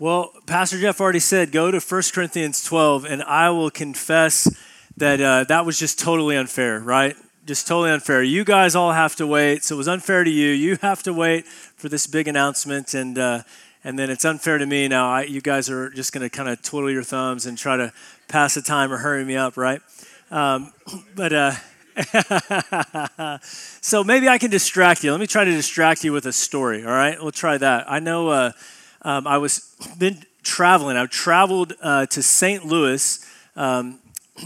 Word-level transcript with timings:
Well, 0.00 0.32
Pastor 0.46 0.80
Jeff 0.80 1.00
already 1.00 1.20
said, 1.20 1.52
go 1.52 1.70
to 1.70 1.78
1 1.78 2.02
Corinthians 2.12 2.64
12, 2.64 3.04
and 3.04 3.22
I 3.22 3.50
will 3.50 3.70
confess 3.70 4.52
that 4.96 5.20
uh, 5.20 5.44
that 5.44 5.64
was 5.64 5.78
just 5.78 6.00
totally 6.00 6.36
unfair, 6.36 6.80
right? 6.80 7.14
Just 7.46 7.68
totally 7.68 7.92
unfair. 7.92 8.20
You 8.20 8.44
guys 8.44 8.74
all 8.74 8.90
have 8.90 9.14
to 9.16 9.26
wait, 9.26 9.62
so 9.62 9.76
it 9.76 9.78
was 9.78 9.86
unfair 9.86 10.24
to 10.24 10.30
you. 10.30 10.48
You 10.48 10.78
have 10.82 11.04
to 11.04 11.12
wait 11.12 11.46
for 11.46 11.88
this 11.88 12.08
big 12.08 12.26
announcement, 12.26 12.92
and 12.92 13.16
uh, 13.16 13.42
and 13.84 13.96
then 13.96 14.10
it's 14.10 14.24
unfair 14.24 14.58
to 14.58 14.66
me 14.66 14.88
now. 14.88 15.10
I, 15.10 15.22
you 15.24 15.40
guys 15.40 15.70
are 15.70 15.90
just 15.90 16.12
going 16.12 16.28
to 16.28 16.30
kind 16.30 16.48
of 16.48 16.60
twiddle 16.60 16.90
your 16.90 17.04
thumbs 17.04 17.46
and 17.46 17.56
try 17.56 17.76
to 17.76 17.92
pass 18.26 18.54
the 18.54 18.62
time 18.62 18.92
or 18.92 18.96
hurry 18.96 19.24
me 19.24 19.36
up, 19.36 19.56
right? 19.56 19.80
Um, 20.28 20.72
but 21.14 21.32
uh, 21.32 23.38
so 23.80 24.02
maybe 24.02 24.28
I 24.28 24.38
can 24.38 24.50
distract 24.50 25.04
you. 25.04 25.12
Let 25.12 25.20
me 25.20 25.28
try 25.28 25.44
to 25.44 25.52
distract 25.52 26.02
you 26.02 26.12
with 26.12 26.26
a 26.26 26.32
story. 26.32 26.84
All 26.84 26.90
right, 26.90 27.16
we'll 27.22 27.30
try 27.30 27.58
that. 27.58 27.88
I 27.88 28.00
know 28.00 28.30
uh, 28.30 28.52
um, 29.04 29.26
I 29.26 29.36
was 29.36 29.76
been 29.98 30.24
traveling. 30.42 30.96
I 30.96 31.06
traveled 31.06 31.74
uh, 31.82 32.06
to 32.06 32.22
St. 32.22 32.64
Louis 32.64 33.24
um, 33.54 33.98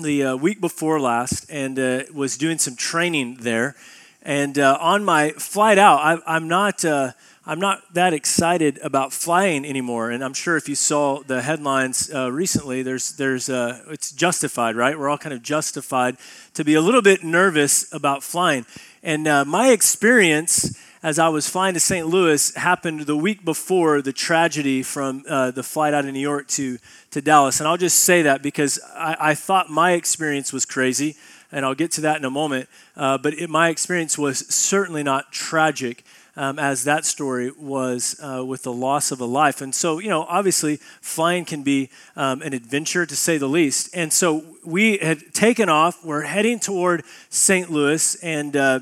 the 0.03 0.25
uh, 0.25 0.37
week 0.37 0.61
before 0.61 1.01
last 1.01 1.49
and 1.49 1.79
uh, 1.79 2.03
was 2.13 2.37
doing 2.37 2.59
some 2.59 2.75
training 2.75 3.39
there. 3.41 3.77
And 4.23 4.59
uh, 4.59 4.77
on 4.81 5.05
my 5.05 5.31
flight 5.31 5.79
out, 5.79 6.21
I, 6.27 6.37
am 6.37 6.49
not. 6.49 6.85
Uh, 6.85 7.13
I'm 7.47 7.61
not 7.61 7.95
that 7.95 8.13
excited 8.13 8.79
about 8.83 9.15
flying 9.15 9.65
anymore. 9.65 10.11
And 10.11 10.23
I'm 10.23 10.35
sure 10.35 10.59
if 10.59 10.69
you 10.69 10.75
saw 10.75 11.23
the 11.23 11.41
headlines 11.41 12.11
uh, 12.13 12.31
recently, 12.31 12.83
there's, 12.83 13.13
there's, 13.13 13.49
it's 13.49 14.13
justified, 14.13 14.77
right? 14.77 14.99
We're 14.99 15.09
all 15.09 15.17
kind 15.17 15.33
of 15.33 15.43
justified 15.43 16.19
to 16.53 16.63
be 16.63 16.75
a 16.75 16.83
little 16.83 17.01
bit 17.01 17.25
nervous 17.25 17.91
about 17.91 18.23
flying. 18.23 18.67
And 19.03 19.25
my 19.49 19.71
experience 19.71 20.79
as 21.03 21.19
I 21.19 21.29
was 21.29 21.49
flying 21.49 21.75
to 21.75 21.81
St. 21.81 22.07
Louis 22.07 22.55
happened 22.55 23.03
the 23.03 23.17
week 23.17 23.45
before 23.45 24.03
the 24.03 24.13
tragedy 24.13 24.83
from 24.83 25.25
uh, 25.29 25.51
the 25.51 25.63
flight 25.63 25.95
out 25.95 26.05
of 26.05 26.13
New 26.13 26.21
York 26.21 26.49
to, 26.49 26.79
to 27.13 27.21
Dallas. 27.21 27.61
And 27.61 27.69
I'll 27.69 27.77
just 27.77 28.01
say 28.01 28.23
that 28.23 28.43
because 28.43 28.81
I, 28.95 29.17
I 29.21 29.35
thought 29.35 29.71
my 29.71 29.93
experience 29.93 30.53
was 30.53 30.65
crazy, 30.65 31.17
and 31.53 31.65
I'll 31.65 31.75
get 31.75 31.93
to 31.93 32.01
that 32.03 32.17
in 32.17 32.25
a 32.25 32.31
moment. 32.31 32.69
Uh, 32.97 33.17
but 33.17 33.35
it, 33.35 33.49
my 33.49 33.69
experience 33.69 34.19
was 34.19 34.47
certainly 34.53 35.03
not 35.03 35.33
tragic 35.33 36.05
um, 36.37 36.59
as 36.59 36.85
that 36.85 37.05
story 37.05 37.51
was 37.51 38.19
uh, 38.23 38.45
with 38.45 38.63
the 38.63 38.73
loss 38.73 39.11
of 39.11 39.21
a 39.21 39.25
life. 39.25 39.61
And 39.61 39.75
so, 39.75 39.99
you 39.99 40.09
know, 40.09 40.23
obviously, 40.23 40.77
flying 41.01 41.45
can 41.45 41.65
be 41.65 41.91
um, 42.15 42.43
an 42.43 42.53
adventure 42.53 43.05
to 43.07 43.17
say 43.17 43.39
the 43.39 43.49
least. 43.49 43.91
And 43.93 44.13
so 44.13 44.45
we 44.65 44.99
had 44.99 45.35
taken 45.35 45.69
off. 45.69 46.05
We're 46.05 46.23
heading 46.23 46.61
toward 46.61 47.03
St. 47.29 47.71
Louis, 47.71 48.15
and 48.23 48.57
uh, 48.57 48.81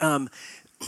um, 0.00 0.30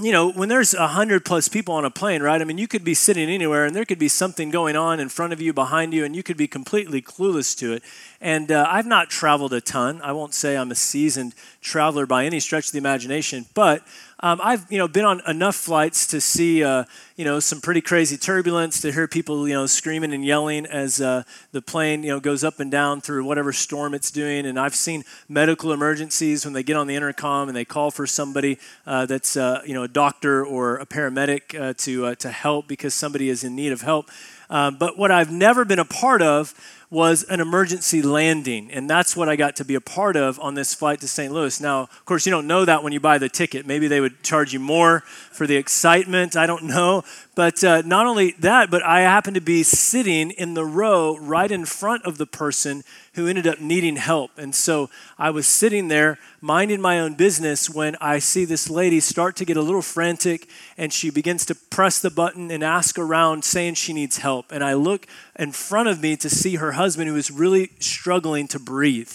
you 0.00 0.12
know, 0.12 0.30
when 0.30 0.48
there's 0.48 0.74
a 0.74 0.88
hundred 0.88 1.24
plus 1.24 1.48
people 1.48 1.74
on 1.74 1.84
a 1.84 1.90
plane, 1.90 2.22
right? 2.22 2.40
I 2.40 2.44
mean, 2.44 2.58
you 2.58 2.68
could 2.68 2.84
be 2.84 2.94
sitting 2.94 3.28
anywhere, 3.28 3.64
and 3.64 3.74
there 3.74 3.84
could 3.84 3.98
be 3.98 4.08
something 4.08 4.50
going 4.50 4.76
on 4.76 5.00
in 5.00 5.08
front 5.08 5.32
of 5.32 5.40
you, 5.40 5.52
behind 5.52 5.94
you, 5.94 6.04
and 6.04 6.14
you 6.14 6.22
could 6.22 6.36
be 6.36 6.46
completely 6.46 7.00
clueless 7.00 7.56
to 7.58 7.72
it. 7.72 7.82
And 8.20 8.52
uh, 8.52 8.66
I've 8.68 8.86
not 8.86 9.10
traveled 9.10 9.52
a 9.52 9.60
ton. 9.60 10.00
I 10.02 10.12
won't 10.12 10.34
say 10.34 10.56
I'm 10.56 10.70
a 10.70 10.74
seasoned 10.74 11.34
traveler 11.60 12.06
by 12.06 12.24
any 12.24 12.40
stretch 12.40 12.66
of 12.66 12.72
the 12.72 12.78
imagination, 12.78 13.46
but 13.54 13.82
um, 14.20 14.40
I've 14.42 14.70
you 14.72 14.78
know 14.78 14.88
been 14.88 15.04
on 15.04 15.20
enough 15.26 15.56
flights 15.56 16.06
to 16.08 16.20
see 16.20 16.64
uh, 16.64 16.84
you 17.16 17.24
know 17.24 17.38
some 17.38 17.60
pretty 17.60 17.82
crazy 17.82 18.16
turbulence, 18.16 18.80
to 18.80 18.90
hear 18.90 19.06
people 19.06 19.46
you 19.46 19.52
know 19.52 19.66
screaming 19.66 20.14
and 20.14 20.24
yelling 20.24 20.64
as 20.64 21.00
uh, 21.00 21.22
the 21.52 21.60
plane 21.60 22.02
you 22.02 22.08
know 22.08 22.20
goes 22.20 22.42
up 22.42 22.58
and 22.58 22.70
down 22.70 23.02
through 23.02 23.24
whatever 23.24 23.52
storm 23.52 23.92
it's 23.92 24.10
doing. 24.10 24.46
And 24.46 24.58
I've 24.58 24.74
seen 24.74 25.04
medical 25.28 25.70
emergencies 25.72 26.46
when 26.46 26.54
they 26.54 26.62
get 26.62 26.76
on 26.76 26.86
the 26.86 26.94
intercom 26.94 27.48
and 27.48 27.56
they 27.56 27.66
call 27.66 27.90
for 27.90 28.06
somebody 28.06 28.58
uh, 28.86 29.04
that's 29.04 29.36
uh, 29.36 29.60
you 29.66 29.74
know 29.74 29.82
a 29.82 29.88
doctor 29.88 30.44
or 30.44 30.76
a 30.76 30.86
paramedic 30.86 31.58
uh, 31.58 31.74
to 31.78 32.14
to 32.14 32.30
help 32.30 32.68
because 32.68 32.94
somebody 32.94 33.28
is 33.28 33.44
in 33.44 33.54
need 33.54 33.72
of 33.72 33.82
help. 33.82 34.08
Um, 34.48 34.76
but 34.78 34.96
what 34.96 35.10
I've 35.10 35.30
never 35.30 35.64
been 35.64 35.80
a 35.80 35.84
part 35.84 36.22
of 36.22 36.54
was 36.90 37.24
an 37.24 37.40
emergency 37.40 38.00
landing. 38.00 38.70
And 38.70 38.88
that's 38.88 39.16
what 39.16 39.28
I 39.28 39.36
got 39.36 39.56
to 39.56 39.64
be 39.64 39.74
a 39.74 39.80
part 39.80 40.16
of 40.16 40.38
on 40.40 40.54
this 40.54 40.74
flight 40.74 41.00
to 41.00 41.08
St. 41.08 41.32
Louis. 41.32 41.60
Now, 41.60 41.82
of 41.82 42.04
course, 42.04 42.26
you 42.26 42.30
don't 42.30 42.46
know 42.46 42.64
that 42.64 42.82
when 42.82 42.92
you 42.92 43.00
buy 43.00 43.18
the 43.18 43.28
ticket. 43.28 43.66
Maybe 43.66 43.88
they 43.88 44.00
would 44.00 44.22
charge 44.22 44.52
you 44.52 44.60
more 44.60 45.00
for 45.32 45.46
the 45.46 45.56
excitement. 45.56 46.36
I 46.36 46.46
don't 46.46 46.64
know. 46.64 47.02
But 47.34 47.62
uh, 47.62 47.82
not 47.84 48.06
only 48.06 48.32
that, 48.38 48.70
but 48.70 48.82
I 48.82 49.00
happened 49.00 49.34
to 49.34 49.40
be 49.40 49.62
sitting 49.62 50.30
in 50.30 50.54
the 50.54 50.64
row 50.64 51.18
right 51.18 51.50
in 51.50 51.64
front 51.64 52.04
of 52.04 52.18
the 52.18 52.26
person 52.26 52.82
who 53.14 53.26
ended 53.26 53.46
up 53.46 53.60
needing 53.60 53.96
help. 53.96 54.30
And 54.38 54.54
so 54.54 54.88
I 55.18 55.30
was 55.30 55.46
sitting 55.46 55.88
there 55.88 56.18
minding 56.40 56.80
my 56.80 57.00
own 57.00 57.14
business 57.14 57.68
when 57.68 57.96
I 58.00 58.18
see 58.18 58.44
this 58.44 58.70
lady 58.70 59.00
start 59.00 59.36
to 59.36 59.44
get 59.44 59.56
a 59.56 59.62
little 59.62 59.82
frantic 59.82 60.48
and 60.76 60.92
she 60.92 61.10
begins 61.10 61.44
to 61.46 61.54
press 61.54 61.98
the 61.98 62.10
button 62.10 62.50
and 62.50 62.62
ask 62.62 62.98
around, 62.98 63.44
saying 63.44 63.74
she 63.74 63.92
needs 63.92 64.18
help. 64.18 64.52
And 64.52 64.62
I 64.62 64.74
look 64.74 65.06
in 65.38 65.52
front 65.52 65.88
of 65.88 66.00
me 66.00 66.16
to 66.16 66.30
see 66.30 66.56
her 66.56 66.72
husband 66.72 67.08
who 67.08 67.14
was 67.14 67.30
really 67.30 67.70
struggling 67.78 68.48
to 68.48 68.58
breathe. 68.58 69.12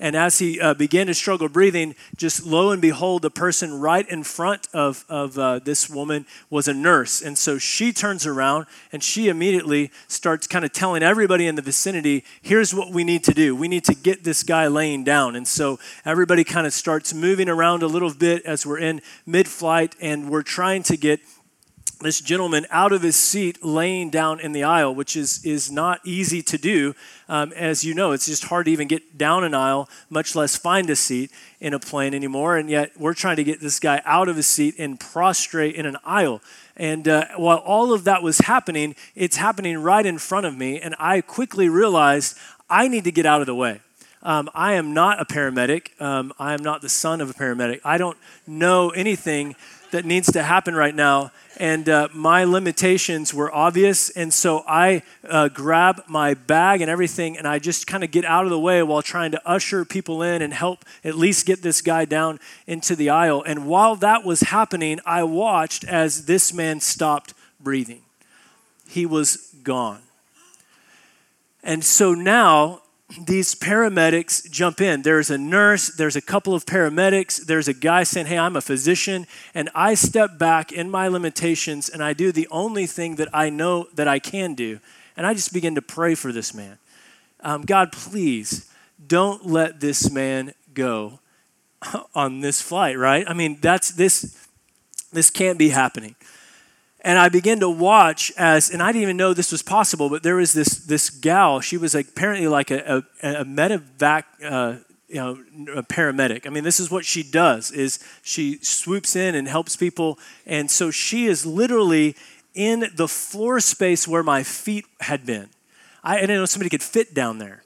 And 0.00 0.16
as 0.16 0.38
he 0.38 0.60
uh, 0.60 0.74
began 0.74 1.06
to 1.06 1.14
struggle 1.14 1.48
breathing, 1.48 1.94
just 2.16 2.44
lo 2.44 2.70
and 2.70 2.82
behold, 2.82 3.22
the 3.22 3.30
person 3.30 3.80
right 3.80 4.08
in 4.08 4.24
front 4.24 4.68
of, 4.72 5.04
of 5.08 5.38
uh, 5.38 5.60
this 5.60 5.88
woman 5.88 6.26
was 6.50 6.66
a 6.66 6.74
nurse. 6.74 7.22
And 7.22 7.38
so 7.38 7.58
she 7.58 7.92
turns 7.92 8.26
around 8.26 8.66
and 8.92 9.02
she 9.02 9.28
immediately 9.28 9.90
starts 10.08 10.46
kind 10.46 10.64
of 10.64 10.72
telling 10.72 11.02
everybody 11.02 11.46
in 11.46 11.54
the 11.54 11.62
vicinity, 11.62 12.24
here's 12.42 12.74
what 12.74 12.90
we 12.90 13.04
need 13.04 13.24
to 13.24 13.34
do. 13.34 13.54
We 13.54 13.68
need 13.68 13.84
to 13.84 13.94
get 13.94 14.24
this 14.24 14.42
guy 14.42 14.66
laying 14.66 15.04
down. 15.04 15.36
And 15.36 15.46
so 15.46 15.78
everybody 16.04 16.44
kind 16.44 16.66
of 16.66 16.72
starts 16.72 17.14
moving 17.14 17.48
around 17.48 17.82
a 17.82 17.86
little 17.86 18.12
bit 18.12 18.44
as 18.44 18.66
we're 18.66 18.80
in 18.80 19.00
mid 19.26 19.46
flight 19.46 19.94
and 20.00 20.28
we're 20.28 20.42
trying 20.42 20.82
to 20.84 20.96
get 20.96 21.20
this 22.00 22.20
gentleman 22.20 22.66
out 22.70 22.92
of 22.92 23.02
his 23.02 23.16
seat 23.16 23.64
laying 23.64 24.10
down 24.10 24.40
in 24.40 24.52
the 24.52 24.64
aisle, 24.64 24.94
which 24.94 25.16
is, 25.16 25.44
is 25.44 25.70
not 25.70 26.00
easy 26.04 26.42
to 26.42 26.58
do. 26.58 26.94
Um, 27.28 27.52
as 27.52 27.84
you 27.84 27.94
know, 27.94 28.12
it's 28.12 28.26
just 28.26 28.44
hard 28.44 28.66
to 28.66 28.72
even 28.72 28.88
get 28.88 29.16
down 29.16 29.44
an 29.44 29.54
aisle, 29.54 29.88
much 30.10 30.34
less 30.34 30.56
find 30.56 30.90
a 30.90 30.96
seat 30.96 31.30
in 31.60 31.72
a 31.72 31.78
plane 31.78 32.14
anymore. 32.14 32.56
And 32.56 32.68
yet, 32.68 32.92
we're 32.98 33.14
trying 33.14 33.36
to 33.36 33.44
get 33.44 33.60
this 33.60 33.80
guy 33.80 34.02
out 34.04 34.28
of 34.28 34.36
his 34.36 34.46
seat 34.46 34.74
and 34.78 35.00
prostrate 35.00 35.74
in 35.74 35.86
an 35.86 35.96
aisle. 36.04 36.40
And 36.76 37.08
uh, 37.08 37.26
while 37.36 37.58
all 37.58 37.92
of 37.92 38.04
that 38.04 38.22
was 38.22 38.38
happening, 38.38 38.94
it's 39.14 39.36
happening 39.36 39.78
right 39.78 40.04
in 40.04 40.18
front 40.18 40.46
of 40.46 40.56
me. 40.56 40.80
And 40.80 40.94
I 40.98 41.20
quickly 41.20 41.68
realized 41.68 42.36
I 42.68 42.88
need 42.88 43.04
to 43.04 43.12
get 43.12 43.26
out 43.26 43.40
of 43.40 43.46
the 43.46 43.54
way. 43.54 43.80
Um, 44.24 44.48
I 44.54 44.72
am 44.72 44.94
not 44.94 45.20
a 45.20 45.26
paramedic. 45.26 46.00
Um, 46.00 46.32
I 46.38 46.54
am 46.54 46.62
not 46.62 46.80
the 46.80 46.88
son 46.88 47.20
of 47.20 47.28
a 47.28 47.34
paramedic. 47.34 47.80
I 47.84 47.98
don't 47.98 48.16
know 48.46 48.88
anything 48.90 49.54
that 49.94 50.04
needs 50.04 50.30
to 50.32 50.42
happen 50.42 50.74
right 50.74 50.94
now 50.94 51.30
and 51.56 51.88
uh, 51.88 52.08
my 52.12 52.44
limitations 52.44 53.32
were 53.32 53.54
obvious. 53.54 54.10
And 54.10 54.32
so 54.32 54.64
I 54.66 55.02
uh, 55.28 55.48
grab 55.48 56.02
my 56.08 56.34
bag 56.34 56.80
and 56.80 56.90
everything, 56.90 57.36
and 57.38 57.46
I 57.46 57.58
just 57.58 57.86
kind 57.86 58.02
of 58.02 58.10
get 58.10 58.24
out 58.24 58.44
of 58.44 58.50
the 58.50 58.58
way 58.58 58.82
while 58.82 59.02
trying 59.02 59.32
to 59.32 59.48
usher 59.48 59.84
people 59.84 60.22
in 60.22 60.42
and 60.42 60.52
help 60.52 60.84
at 61.04 61.16
least 61.16 61.46
get 61.46 61.62
this 61.62 61.80
guy 61.80 62.04
down 62.04 62.40
into 62.66 62.96
the 62.96 63.10
aisle. 63.10 63.42
And 63.46 63.66
while 63.66 63.96
that 63.96 64.24
was 64.24 64.40
happening, 64.40 65.00
I 65.06 65.22
watched 65.22 65.84
as 65.84 66.26
this 66.26 66.52
man 66.52 66.80
stopped 66.80 67.34
breathing. 67.60 68.02
He 68.88 69.06
was 69.06 69.54
gone. 69.62 70.00
And 71.62 71.84
so 71.84 72.14
now 72.14 72.82
these 73.26 73.54
paramedics 73.54 74.50
jump 74.50 74.80
in. 74.80 75.02
There's 75.02 75.30
a 75.30 75.38
nurse, 75.38 75.88
there's 75.88 76.16
a 76.16 76.22
couple 76.22 76.54
of 76.54 76.64
paramedics, 76.64 77.44
there's 77.44 77.68
a 77.68 77.74
guy 77.74 78.02
saying, 78.02 78.26
Hey, 78.26 78.38
I'm 78.38 78.56
a 78.56 78.60
physician. 78.60 79.26
And 79.54 79.70
I 79.74 79.94
step 79.94 80.38
back 80.38 80.72
in 80.72 80.90
my 80.90 81.08
limitations 81.08 81.88
and 81.88 82.02
I 82.02 82.12
do 82.12 82.32
the 82.32 82.48
only 82.50 82.86
thing 82.86 83.16
that 83.16 83.28
I 83.32 83.50
know 83.50 83.88
that 83.94 84.08
I 84.08 84.18
can 84.18 84.54
do. 84.54 84.80
And 85.16 85.26
I 85.26 85.34
just 85.34 85.52
begin 85.52 85.74
to 85.74 85.82
pray 85.82 86.14
for 86.14 86.32
this 86.32 86.54
man. 86.54 86.78
Um, 87.40 87.62
God, 87.62 87.92
please 87.92 88.70
don't 89.06 89.46
let 89.46 89.80
this 89.80 90.10
man 90.10 90.54
go 90.72 91.20
on 92.14 92.40
this 92.40 92.62
flight, 92.62 92.98
right? 92.98 93.24
I 93.28 93.34
mean, 93.34 93.58
that's 93.60 93.90
this 93.92 94.48
this 95.12 95.30
can't 95.30 95.58
be 95.58 95.68
happening. 95.68 96.16
And 97.04 97.18
I 97.18 97.28
began 97.28 97.60
to 97.60 97.68
watch 97.68 98.32
as, 98.38 98.70
and 98.70 98.82
I 98.82 98.86
didn't 98.86 99.02
even 99.02 99.18
know 99.18 99.34
this 99.34 99.52
was 99.52 99.62
possible, 99.62 100.08
but 100.08 100.22
there 100.22 100.36
was 100.36 100.54
this 100.54 100.78
this 100.78 101.10
gal. 101.10 101.60
She 101.60 101.76
was 101.76 101.94
like, 101.94 102.08
apparently 102.08 102.48
like 102.48 102.70
a, 102.70 103.04
a, 103.22 103.28
a 103.42 103.44
medevac, 103.44 104.24
uh, 104.42 104.76
you 105.06 105.16
know, 105.16 105.32
a 105.76 105.82
paramedic. 105.82 106.46
I 106.46 106.50
mean, 106.50 106.64
this 106.64 106.80
is 106.80 106.90
what 106.90 107.04
she 107.04 107.22
does: 107.22 107.70
is 107.70 107.98
she 108.22 108.58
swoops 108.62 109.14
in 109.16 109.34
and 109.34 109.46
helps 109.46 109.76
people. 109.76 110.18
And 110.46 110.70
so 110.70 110.90
she 110.90 111.26
is 111.26 111.44
literally 111.44 112.16
in 112.54 112.86
the 112.94 113.06
floor 113.06 113.60
space 113.60 114.08
where 114.08 114.22
my 114.22 114.42
feet 114.42 114.86
had 115.00 115.26
been. 115.26 115.50
I, 116.02 116.16
I 116.16 116.20
didn't 116.22 116.38
know 116.38 116.46
somebody 116.46 116.70
could 116.70 116.82
fit 116.82 117.12
down 117.12 117.36
there. 117.36 117.64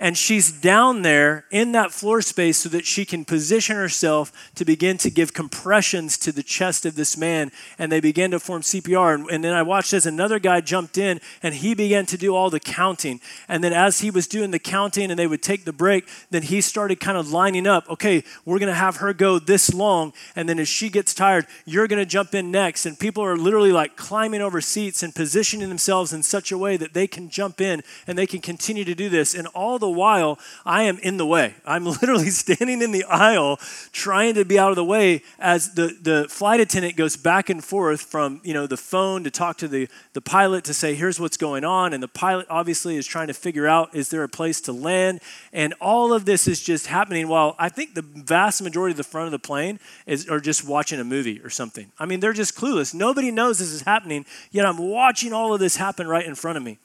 And 0.00 0.16
she's 0.16 0.50
down 0.50 1.02
there 1.02 1.44
in 1.50 1.72
that 1.72 1.92
floor 1.92 2.22
space 2.22 2.56
so 2.56 2.70
that 2.70 2.86
she 2.86 3.04
can 3.04 3.26
position 3.26 3.76
herself 3.76 4.32
to 4.54 4.64
begin 4.64 4.96
to 4.96 5.10
give 5.10 5.34
compressions 5.34 6.16
to 6.16 6.32
the 6.32 6.42
chest 6.42 6.86
of 6.86 6.96
this 6.96 7.18
man. 7.18 7.52
And 7.78 7.92
they 7.92 8.00
began 8.00 8.30
to 8.30 8.40
form 8.40 8.62
CPR. 8.62 9.14
And, 9.14 9.30
and 9.30 9.44
then 9.44 9.52
I 9.52 9.62
watched 9.62 9.92
as 9.92 10.06
another 10.06 10.38
guy 10.38 10.62
jumped 10.62 10.96
in 10.96 11.20
and 11.42 11.54
he 11.54 11.74
began 11.74 12.06
to 12.06 12.16
do 12.16 12.34
all 12.34 12.48
the 12.48 12.58
counting. 12.58 13.20
And 13.46 13.62
then 13.62 13.74
as 13.74 14.00
he 14.00 14.10
was 14.10 14.26
doing 14.26 14.52
the 14.52 14.58
counting 14.58 15.10
and 15.10 15.18
they 15.18 15.26
would 15.26 15.42
take 15.42 15.66
the 15.66 15.72
break, 15.72 16.08
then 16.30 16.44
he 16.44 16.62
started 16.62 16.98
kind 16.98 17.18
of 17.18 17.30
lining 17.30 17.66
up. 17.66 17.86
Okay, 17.90 18.24
we're 18.46 18.58
going 18.58 18.72
to 18.72 18.74
have 18.74 18.96
her 18.96 19.12
go 19.12 19.38
this 19.38 19.74
long. 19.74 20.14
And 20.34 20.48
then 20.48 20.58
as 20.58 20.68
she 20.68 20.88
gets 20.88 21.12
tired, 21.12 21.46
you're 21.66 21.86
going 21.86 22.02
to 22.02 22.06
jump 22.06 22.34
in 22.34 22.50
next. 22.50 22.86
And 22.86 22.98
people 22.98 23.22
are 23.22 23.36
literally 23.36 23.70
like 23.70 23.96
climbing 23.96 24.40
over 24.40 24.62
seats 24.62 25.02
and 25.02 25.14
positioning 25.14 25.68
themselves 25.68 26.14
in 26.14 26.22
such 26.22 26.50
a 26.50 26.56
way 26.56 26.78
that 26.78 26.94
they 26.94 27.06
can 27.06 27.28
jump 27.28 27.60
in 27.60 27.82
and 28.06 28.16
they 28.16 28.26
can 28.26 28.40
continue 28.40 28.84
to 28.86 28.94
do 28.94 29.10
this. 29.10 29.34
And 29.34 29.46
all 29.48 29.78
the 29.78 29.89
while, 29.90 30.38
I 30.64 30.84
am 30.84 30.98
in 30.98 31.16
the 31.16 31.26
way. 31.26 31.54
I'm 31.64 31.84
literally 32.00 32.30
standing 32.30 32.82
in 32.82 32.92
the 32.92 33.04
aisle 33.04 33.58
trying 33.92 34.34
to 34.34 34.44
be 34.44 34.58
out 34.58 34.70
of 34.70 34.76
the 34.76 34.84
way 34.84 35.22
as 35.38 35.74
the, 35.74 35.96
the 36.00 36.26
flight 36.28 36.60
attendant 36.60 36.96
goes 36.96 37.16
back 37.16 37.50
and 37.50 37.62
forth 37.62 38.00
from 38.00 38.40
you 38.44 38.54
know 38.54 38.66
the 38.66 38.76
phone 38.76 39.24
to 39.24 39.30
talk 39.30 39.58
to 39.58 39.68
the, 39.68 39.88
the 40.12 40.20
pilot 40.20 40.64
to 40.64 40.74
say, 40.74 40.94
here's 40.94 41.20
what's 41.20 41.36
going 41.36 41.64
on. 41.64 41.92
And 41.92 42.02
the 42.02 42.08
pilot 42.08 42.46
obviously 42.48 42.96
is 42.96 43.06
trying 43.06 43.28
to 43.28 43.34
figure 43.34 43.66
out, 43.66 43.94
is 43.94 44.08
there 44.10 44.22
a 44.22 44.28
place 44.28 44.60
to 44.62 44.72
land? 44.72 45.20
And 45.52 45.74
all 45.80 46.12
of 46.12 46.24
this 46.24 46.48
is 46.48 46.62
just 46.62 46.86
happening 46.86 47.28
while 47.28 47.56
I 47.58 47.68
think 47.68 47.94
the 47.94 48.02
vast 48.02 48.62
majority 48.62 48.92
of 48.92 48.96
the 48.96 49.04
front 49.04 49.26
of 49.26 49.32
the 49.32 49.38
plane 49.38 49.78
is 50.06 50.28
are 50.28 50.40
just 50.40 50.66
watching 50.66 51.00
a 51.00 51.04
movie 51.04 51.40
or 51.40 51.50
something. 51.50 51.90
I 51.98 52.06
mean, 52.06 52.20
they're 52.20 52.32
just 52.32 52.56
clueless. 52.56 52.94
Nobody 52.94 53.30
knows 53.30 53.58
this 53.58 53.72
is 53.72 53.82
happening, 53.82 54.24
yet 54.50 54.66
I'm 54.66 54.78
watching 54.78 55.32
all 55.32 55.54
of 55.54 55.60
this 55.60 55.76
happen 55.76 56.08
right 56.08 56.26
in 56.26 56.34
front 56.34 56.56
of 56.56 56.62
me. 56.62 56.78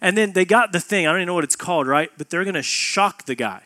And 0.00 0.16
then 0.16 0.32
they 0.32 0.44
got 0.44 0.72
the 0.72 0.80
thing, 0.80 1.06
I 1.06 1.10
don't 1.10 1.20
even 1.20 1.26
know 1.26 1.34
what 1.34 1.44
it's 1.44 1.56
called, 1.56 1.86
right? 1.86 2.10
But 2.16 2.30
they're 2.30 2.44
going 2.44 2.54
to 2.54 2.62
shock 2.62 3.26
the 3.26 3.34
guy. 3.34 3.62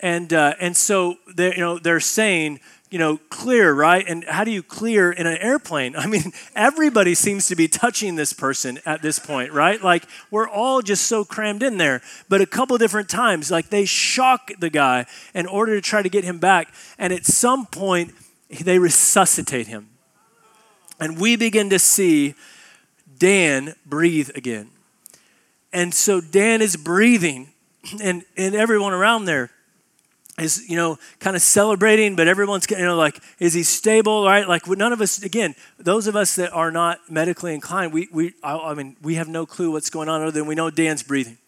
And, 0.00 0.32
uh, 0.32 0.54
and 0.60 0.76
so 0.76 1.16
they're, 1.34 1.54
you 1.54 1.60
know, 1.60 1.78
they're 1.78 2.00
saying, 2.00 2.60
you 2.90 2.98
know, 2.98 3.18
clear, 3.28 3.72
right? 3.72 4.04
And 4.08 4.24
how 4.24 4.42
do 4.42 4.50
you 4.50 4.62
clear 4.62 5.12
in 5.12 5.26
an 5.26 5.36
airplane? 5.38 5.94
I 5.98 6.06
mean, 6.06 6.32
everybody 6.56 7.14
seems 7.14 7.46
to 7.48 7.56
be 7.56 7.68
touching 7.68 8.16
this 8.16 8.32
person 8.32 8.80
at 8.84 9.02
this 9.02 9.18
point, 9.18 9.52
right? 9.52 9.80
Like, 9.82 10.04
we're 10.30 10.48
all 10.48 10.82
just 10.82 11.06
so 11.06 11.24
crammed 11.24 11.62
in 11.62 11.78
there. 11.78 12.02
But 12.28 12.40
a 12.40 12.46
couple 12.46 12.76
different 12.78 13.08
times, 13.08 13.50
like, 13.50 13.68
they 13.68 13.84
shock 13.84 14.50
the 14.58 14.70
guy 14.70 15.06
in 15.34 15.46
order 15.46 15.74
to 15.74 15.80
try 15.80 16.02
to 16.02 16.08
get 16.08 16.24
him 16.24 16.38
back. 16.38 16.74
And 16.98 17.12
at 17.12 17.24
some 17.24 17.66
point, 17.66 18.12
they 18.48 18.78
resuscitate 18.78 19.68
him. 19.68 19.88
And 20.98 21.18
we 21.18 21.36
begin 21.36 21.70
to 21.70 21.78
see 21.78 22.34
Dan 23.18 23.74
breathe 23.86 24.30
again. 24.34 24.70
And 25.72 25.94
so 25.94 26.20
Dan 26.20 26.62
is 26.62 26.76
breathing, 26.76 27.52
and, 28.02 28.24
and 28.36 28.54
everyone 28.54 28.92
around 28.92 29.24
there 29.24 29.50
is, 30.38 30.68
you 30.68 30.76
know, 30.76 30.98
kind 31.18 31.36
of 31.36 31.42
celebrating, 31.42 32.16
but 32.16 32.26
everyone's, 32.26 32.68
you 32.70 32.78
know, 32.78 32.96
like, 32.96 33.20
is 33.38 33.54
he 33.54 33.62
stable, 33.62 34.24
right? 34.24 34.48
Like, 34.48 34.66
none 34.66 34.92
of 34.92 35.00
us, 35.00 35.22
again, 35.22 35.54
those 35.78 36.06
of 36.06 36.16
us 36.16 36.36
that 36.36 36.52
are 36.52 36.70
not 36.70 37.10
medically 37.10 37.54
inclined, 37.54 37.92
we, 37.92 38.08
we 38.12 38.34
I, 38.42 38.56
I 38.56 38.74
mean, 38.74 38.96
we 39.02 39.16
have 39.16 39.28
no 39.28 39.46
clue 39.46 39.70
what's 39.70 39.90
going 39.90 40.08
on 40.08 40.22
other 40.22 40.30
than 40.30 40.46
we 40.46 40.54
know 40.54 40.70
Dan's 40.70 41.02
breathing. 41.02 41.38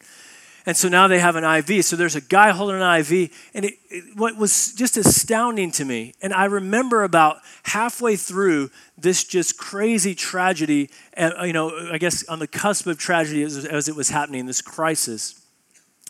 And 0.64 0.76
so 0.76 0.88
now 0.88 1.08
they 1.08 1.18
have 1.18 1.36
an 1.36 1.44
IV. 1.44 1.84
So 1.84 1.96
there's 1.96 2.14
a 2.14 2.20
guy 2.20 2.50
holding 2.50 2.80
an 2.80 3.00
IV. 3.00 3.30
And 3.54 3.64
it, 3.64 3.74
it, 3.90 4.16
what 4.16 4.36
was 4.36 4.72
just 4.74 4.96
astounding 4.96 5.72
to 5.72 5.84
me, 5.84 6.14
and 6.22 6.32
I 6.32 6.44
remember 6.44 7.02
about 7.02 7.38
halfway 7.64 8.16
through 8.16 8.70
this 8.96 9.24
just 9.24 9.58
crazy 9.58 10.14
tragedy, 10.14 10.90
and, 11.14 11.34
uh, 11.38 11.44
you 11.44 11.52
know, 11.52 11.90
I 11.90 11.98
guess 11.98 12.26
on 12.28 12.38
the 12.38 12.46
cusp 12.46 12.86
of 12.86 12.98
tragedy 12.98 13.42
as, 13.42 13.64
as 13.64 13.88
it 13.88 13.96
was 13.96 14.10
happening, 14.10 14.46
this 14.46 14.62
crisis. 14.62 15.40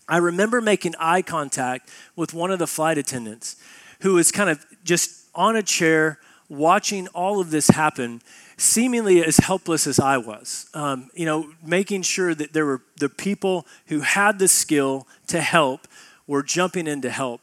I 0.08 0.19
remember 0.19 0.60
making 0.60 0.94
eye 0.98 1.22
contact 1.22 1.88
with 2.16 2.34
one 2.34 2.50
of 2.50 2.58
the 2.58 2.66
flight 2.66 2.98
attendants 2.98 3.56
who 4.00 4.14
was 4.14 4.32
kind 4.32 4.50
of 4.50 4.64
just 4.84 5.28
on 5.34 5.56
a 5.56 5.62
chair 5.62 6.19
watching 6.48 7.08
all 7.08 7.40
of 7.40 7.50
this 7.50 7.69
happen 7.69 8.20
seemingly 8.56 9.25
as 9.25 9.38
helpless 9.38 9.87
as 9.87 9.99
I 9.99 10.19
was. 10.19 10.69
Um, 10.75 11.10
you 11.14 11.26
know, 11.26 11.52
making 11.64 12.02
sure 12.02 12.34
that 12.34 12.52
there 12.52 12.66
were 12.66 12.82
the 12.99 13.08
people 13.08 13.66
who 13.87 14.00
had 14.00 14.38
the 14.38 14.49
skill 14.49 15.06
to 15.28 15.40
help 15.40 15.88
were 16.26 16.43
jumping 16.43 16.87
in 16.87 17.02
to 17.02 17.10
help. 17.10 17.40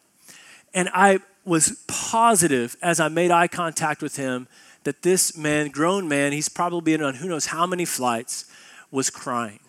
And 0.73 0.89
I 0.94 1.19
was 1.45 1.83
positive 1.88 2.77
as 2.81 3.00
I 3.00 3.07
made 3.07 3.31
eye 3.31 3.47
contact 3.47 4.01
with 4.01 4.15
him 4.15 4.47
that 4.83 5.01
this 5.01 5.35
man, 5.35 5.69
grown 5.69 6.07
man, 6.07 6.31
he's 6.31 6.50
probably 6.50 6.81
been 6.81 7.03
on 7.03 7.15
who 7.15 7.27
knows 7.27 7.47
how 7.47 7.65
many 7.65 7.85
flights, 7.85 8.45
was 8.91 9.09
crying. 9.09 9.59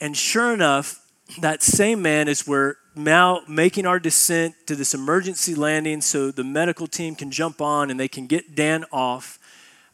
And 0.00 0.16
sure 0.16 0.52
enough, 0.52 1.00
that 1.40 1.62
same 1.62 2.02
man 2.02 2.28
is 2.28 2.46
where 2.46 2.76
now 2.94 3.40
making 3.48 3.86
our 3.86 3.98
descent 3.98 4.54
to 4.66 4.76
this 4.76 4.94
emergency 4.94 5.54
landing 5.54 6.00
so 6.00 6.30
the 6.30 6.44
medical 6.44 6.86
team 6.86 7.14
can 7.14 7.30
jump 7.30 7.60
on 7.60 7.90
and 7.90 7.98
they 7.98 8.08
can 8.08 8.26
get 8.26 8.54
Dan 8.54 8.84
off 8.92 9.38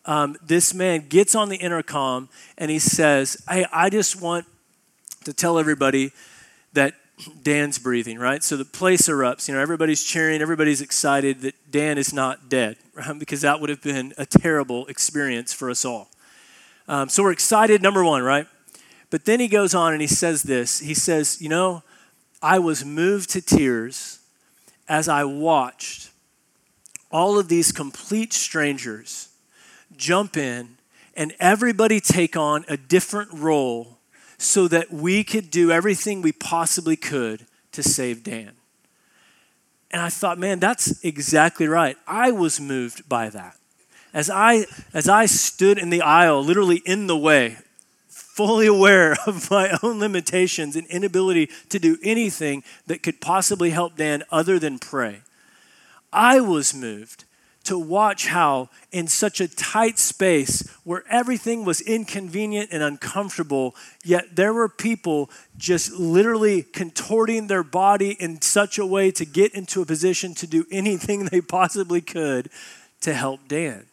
um, 0.07 0.37
this 0.43 0.73
man 0.75 1.07
gets 1.09 1.35
on 1.35 1.49
the 1.49 1.57
intercom 1.57 2.29
and 2.57 2.71
he 2.71 2.79
says, 2.79 3.43
Hey, 3.49 3.67
I 3.73 3.91
just 3.91 4.21
want 4.21 4.47
to 5.25 5.33
tell 5.33 5.59
everybody 5.59 6.13
that 6.73 6.95
Dan's 7.43 7.79
breathing, 7.79 8.19
right? 8.19 8.43
So 8.43 8.57
the 8.57 8.65
place 8.65 9.03
erupts. 9.03 9.49
You 9.49 9.55
know, 9.55 9.61
everybody's 9.61 10.03
cheering, 10.03 10.41
everybody's 10.41 10.81
excited 10.81 11.41
that 11.43 11.55
Dan 11.71 11.99
is 11.99 12.13
not 12.13 12.49
dead, 12.49 12.77
right? 12.95 13.19
Because 13.19 13.43
that 13.43 13.61
would 13.61 13.71
have 13.71 13.83
been 13.83 14.15
a 14.17 14.27
terrible 14.27 14.87
experience 14.87 15.53
for 15.53 15.71
us 15.71 15.85
all. 15.85 16.09
Um, 16.89 17.09
so 17.09 17.23
we're 17.23 17.33
excited, 17.33 17.83
number 17.83 18.03
one, 18.05 18.23
right? 18.23 18.47
But 19.11 19.25
then 19.25 19.41
he 19.41 19.49
goes 19.49 19.75
on 19.75 19.93
and 19.93 20.01
he 20.01 20.09
says 20.09 20.43
this. 20.43 20.81
He 20.81 20.95
says, 20.95 21.41
You 21.41 21.49
know, 21.49 21.83
I 22.43 22.59
was 22.59 22.85
moved 22.85 23.31
to 23.31 23.41
tears 23.41 24.21
as 24.89 25.09
I 25.09 25.25
watched 25.25 26.11
all 27.13 27.39
of 27.39 27.49
these 27.49 27.73
complete 27.73 28.33
strangers 28.33 29.30
jump 29.97 30.37
in 30.37 30.77
and 31.15 31.35
everybody 31.39 32.01
take 32.01 32.37
on 32.37 32.65
a 32.69 32.77
different 32.77 33.33
role 33.33 33.99
so 34.39 34.69
that 34.69 34.91
we 34.91 35.23
could 35.23 35.51
do 35.51 35.71
everything 35.71 36.23
we 36.23 36.33
possibly 36.33 36.97
could 36.97 37.47
to 37.73 37.83
save 37.83 38.25
Dan. 38.25 38.53
And 39.91 40.01
I 40.01 40.09
thought, 40.09 40.39
man, 40.39 40.61
that's 40.61 41.05
exactly 41.05 41.67
right. 41.67 41.97
I 42.07 42.31
was 42.31 42.61
moved 42.61 43.09
by 43.09 43.29
that. 43.31 43.57
As 44.15 44.31
I 44.31 44.67
as 44.95 45.09
I 45.09 45.27
stood 45.27 45.79
in 45.79 45.91
the 45.91 46.03
aisle, 46.03 46.43
literally 46.43 46.83
in 46.85 47.07
the 47.07 47.17
way, 47.17 47.59
fully 48.09 48.67
aware 48.67 49.17
of 49.27 49.51
my 49.51 49.77
own 49.83 50.01
limitations 50.01 50.77
and 50.77 50.87
inability 50.87 51.51
to 51.69 51.79
do 51.79 51.99
anything 52.03 52.65
that 52.87 53.03
could 53.03 53.21
possibly 53.21 53.71
help 53.71 53.97
Dan 53.97 54.23
other 54.31 54.59
than 54.59 54.79
pray. 54.79 55.23
I 56.13 56.41
was 56.41 56.75
moved 56.75 57.25
to 57.65 57.79
watch 57.79 58.27
how, 58.27 58.69
in 58.91 59.07
such 59.07 59.41
a 59.41 59.49
tight 59.49 59.99
space 59.99 60.69
where 60.85 61.05
everything 61.11 61.65
was 61.65 61.81
inconvenient 61.81 62.71
and 62.73 62.83
uncomfortable, 62.83 63.75
yet 64.03 64.35
there 64.35 64.53
were 64.53 64.69
people 64.69 65.31
just 65.57 65.93
literally 65.93 66.63
contorting 66.63 67.47
their 67.47 67.63
body 67.63 68.13
in 68.19 68.41
such 68.41 68.79
a 68.79 68.87
way 68.87 69.11
to 69.11 69.25
get 69.25 69.55
into 69.55 69.83
a 69.83 69.87
position 69.87 70.35
to 70.35 70.47
do 70.47 70.65
anything 70.73 71.27
they 71.27 71.41
possibly 71.41 72.01
could 72.01 72.49
to 73.03 73.15
help 73.15 73.41
Dan. 73.47 73.87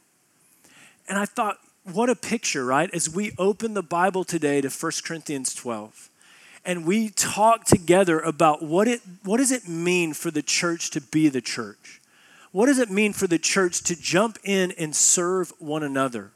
And 1.07 1.18
I 1.18 1.26
thought, 1.26 1.57
what 1.83 2.09
a 2.09 2.16
picture, 2.16 2.66
right? 2.66 2.90
As 2.94 3.09
we 3.09 3.31
open 3.38 3.74
the 3.74 3.83
Bible 3.83 4.24
today 4.24 4.62
to 4.62 4.69
1 4.69 4.92
Corinthians 5.06 5.54
12 5.54 6.09
and 6.66 6.86
we 6.86 7.09
talk 7.09 7.64
together 7.64 8.19
about 8.19 8.62
what 8.62 8.90
it 8.90 9.00
what 9.24 9.38
does 9.38 9.54
it 9.54 9.69
mean 9.69 10.14
for 10.14 10.30
the 10.30 10.42
church 10.42 10.92
to 10.92 11.00
be 11.00 11.30
the 11.30 11.40
church 11.40 12.02
what 12.51 12.68
does 12.68 12.80
it 12.80 12.89
mean 12.89 13.13
for 13.13 13.27
the 13.27 13.39
church 13.39 13.83
to 13.83 13.95
jump 13.95 14.37
in 14.44 14.71
and 14.77 14.95
serve 14.95 15.51
one 15.59 15.83
another? 15.83 16.31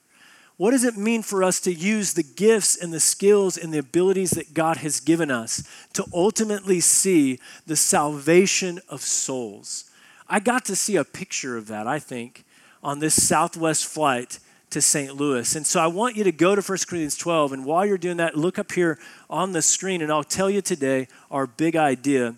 What 0.58 0.72
does 0.72 0.84
it 0.84 0.96
mean 0.96 1.24
for 1.24 1.44
us 1.44 1.60
to 1.62 1.74
use 1.74 2.14
the 2.14 2.22
gifts 2.24 2.76
and 2.76 2.94
the 2.94 3.00
skills 3.00 3.58
and 3.58 3.74
the 3.74 3.80
abilities 3.80 4.32
that 4.32 4.54
God 4.54 4.78
has 4.78 5.00
given 5.00 5.32
us 5.32 5.68
to 5.94 6.06
ultimately 6.14 6.80
see 6.80 7.40
the 7.66 7.76
salvation 7.76 8.80
of 8.88 9.02
souls? 9.02 9.90
I 10.28 10.40
got 10.40 10.66
to 10.66 10.76
see 10.76 10.98
a 10.98 11.04
picture 11.04 11.58
of 11.58 11.68
that, 11.68 11.88
I 11.88 11.98
think, 11.98 12.46
on 12.84 13.00
this 13.00 13.28
Southwest 13.28 13.88
flight 13.88 14.40
to 14.70 14.82
St. 14.82 15.16
Louis. 15.16 15.56
And 15.56 15.66
so 15.66 15.80
I 15.80 15.88
want 15.88 16.16
you 16.16 16.24
to 16.24 16.32
go 16.32 16.56
to 16.56 16.62
1 16.62 16.78
Corinthians 16.88 17.18
12. 17.18 17.54
And 17.54 17.66
while 17.66 17.86
you're 17.86 17.98
doing 17.98 18.18
that, 18.18 18.38
look 18.38 18.60
up 18.60 18.72
here 18.72 19.00
on 19.30 19.52
the 19.52 19.62
screen, 19.62 20.02
and 20.02 20.12
I'll 20.12 20.24
tell 20.24 20.50
you 20.50 20.62
today 20.62 21.08
our 21.30 21.48
big 21.48 21.76
idea 21.76 22.36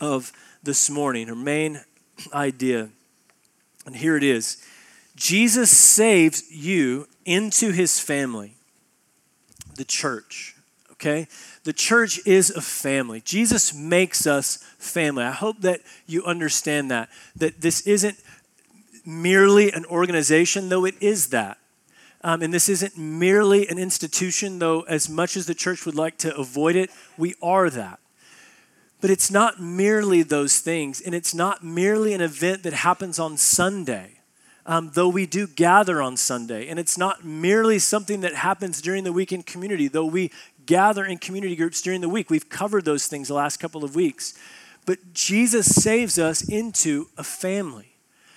of 0.00 0.32
this 0.62 0.88
morning, 0.88 1.28
our 1.28 1.34
main 1.34 1.80
idea. 2.32 2.90
And 3.86 3.96
here 3.96 4.16
it 4.16 4.22
is 4.22 4.64
Jesus 5.16 5.70
saves 5.70 6.50
you 6.50 7.06
into 7.24 7.70
his 7.70 8.00
family, 8.00 8.56
the 9.76 9.84
church. 9.84 10.56
Okay? 10.92 11.26
The 11.64 11.72
church 11.72 12.24
is 12.26 12.50
a 12.50 12.60
family. 12.60 13.20
Jesus 13.20 13.74
makes 13.74 14.26
us 14.26 14.58
family. 14.78 15.24
I 15.24 15.32
hope 15.32 15.60
that 15.60 15.80
you 16.06 16.24
understand 16.24 16.90
that. 16.90 17.08
That 17.36 17.60
this 17.60 17.86
isn't 17.86 18.16
merely 19.04 19.72
an 19.72 19.84
organization, 19.86 20.68
though 20.68 20.84
it 20.84 20.94
is 21.00 21.28
that. 21.28 21.58
Um, 22.24 22.40
and 22.40 22.54
this 22.54 22.68
isn't 22.68 22.96
merely 22.96 23.66
an 23.68 23.78
institution, 23.78 24.60
though, 24.60 24.82
as 24.82 25.08
much 25.08 25.36
as 25.36 25.46
the 25.46 25.54
church 25.54 25.84
would 25.84 25.96
like 25.96 26.18
to 26.18 26.36
avoid 26.36 26.76
it, 26.76 26.90
we 27.18 27.34
are 27.42 27.68
that. 27.68 27.98
But 29.02 29.10
it's 29.10 29.32
not 29.32 29.60
merely 29.60 30.22
those 30.22 30.60
things, 30.60 31.00
and 31.00 31.12
it's 31.12 31.34
not 31.34 31.64
merely 31.64 32.14
an 32.14 32.20
event 32.20 32.62
that 32.62 32.72
happens 32.72 33.18
on 33.18 33.36
Sunday. 33.36 34.20
Um, 34.64 34.92
though 34.94 35.08
we 35.08 35.26
do 35.26 35.48
gather 35.48 36.00
on 36.00 36.16
Sunday. 36.16 36.68
And 36.68 36.78
it's 36.78 36.96
not 36.96 37.24
merely 37.24 37.80
something 37.80 38.20
that 38.20 38.36
happens 38.36 38.80
during 38.80 39.02
the 39.02 39.12
week 39.12 39.32
in 39.32 39.42
community, 39.42 39.88
though 39.88 40.06
we 40.06 40.30
gather 40.66 41.04
in 41.04 41.18
community 41.18 41.56
groups 41.56 41.82
during 41.82 42.00
the 42.00 42.08
week. 42.08 42.30
We've 42.30 42.48
covered 42.48 42.84
those 42.84 43.08
things 43.08 43.26
the 43.26 43.34
last 43.34 43.56
couple 43.56 43.82
of 43.82 43.96
weeks. 43.96 44.38
But 44.86 45.12
Jesus 45.12 45.66
saves 45.66 46.16
us 46.16 46.48
into 46.48 47.08
a 47.18 47.24
family, 47.24 47.96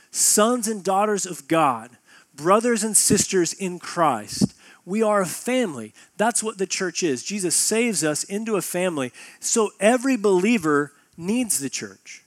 sons 0.09 0.67
and 0.67 0.83
daughters 0.83 1.27
of 1.27 1.47
God, 1.47 1.91
brothers 2.35 2.83
and 2.83 2.97
sisters 2.97 3.53
in 3.53 3.77
Christ. 3.77 4.55
We 4.85 5.01
are 5.01 5.21
a 5.21 5.25
family. 5.25 5.93
That's 6.17 6.43
what 6.43 6.57
the 6.57 6.67
church 6.67 7.01
is. 7.01 7.23
Jesus 7.23 7.55
saves 7.55 8.03
us 8.03 8.23
into 8.23 8.55
a 8.55 8.61
family. 8.61 9.11
So 9.39 9.71
every 9.79 10.15
believer 10.15 10.93
needs 11.17 11.59
the 11.59 11.69
church. 11.69 12.23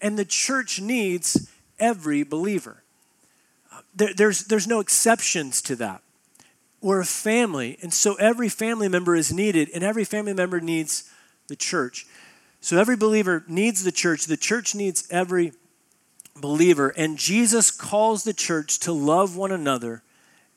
And 0.00 0.18
the 0.18 0.24
church 0.24 0.80
needs 0.80 1.50
every 1.78 2.22
believer. 2.22 2.82
Uh, 3.72 3.80
there, 3.94 4.14
there's, 4.14 4.44
there's 4.44 4.66
no 4.66 4.80
exceptions 4.80 5.60
to 5.62 5.76
that. 5.76 6.02
We're 6.80 7.00
a 7.00 7.06
family, 7.06 7.78
and 7.82 7.92
so 7.92 8.14
every 8.14 8.48
family 8.48 8.88
member 8.88 9.16
is 9.16 9.32
needed, 9.32 9.70
and 9.74 9.82
every 9.82 10.04
family 10.04 10.34
member 10.34 10.60
needs 10.60 11.10
the 11.48 11.56
church. 11.56 12.06
So 12.60 12.78
every 12.78 12.96
believer 12.96 13.44
needs 13.48 13.82
the 13.82 13.92
church. 13.92 14.26
The 14.26 14.36
church 14.36 14.74
needs 14.74 15.06
every 15.10 15.52
believer. 16.40 16.88
And 16.90 17.18
Jesus 17.18 17.70
calls 17.70 18.24
the 18.24 18.32
church 18.32 18.78
to 18.80 18.92
love 18.92 19.36
one 19.36 19.52
another 19.52 20.02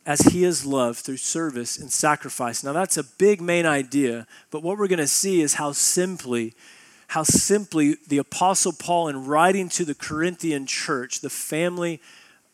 as 0.06 0.22
he 0.22 0.44
is 0.44 0.65
loved 0.65 1.00
through 1.00 1.18
service 1.18 1.77
and 1.77 1.91
sacrifice. 1.91 2.63
Now 2.63 2.74
that's 2.74 2.98
a 2.98 3.03
big 3.03 3.41
main 3.41 3.65
idea, 3.65 4.27
but 4.51 4.63
what 4.63 4.77
we're 4.77 4.88
going 4.88 5.00
to 5.00 5.08
see 5.08 5.41
is 5.41 5.56
how 5.56 5.72
simply 5.72 6.53
how 7.10 7.24
simply 7.24 7.98
the 8.08 8.20
apostle 8.20 8.72
Paul 8.72 9.08
in 9.08 9.25
writing 9.25 9.68
to 9.70 9.84
the 9.84 9.96
Corinthian 9.96 10.68
church, 10.68 11.22
the 11.22 11.29
family 11.29 12.00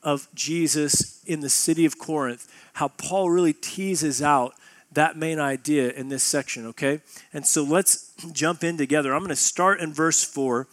of 0.01 0.29
Jesus 0.33 1.21
in 1.25 1.41
the 1.41 1.49
city 1.49 1.83
of 1.83 1.99
Corinth, 1.99 2.49
how 2.73 2.87
Paul 2.87 3.29
really 3.29 3.51
teases 3.51 4.21
out 4.21 4.53
that 4.93 5.17
main 5.17 5.39
idea 5.39 5.91
in 5.91 6.07
this 6.07 6.23
section, 6.23 6.65
okay? 6.67 7.01
And 7.33 7.45
so 7.45 7.63
let's 7.63 8.13
jump 8.31 8.63
in 8.63 8.77
together. 8.77 9.13
I'm 9.13 9.19
going 9.19 9.29
to 9.29 9.35
start 9.35 9.81
in 9.81 9.91
verse 9.91 10.23
4. 10.23 10.67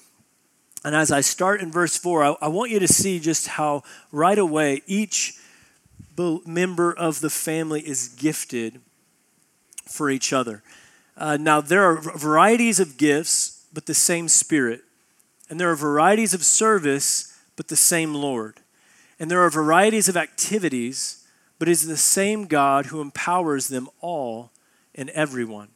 And 0.85 0.95
as 0.95 1.11
I 1.11 1.21
start 1.21 1.61
in 1.61 1.73
verse 1.73 1.97
4, 1.97 2.23
I, 2.23 2.37
I 2.43 2.49
want 2.49 2.71
you 2.71 2.79
to 2.79 2.89
see 2.89 3.19
just 3.19 3.49
how 3.49 3.83
right 4.13 4.39
away 4.39 4.83
each 4.87 5.41
member 6.47 6.93
of 6.93 7.21
the 7.21 7.31
family 7.31 7.81
is 7.87 8.09
gifted 8.09 8.81
for 9.87 10.11
each 10.11 10.33
other. 10.33 10.63
Uh, 11.17 11.37
now, 11.37 11.61
there 11.61 11.85
are 11.85 12.01
varieties 12.01 12.81
of 12.81 12.97
gifts, 12.97 13.67
but 13.73 13.87
the 13.87 13.95
same 13.95 14.29
Spirit. 14.29 14.83
And 15.51 15.61
there 15.61 15.71
are 15.71 15.77
varieties 15.77 16.35
of 16.35 16.45
service, 16.45 17.39
but 17.57 17.69
the 17.69 17.77
same 17.77 18.15
Lord. 18.15 18.61
And 19.19 19.31
there 19.31 19.41
are 19.41 19.51
varieties 19.51 20.09
of 20.09 20.17
activities, 20.17 21.27
but 21.59 21.69
it 21.69 21.73
is 21.73 21.87
the 21.87 21.97
same 21.97 22.47
God 22.47 22.87
who 22.87 23.01
empowers 23.01 23.69
them 23.69 23.89
all 24.01 24.51
and 24.95 25.11
everyone. 25.11 25.69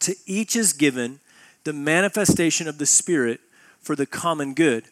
To 0.00 0.16
each 0.26 0.56
is 0.56 0.72
given 0.72 1.20
the 1.64 1.72
manifestation 1.72 2.68
of 2.68 2.78
the 2.78 2.86
Spirit 2.86 3.40
for 3.80 3.94
the 3.94 4.06
common 4.06 4.54
good. 4.54 4.84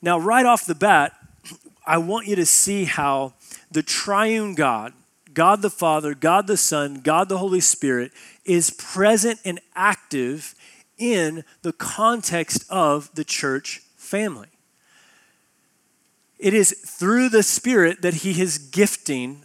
Now, 0.00 0.18
right 0.18 0.46
off 0.46 0.64
the 0.64 0.74
bat, 0.74 1.12
I 1.86 1.98
want 1.98 2.26
you 2.26 2.36
to 2.36 2.46
see 2.46 2.84
how 2.84 3.34
the 3.70 3.82
triune 3.82 4.54
God, 4.54 4.92
God 5.34 5.62
the 5.62 5.70
Father, 5.70 6.14
God 6.14 6.46
the 6.46 6.56
Son, 6.56 7.00
God 7.00 7.28
the 7.28 7.38
Holy 7.38 7.60
Spirit, 7.60 8.12
is 8.44 8.70
present 8.70 9.40
and 9.44 9.60
active 9.74 10.54
in 10.96 11.44
the 11.62 11.72
context 11.72 12.64
of 12.70 13.14
the 13.14 13.24
church 13.24 13.82
family. 13.96 14.48
It 16.38 16.54
is 16.54 16.72
through 16.72 17.28
the 17.28 17.42
Spirit 17.42 18.02
that 18.02 18.14
He 18.14 18.40
is 18.40 18.58
gifting 18.58 19.44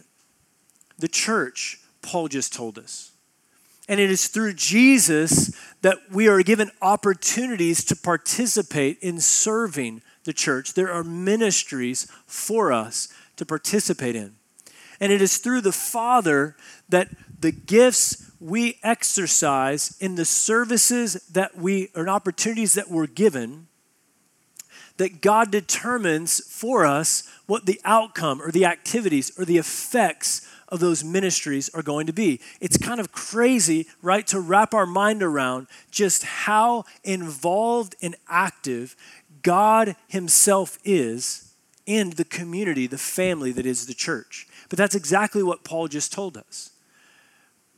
the 0.98 1.08
church, 1.08 1.80
Paul 2.02 2.28
just 2.28 2.52
told 2.52 2.78
us. 2.78 3.10
And 3.88 4.00
it 4.00 4.10
is 4.10 4.28
through 4.28 4.54
Jesus 4.54 5.54
that 5.82 5.98
we 6.10 6.28
are 6.28 6.42
given 6.42 6.70
opportunities 6.80 7.84
to 7.84 7.96
participate 7.96 8.98
in 9.00 9.20
serving 9.20 10.02
the 10.24 10.32
church. 10.32 10.72
There 10.72 10.90
are 10.90 11.04
ministries 11.04 12.10
for 12.26 12.72
us 12.72 13.08
to 13.36 13.46
participate 13.46 14.16
in. 14.16 14.36
And 15.00 15.12
it 15.12 15.20
is 15.20 15.38
through 15.38 15.62
the 15.62 15.72
Father 15.72 16.56
that 16.88 17.08
the 17.40 17.52
gifts 17.52 18.30
we 18.40 18.78
exercise 18.82 19.96
in 20.00 20.14
the 20.14 20.24
services 20.24 21.14
that 21.32 21.56
we, 21.56 21.90
or 21.94 22.08
opportunities 22.08 22.74
that 22.74 22.90
we're 22.90 23.06
given, 23.06 23.68
that 24.96 25.20
God 25.20 25.50
determines 25.50 26.40
for 26.40 26.86
us 26.86 27.28
what 27.46 27.66
the 27.66 27.80
outcome 27.84 28.40
or 28.40 28.50
the 28.50 28.64
activities 28.64 29.36
or 29.38 29.44
the 29.44 29.58
effects 29.58 30.48
of 30.68 30.80
those 30.80 31.04
ministries 31.04 31.68
are 31.70 31.82
going 31.82 32.06
to 32.06 32.12
be. 32.12 32.40
It's 32.60 32.76
kind 32.76 33.00
of 33.00 33.12
crazy, 33.12 33.86
right, 34.02 34.26
to 34.28 34.40
wrap 34.40 34.72
our 34.72 34.86
mind 34.86 35.22
around 35.22 35.66
just 35.90 36.22
how 36.22 36.84
involved 37.02 37.96
and 38.00 38.16
active 38.28 38.96
God 39.42 39.96
Himself 40.08 40.78
is 40.84 41.53
in 41.86 42.10
the 42.10 42.24
community, 42.24 42.86
the 42.86 42.98
family 42.98 43.52
that 43.52 43.66
is 43.66 43.86
the 43.86 43.94
church. 43.94 44.46
But 44.68 44.78
that's 44.78 44.94
exactly 44.94 45.42
what 45.42 45.64
Paul 45.64 45.88
just 45.88 46.12
told 46.12 46.36
us. 46.36 46.70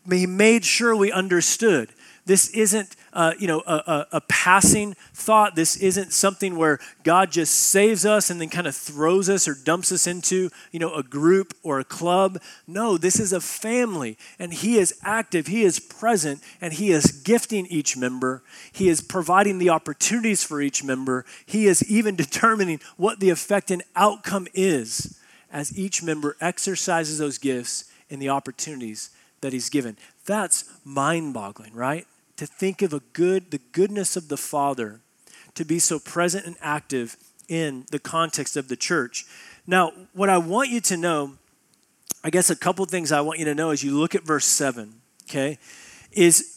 He 0.08 0.26
made 0.26 0.64
sure 0.64 0.94
we 0.94 1.10
understood 1.10 1.90
this 2.26 2.50
isn't, 2.50 2.96
uh, 3.12 3.34
you 3.38 3.46
know, 3.46 3.62
a, 3.66 3.74
a, 3.74 4.06
a, 4.12 4.20
passing 4.22 4.94
thought. 5.14 5.54
This 5.54 5.76
isn't 5.76 6.12
something 6.12 6.56
where 6.56 6.80
God 7.04 7.30
just 7.30 7.54
saves 7.54 8.04
us 8.04 8.30
and 8.30 8.40
then 8.40 8.48
kind 8.48 8.66
of 8.66 8.74
throws 8.74 9.30
us 9.30 9.46
or 9.46 9.54
dumps 9.54 9.92
us 9.92 10.08
into, 10.08 10.50
you 10.72 10.80
know, 10.80 10.92
a 10.92 11.04
group 11.04 11.54
or 11.62 11.78
a 11.78 11.84
club. 11.84 12.40
No, 12.66 12.98
this 12.98 13.20
is 13.20 13.32
a 13.32 13.40
family, 13.40 14.18
and 14.40 14.52
He 14.52 14.76
is 14.76 14.98
active. 15.04 15.46
He 15.46 15.62
is 15.62 15.78
present, 15.78 16.42
and 16.60 16.72
He 16.72 16.90
is 16.90 17.12
gifting 17.12 17.66
each 17.66 17.96
member. 17.96 18.42
He 18.72 18.88
is 18.88 19.00
providing 19.00 19.58
the 19.58 19.70
opportunities 19.70 20.42
for 20.42 20.60
each 20.60 20.82
member. 20.82 21.24
He 21.46 21.66
is 21.66 21.88
even 21.88 22.16
determining 22.26 22.80
what 22.96 23.20
the 23.20 23.30
effect 23.30 23.70
and 23.70 23.84
outcome 23.94 24.48
is 24.52 25.18
as 25.52 25.78
each 25.78 26.02
member 26.02 26.36
exercises 26.40 27.18
those 27.18 27.38
gifts 27.38 27.84
and 28.10 28.20
the 28.20 28.30
opportunities 28.30 29.10
that 29.42 29.52
He's 29.52 29.70
given. 29.70 29.96
That's 30.24 30.64
mind 30.84 31.32
boggling, 31.32 31.72
right? 31.72 32.04
To 32.36 32.46
think 32.46 32.82
of 32.82 32.92
a 32.92 33.00
good, 33.12 33.50
the 33.50 33.60
goodness 33.72 34.16
of 34.16 34.28
the 34.28 34.36
Father 34.36 35.00
to 35.54 35.64
be 35.64 35.78
so 35.78 35.98
present 35.98 36.46
and 36.46 36.56
active 36.60 37.16
in 37.48 37.86
the 37.90 37.98
context 37.98 38.56
of 38.56 38.68
the 38.68 38.76
church. 38.76 39.24
Now, 39.66 39.92
what 40.12 40.28
I 40.28 40.38
want 40.38 40.70
you 40.70 40.80
to 40.82 40.96
know, 40.96 41.34
I 42.22 42.30
guess 42.30 42.50
a 42.50 42.56
couple 42.56 42.84
things 42.86 43.10
I 43.10 43.20
want 43.20 43.38
you 43.38 43.44
to 43.46 43.54
know 43.54 43.70
as 43.70 43.82
you 43.82 43.98
look 43.98 44.14
at 44.14 44.22
verse 44.22 44.44
7, 44.44 45.00
okay, 45.24 45.58
is 46.12 46.55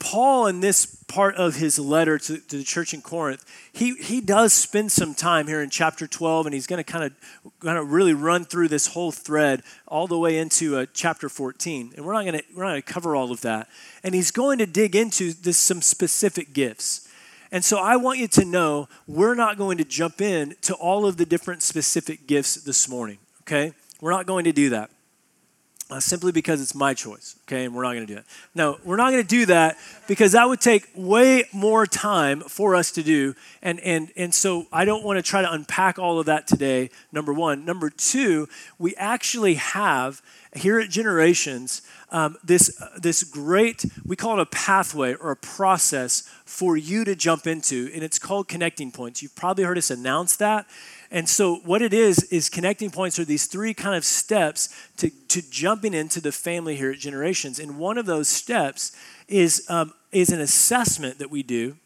Paul, 0.00 0.46
in 0.46 0.60
this 0.60 0.86
part 0.86 1.36
of 1.36 1.56
his 1.56 1.78
letter 1.78 2.18
to, 2.18 2.38
to, 2.38 2.56
the 2.56 2.64
church 2.64 2.94
in 2.94 3.02
Corinth, 3.02 3.44
he, 3.70 3.94
he 3.96 4.22
does 4.22 4.54
spend 4.54 4.90
some 4.90 5.14
time 5.14 5.46
here 5.46 5.60
in 5.60 5.68
chapter 5.68 6.06
12, 6.06 6.46
and 6.46 6.54
he's 6.54 6.66
going 6.66 6.82
to 6.82 6.90
kind 6.90 7.04
of 7.04 7.12
kind 7.60 7.78
of 7.78 7.92
really 7.92 8.14
run 8.14 8.46
through 8.46 8.68
this 8.68 8.88
whole 8.88 9.12
thread 9.12 9.62
all 9.86 10.06
the 10.06 10.18
way 10.18 10.38
into 10.38 10.78
uh, 10.78 10.86
chapter 10.94 11.28
14. 11.28 11.92
And 11.96 12.04
we're 12.04 12.14
not 12.14 12.24
going 12.24 12.38
to 12.38 12.44
we're 12.56 12.64
not 12.64 12.70
going 12.70 12.82
to 12.82 12.92
cover 12.92 13.14
all 13.14 13.30
of 13.30 13.42
that. 13.42 13.68
And 14.02 14.14
he's 14.14 14.30
going 14.30 14.58
to 14.58 14.66
dig 14.66 14.96
into 14.96 15.34
this 15.34 15.58
some 15.58 15.82
specific 15.82 16.54
gifts. 16.54 17.06
And 17.52 17.62
so 17.62 17.78
I 17.78 17.96
want 17.96 18.18
you 18.18 18.28
to 18.28 18.44
know 18.44 18.88
we're 19.06 19.34
not 19.34 19.58
going 19.58 19.76
to 19.78 19.84
jump 19.84 20.22
in 20.22 20.56
to 20.62 20.74
all 20.74 21.04
of 21.04 21.18
the 21.18 21.26
different 21.26 21.62
specific 21.62 22.26
gifts 22.26 22.54
this 22.54 22.88
morning. 22.88 23.18
Okay, 23.42 23.74
we're 24.00 24.12
not 24.12 24.26
going 24.26 24.44
to 24.44 24.52
do 24.52 24.70
that 24.70 24.90
uh, 25.90 26.00
simply 26.00 26.32
because 26.32 26.60
it's 26.62 26.74
my 26.74 26.94
choice, 26.94 27.36
okay? 27.44 27.64
And 27.64 27.74
we're 27.74 27.82
not 27.82 27.94
going 27.94 28.06
to 28.06 28.12
do 28.12 28.18
it. 28.18 28.24
No, 28.54 28.78
we're 28.84 28.96
not 28.96 29.10
going 29.10 29.22
to 29.22 29.28
do 29.28 29.46
that 29.46 29.76
because 30.06 30.32
that 30.32 30.48
would 30.48 30.60
take 30.60 30.88
way 30.94 31.44
more 31.52 31.86
time 31.86 32.40
for 32.40 32.76
us 32.76 32.90
to 32.92 33.02
do. 33.02 33.34
And, 33.62 33.80
and, 33.80 34.10
and 34.16 34.32
so 34.34 34.66
I 34.72 34.84
don't 34.84 35.04
want 35.04 35.18
to 35.18 35.22
try 35.22 35.42
to 35.42 35.52
unpack 35.52 35.98
all 35.98 36.20
of 36.20 36.26
that 36.26 36.46
today, 36.46 36.90
number 37.12 37.32
one. 37.32 37.64
Number 37.64 37.90
two, 37.90 38.48
we 38.78 38.94
actually 38.96 39.54
have 39.54 40.22
here 40.54 40.80
at 40.80 40.90
Generations 40.90 41.82
um, 42.10 42.36
this, 42.42 42.80
uh, 42.82 42.88
this 43.00 43.22
great, 43.22 43.84
we 44.04 44.16
call 44.16 44.38
it 44.38 44.42
a 44.42 44.46
pathway 44.46 45.14
or 45.14 45.30
a 45.30 45.36
process 45.36 46.22
for 46.44 46.76
you 46.76 47.04
to 47.04 47.14
jump 47.14 47.46
into, 47.46 47.88
and 47.94 48.02
it's 48.02 48.18
called 48.18 48.48
Connecting 48.48 48.90
Points. 48.90 49.22
You've 49.22 49.36
probably 49.36 49.64
heard 49.64 49.78
us 49.78 49.90
announce 49.90 50.36
that. 50.36 50.66
And 51.12 51.28
so, 51.28 51.56
what 51.56 51.82
it 51.82 51.92
is, 51.92 52.22
is 52.24 52.48
connecting 52.48 52.90
points 52.90 53.18
are 53.18 53.24
these 53.24 53.46
three 53.46 53.74
kind 53.74 53.96
of 53.96 54.04
steps 54.04 54.68
to, 54.98 55.10
to 55.28 55.42
jumping 55.42 55.92
into 55.92 56.20
the 56.20 56.30
family 56.30 56.76
here 56.76 56.92
at 56.92 56.98
Generations. 56.98 57.58
And 57.58 57.78
one 57.78 57.98
of 57.98 58.06
those 58.06 58.28
steps 58.28 58.92
is, 59.26 59.64
um, 59.68 59.92
is 60.12 60.30
an 60.30 60.40
assessment 60.40 61.18
that 61.18 61.30
we 61.30 61.42
do 61.42 61.76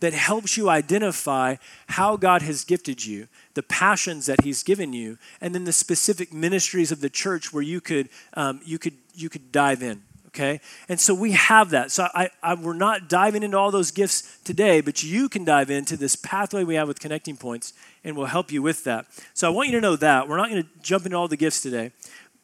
that 0.00 0.12
helps 0.12 0.56
you 0.56 0.68
identify 0.68 1.54
how 1.86 2.16
God 2.16 2.42
has 2.42 2.64
gifted 2.64 3.06
you, 3.06 3.28
the 3.54 3.62
passions 3.62 4.26
that 4.26 4.40
He's 4.42 4.64
given 4.64 4.92
you, 4.92 5.16
and 5.40 5.54
then 5.54 5.62
the 5.62 5.72
specific 5.72 6.32
ministries 6.32 6.90
of 6.90 7.00
the 7.00 7.08
church 7.08 7.52
where 7.52 7.62
you 7.62 7.80
could, 7.80 8.08
um, 8.34 8.60
you 8.64 8.80
could, 8.80 8.94
you 9.14 9.28
could 9.28 9.52
dive 9.52 9.80
in. 9.80 10.02
Okay? 10.34 10.60
And 10.88 10.98
so 10.98 11.14
we 11.14 11.32
have 11.32 11.70
that. 11.70 11.90
So 11.90 12.08
I, 12.14 12.30
I, 12.42 12.54
we're 12.54 12.72
not 12.72 13.08
diving 13.08 13.42
into 13.42 13.58
all 13.58 13.70
those 13.70 13.90
gifts 13.90 14.38
today, 14.44 14.80
but 14.80 15.02
you 15.02 15.28
can 15.28 15.44
dive 15.44 15.70
into 15.70 15.96
this 15.96 16.16
pathway 16.16 16.64
we 16.64 16.74
have 16.76 16.88
with 16.88 17.00
connecting 17.00 17.36
points, 17.36 17.74
and 18.02 18.16
we'll 18.16 18.26
help 18.26 18.50
you 18.50 18.62
with 18.62 18.84
that. 18.84 19.06
So 19.34 19.46
I 19.46 19.50
want 19.50 19.68
you 19.68 19.74
to 19.74 19.80
know 19.80 19.96
that. 19.96 20.28
We're 20.28 20.38
not 20.38 20.48
going 20.48 20.62
to 20.62 20.68
jump 20.82 21.04
into 21.04 21.16
all 21.16 21.28
the 21.28 21.36
gifts 21.36 21.60
today, 21.60 21.92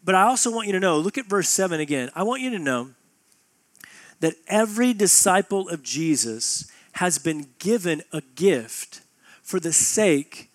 but 0.04 0.14
I 0.14 0.22
also 0.22 0.50
want 0.50 0.66
you 0.66 0.72
to 0.74 0.80
know 0.80 0.98
look 0.98 1.18
at 1.18 1.26
verse 1.26 1.48
7 1.48 1.80
again. 1.80 2.10
I 2.14 2.22
want 2.22 2.42
you 2.42 2.50
to 2.50 2.58
know 2.58 2.90
that 4.20 4.34
every 4.48 4.92
disciple 4.92 5.68
of 5.68 5.82
Jesus 5.82 6.70
has 6.92 7.18
been 7.18 7.46
given 7.58 8.02
a 8.12 8.20
gift 8.34 9.00
for 9.42 9.60
the 9.60 9.72
sake 9.72 10.50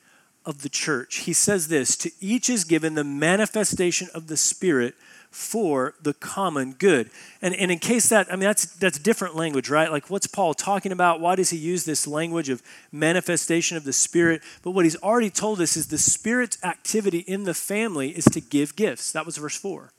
of 0.46 0.62
the 0.62 0.70
church. 0.70 1.20
He 1.20 1.34
says 1.34 1.70
this 1.70 1.96
to 1.98 2.12
each 2.20 2.50
is 2.50 2.64
given 2.64 2.96
the 2.96 3.04
manifestation 3.04 4.10
of 4.14 4.28
the 4.28 4.38
Spirit 4.38 4.94
for 5.34 5.96
the 6.00 6.14
common 6.14 6.74
good. 6.74 7.10
And, 7.42 7.56
and 7.56 7.72
in 7.72 7.80
case 7.80 8.08
that, 8.10 8.32
I 8.32 8.36
mean, 8.36 8.42
that's, 8.42 8.66
that's 8.76 9.00
different 9.00 9.36
language, 9.36 9.68
right? 9.68 9.92
Like, 9.92 10.12
what's 10.12 10.28
Paul 10.28 10.54
talking 10.54 10.92
about? 10.92 11.20
Why 11.20 11.36
does 11.36 11.50
he 11.50 11.58
use 11.58 11.86
this 11.86 12.06
language 12.06 12.50
of 12.50 12.62
manifestation 12.92 13.76
of 13.76 13.84
the 13.84 13.94
Spirit? 13.94 14.44
But 14.62 14.72
what 14.72 14.86
he's 14.86 14.96
already 14.98 15.32
told 15.32 15.60
us 15.60 15.76
is 15.76 15.88
the 15.88 15.98
Spirit's 15.98 16.64
activity 16.64 17.20
in 17.20 17.46
the 17.46 17.56
family 17.56 18.12
is 18.12 18.26
to 18.26 18.42
give 18.42 18.76
gifts. 18.76 19.12
That 19.12 19.26
was 19.26 19.38
verse 19.38 19.58
4. 19.58 19.92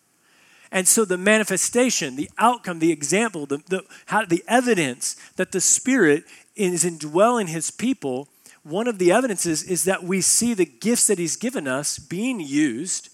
And 0.70 0.86
so 0.86 1.04
the 1.04 1.18
manifestation, 1.18 2.14
the 2.14 2.30
outcome, 2.38 2.78
the 2.78 2.92
example, 2.92 3.44
the, 3.44 3.58
the, 3.68 3.82
how, 4.06 4.24
the 4.24 4.44
evidence 4.46 5.16
that 5.34 5.50
the 5.50 5.60
Spirit 5.60 6.22
is 6.54 6.84
indwelling 6.84 7.48
his 7.48 7.72
people, 7.72 8.28
one 8.62 8.86
of 8.86 9.00
the 9.00 9.10
evidences 9.10 9.64
is 9.64 9.82
that 9.84 10.04
we 10.04 10.20
see 10.20 10.54
the 10.54 10.64
gifts 10.64 11.08
that 11.08 11.18
he's 11.18 11.34
given 11.34 11.66
us 11.66 11.98
being 11.98 12.38
used 12.38 13.08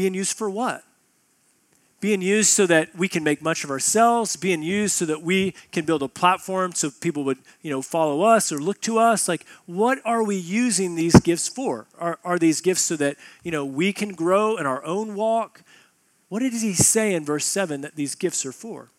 being 0.00 0.14
used 0.14 0.34
for 0.34 0.48
what? 0.48 0.82
Being 2.00 2.22
used 2.22 2.48
so 2.48 2.64
that 2.64 2.96
we 2.96 3.06
can 3.06 3.22
make 3.22 3.42
much 3.42 3.64
of 3.64 3.70
ourselves, 3.70 4.34
being 4.34 4.62
used 4.62 4.94
so 4.94 5.04
that 5.04 5.20
we 5.20 5.54
can 5.72 5.84
build 5.84 6.02
a 6.02 6.08
platform 6.08 6.72
so 6.72 6.90
people 6.90 7.22
would, 7.24 7.36
you 7.60 7.70
know, 7.70 7.82
follow 7.82 8.22
us 8.22 8.50
or 8.50 8.58
look 8.58 8.80
to 8.80 8.96
us. 8.96 9.28
Like, 9.28 9.44
what 9.66 9.98
are 10.06 10.24
we 10.24 10.36
using 10.36 10.94
these 10.94 11.20
gifts 11.20 11.48
for? 11.48 11.86
Are, 11.98 12.18
are 12.24 12.38
these 12.38 12.62
gifts 12.62 12.80
so 12.80 12.96
that, 12.96 13.16
you 13.42 13.50
know, 13.50 13.62
we 13.66 13.92
can 13.92 14.14
grow 14.14 14.56
in 14.56 14.64
our 14.64 14.82
own 14.86 15.14
walk? 15.14 15.64
What 16.30 16.38
did 16.38 16.54
he 16.54 16.72
say 16.72 17.12
in 17.12 17.22
verse 17.22 17.44
7 17.44 17.82
that 17.82 17.94
these 17.94 18.14
gifts 18.14 18.46
are 18.46 18.52
for? 18.52 18.90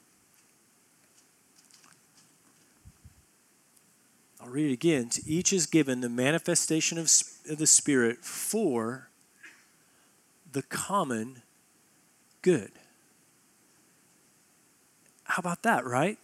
I'll 4.39 4.49
read 4.49 4.69
it 4.69 4.73
again. 4.73 5.09
To 5.09 5.21
each 5.25 5.51
is 5.51 5.65
given 5.65 6.01
the 6.01 6.09
manifestation 6.09 6.99
of 6.99 7.09
the 7.47 7.65
Spirit 7.65 8.23
for 8.23 9.07
the 10.51 10.63
common 10.63 11.41
good. 12.41 12.71
How 15.23 15.39
about 15.39 15.63
that, 15.63 15.85
right? 15.85 16.17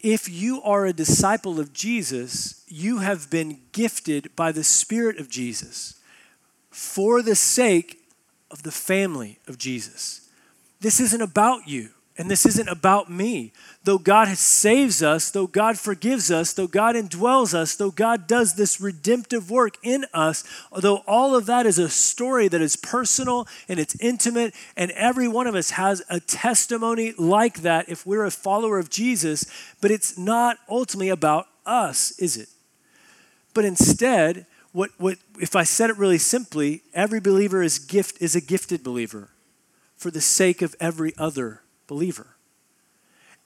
If 0.00 0.28
you 0.28 0.62
are 0.62 0.86
a 0.86 0.92
disciple 0.92 1.58
of 1.58 1.72
Jesus, 1.72 2.62
you 2.68 2.98
have 2.98 3.30
been 3.30 3.60
gifted 3.72 4.34
by 4.36 4.52
the 4.52 4.62
Spirit 4.62 5.18
of 5.18 5.28
Jesus 5.28 5.98
for 6.70 7.22
the 7.22 7.34
sake 7.34 7.98
of 8.50 8.62
the 8.62 8.70
family 8.70 9.38
of 9.48 9.58
Jesus. 9.58 10.28
This 10.80 11.00
isn't 11.00 11.20
about 11.20 11.66
you. 11.66 11.90
And 12.18 12.28
this 12.28 12.44
isn't 12.44 12.68
about 12.68 13.08
me. 13.08 13.52
Though 13.84 13.96
God 13.96 14.26
saves 14.36 15.04
us, 15.04 15.30
though 15.30 15.46
God 15.46 15.78
forgives 15.78 16.32
us, 16.32 16.52
though 16.52 16.66
God 16.66 16.96
indwells 16.96 17.54
us, 17.54 17.76
though 17.76 17.92
God 17.92 18.26
does 18.26 18.54
this 18.54 18.80
redemptive 18.80 19.52
work 19.52 19.76
in 19.84 20.04
us, 20.12 20.42
though 20.76 21.04
all 21.06 21.36
of 21.36 21.46
that 21.46 21.64
is 21.64 21.78
a 21.78 21.88
story 21.88 22.48
that 22.48 22.60
is 22.60 22.74
personal 22.74 23.46
and 23.68 23.78
it's 23.78 23.98
intimate, 24.00 24.52
and 24.76 24.90
every 24.90 25.28
one 25.28 25.46
of 25.46 25.54
us 25.54 25.70
has 25.70 26.02
a 26.10 26.18
testimony 26.18 27.14
like 27.16 27.62
that 27.62 27.88
if 27.88 28.04
we're 28.04 28.24
a 28.24 28.32
follower 28.32 28.80
of 28.80 28.90
Jesus, 28.90 29.46
but 29.80 29.92
it's 29.92 30.18
not 30.18 30.58
ultimately 30.68 31.10
about 31.10 31.46
us, 31.64 32.18
is 32.18 32.36
it? 32.36 32.48
But 33.54 33.64
instead, 33.64 34.46
what, 34.72 34.90
what 34.98 35.18
if 35.40 35.54
I 35.54 35.62
said 35.62 35.88
it 35.88 35.96
really 35.96 36.18
simply, 36.18 36.82
every 36.92 37.20
believer 37.20 37.62
is 37.62 37.78
gift 37.78 38.20
is 38.20 38.34
a 38.34 38.40
gifted 38.40 38.82
believer 38.82 39.28
for 39.96 40.10
the 40.10 40.20
sake 40.20 40.62
of 40.62 40.74
every 40.80 41.12
other 41.16 41.62
believer. 41.88 42.36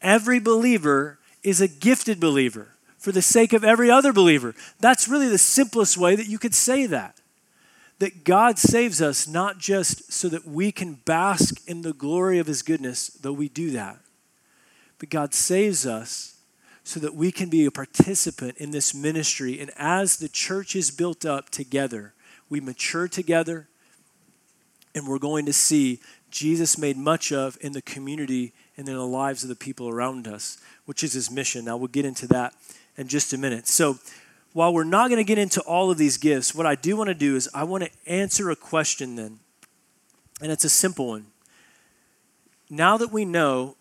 Every 0.02 0.38
believer 0.38 1.18
is 1.42 1.62
a 1.62 1.68
gifted 1.68 2.20
believer 2.20 2.74
for 2.98 3.12
the 3.12 3.22
sake 3.22 3.52
of 3.52 3.64
every 3.64 3.90
other 3.90 4.12
believer. 4.12 4.54
That's 4.78 5.08
really 5.08 5.28
the 5.28 5.38
simplest 5.38 5.96
way 5.96 6.14
that 6.14 6.28
you 6.28 6.38
could 6.38 6.54
say 6.54 6.86
that. 6.86 7.20
That 7.98 8.24
God 8.24 8.58
saves 8.58 9.00
us 9.00 9.26
not 9.26 9.58
just 9.58 10.12
so 10.12 10.28
that 10.28 10.46
we 10.46 10.72
can 10.72 10.94
bask 10.94 11.66
in 11.66 11.82
the 11.82 11.92
glory 11.92 12.38
of 12.38 12.46
His 12.46 12.62
goodness, 12.62 13.08
though 13.08 13.32
we 13.32 13.48
do 13.48 13.70
that, 13.70 13.98
but 14.98 15.08
God 15.08 15.34
saves 15.34 15.86
us 15.86 16.36
so 16.84 17.00
that 17.00 17.14
we 17.14 17.30
can 17.30 17.48
be 17.48 17.64
a 17.64 17.70
participant 17.70 18.56
in 18.58 18.72
this 18.72 18.92
ministry. 18.94 19.60
And 19.60 19.70
as 19.76 20.16
the 20.16 20.28
church 20.28 20.74
is 20.74 20.90
built 20.90 21.24
up 21.24 21.50
together, 21.50 22.12
we 22.48 22.60
mature 22.60 23.08
together, 23.08 23.68
and 24.94 25.06
we're 25.06 25.18
going 25.18 25.46
to 25.46 25.52
see 25.52 26.00
Jesus 26.32 26.78
made 26.78 26.96
much 26.96 27.30
of 27.30 27.56
in 27.60 27.72
the 27.72 27.82
community 27.82 28.52
and 28.76 28.88
in 28.88 28.94
the 28.94 29.06
lives 29.06 29.42
of 29.42 29.48
the 29.48 29.54
people 29.54 29.88
around 29.88 30.26
us, 30.26 30.58
which 30.86 31.04
is 31.04 31.12
his 31.12 31.30
mission. 31.30 31.66
Now, 31.66 31.76
we'll 31.76 31.88
get 31.88 32.04
into 32.04 32.26
that 32.28 32.54
in 32.96 33.06
just 33.06 33.32
a 33.32 33.38
minute. 33.38 33.68
So, 33.68 33.98
while 34.52 34.74
we're 34.74 34.84
not 34.84 35.08
going 35.08 35.18
to 35.18 35.24
get 35.24 35.38
into 35.38 35.60
all 35.62 35.90
of 35.90 35.98
these 35.98 36.18
gifts, 36.18 36.54
what 36.54 36.66
I 36.66 36.74
do 36.74 36.96
want 36.96 37.08
to 37.08 37.14
do 37.14 37.36
is 37.36 37.48
I 37.54 37.64
want 37.64 37.84
to 37.84 37.90
answer 38.06 38.50
a 38.50 38.56
question 38.56 39.16
then. 39.16 39.38
And 40.42 40.50
it's 40.50 40.64
a 40.64 40.68
simple 40.68 41.08
one. 41.08 41.26
Now 42.68 42.96
that 42.96 43.12
we 43.12 43.24
know 43.24 43.76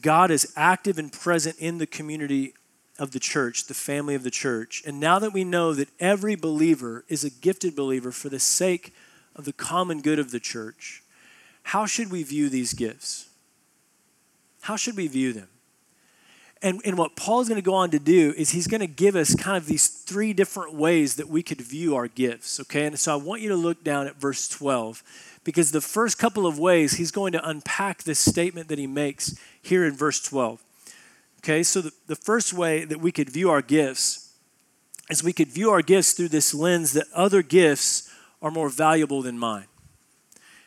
God 0.00 0.30
is 0.30 0.52
active 0.56 0.98
and 0.98 1.12
present 1.12 1.56
in 1.58 1.78
the 1.78 1.86
community 1.86 2.54
of 2.98 3.10
the 3.10 3.20
church, 3.20 3.66
the 3.66 3.74
family 3.74 4.14
of 4.14 4.22
the 4.22 4.30
church, 4.30 4.82
and 4.86 4.98
now 4.98 5.18
that 5.18 5.32
we 5.32 5.44
know 5.44 5.74
that 5.74 5.88
every 6.00 6.36
believer 6.36 7.04
is 7.08 7.24
a 7.24 7.30
gifted 7.30 7.76
believer 7.76 8.10
for 8.10 8.28
the 8.28 8.38
sake 8.38 8.94
of 9.36 9.44
the 9.44 9.52
common 9.52 10.00
good 10.00 10.18
of 10.18 10.30
the 10.30 10.40
church, 10.40 11.02
how 11.64 11.86
should 11.86 12.10
we 12.10 12.22
view 12.22 12.48
these 12.48 12.72
gifts? 12.74 13.28
How 14.62 14.76
should 14.76 14.96
we 14.96 15.08
view 15.08 15.32
them? 15.32 15.48
And, 16.62 16.80
and 16.84 16.96
what 16.96 17.16
Paul's 17.16 17.48
going 17.48 17.60
to 17.60 17.64
go 17.64 17.74
on 17.74 17.90
to 17.90 17.98
do 17.98 18.32
is 18.38 18.50
he's 18.50 18.66
going 18.66 18.80
to 18.80 18.86
give 18.86 19.16
us 19.16 19.34
kind 19.34 19.56
of 19.56 19.66
these 19.66 19.86
three 19.86 20.32
different 20.32 20.74
ways 20.74 21.16
that 21.16 21.28
we 21.28 21.42
could 21.42 21.60
view 21.60 21.94
our 21.94 22.08
gifts, 22.08 22.58
okay? 22.60 22.86
And 22.86 22.98
so 22.98 23.12
I 23.12 23.16
want 23.16 23.42
you 23.42 23.50
to 23.50 23.56
look 23.56 23.84
down 23.84 24.06
at 24.06 24.16
verse 24.16 24.48
12 24.48 25.02
because 25.44 25.72
the 25.72 25.82
first 25.82 26.18
couple 26.18 26.46
of 26.46 26.58
ways 26.58 26.94
he's 26.94 27.10
going 27.10 27.32
to 27.32 27.48
unpack 27.48 28.04
this 28.04 28.18
statement 28.18 28.68
that 28.68 28.78
he 28.78 28.86
makes 28.86 29.38
here 29.60 29.84
in 29.84 29.94
verse 29.94 30.22
12. 30.22 30.62
Okay, 31.40 31.62
so 31.62 31.82
the, 31.82 31.92
the 32.06 32.16
first 32.16 32.54
way 32.54 32.86
that 32.86 33.00
we 33.00 33.12
could 33.12 33.28
view 33.28 33.50
our 33.50 33.60
gifts 33.60 34.32
is 35.10 35.22
we 35.22 35.34
could 35.34 35.48
view 35.48 35.68
our 35.68 35.82
gifts 35.82 36.12
through 36.12 36.28
this 36.28 36.54
lens 36.54 36.92
that 36.92 37.06
other 37.14 37.42
gifts 37.42 38.10
are 38.40 38.50
more 38.50 38.70
valuable 38.70 39.20
than 39.20 39.38
mine. 39.38 39.66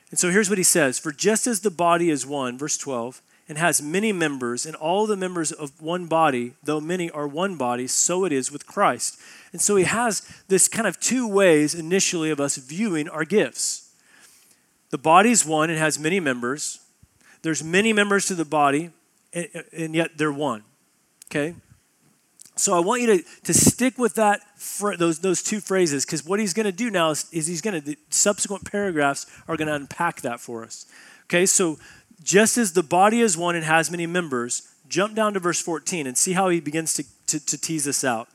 And 0.09 0.19
so 0.19 0.31
here's 0.31 0.49
what 0.49 0.57
he 0.57 0.63
says 0.63 0.99
For 0.99 1.11
just 1.11 1.47
as 1.47 1.61
the 1.61 1.71
body 1.71 2.09
is 2.09 2.25
one, 2.25 2.57
verse 2.57 2.77
12, 2.77 3.21
and 3.49 3.57
has 3.57 3.81
many 3.81 4.11
members, 4.11 4.65
and 4.65 4.75
all 4.75 5.07
the 5.07 5.15
members 5.15 5.51
of 5.51 5.81
one 5.81 6.05
body, 6.05 6.53
though 6.63 6.81
many 6.81 7.09
are 7.11 7.27
one 7.27 7.55
body, 7.55 7.87
so 7.87 8.25
it 8.25 8.31
is 8.31 8.51
with 8.51 8.67
Christ. 8.67 9.19
And 9.51 9.61
so 9.61 9.75
he 9.75 9.85
has 9.85 10.21
this 10.47 10.67
kind 10.67 10.87
of 10.87 10.99
two 10.99 11.27
ways 11.27 11.73
initially 11.73 12.29
of 12.29 12.39
us 12.39 12.57
viewing 12.57 13.07
our 13.07 13.23
gifts. 13.23 13.93
The 14.89 14.97
body 14.97 15.31
is 15.31 15.45
one, 15.45 15.69
and 15.69 15.79
has 15.79 15.97
many 15.97 16.19
members. 16.19 16.79
There's 17.41 17.63
many 17.63 17.93
members 17.93 18.25
to 18.27 18.35
the 18.35 18.45
body, 18.45 18.91
and 19.33 19.95
yet 19.95 20.17
they're 20.17 20.31
one. 20.31 20.63
Okay? 21.27 21.55
So 22.59 22.75
I 22.75 22.79
want 22.79 23.01
you 23.01 23.07
to, 23.17 23.23
to 23.43 23.53
stick 23.53 23.97
with 23.97 24.15
that 24.15 24.41
those, 24.97 25.19
those 25.19 25.43
two 25.43 25.59
phrases 25.59 26.05
because 26.05 26.25
what 26.25 26.39
he's 26.39 26.53
going 26.53 26.65
to 26.65 26.71
do 26.71 26.89
now 26.89 27.11
is, 27.11 27.27
is 27.31 27.47
he's 27.47 27.61
going 27.61 27.79
to 27.79 27.81
the 27.81 27.97
subsequent 28.09 28.69
paragraphs 28.69 29.25
are 29.47 29.55
going 29.55 29.67
to 29.67 29.75
unpack 29.75 30.21
that 30.21 30.39
for 30.39 30.63
us. 30.63 30.85
Okay, 31.25 31.45
so 31.45 31.77
just 32.23 32.57
as 32.57 32.73
the 32.73 32.83
body 32.83 33.21
is 33.21 33.37
one 33.37 33.55
and 33.55 33.63
has 33.63 33.91
many 33.91 34.07
members, 34.07 34.67
jump 34.89 35.15
down 35.15 35.33
to 35.33 35.39
verse 35.39 35.61
14 35.61 36.07
and 36.07 36.17
see 36.17 36.33
how 36.33 36.49
he 36.49 36.59
begins 36.59 36.93
to, 36.95 37.03
to, 37.27 37.39
to 37.45 37.57
tease 37.57 37.85
this 37.85 38.03
out. 38.03 38.27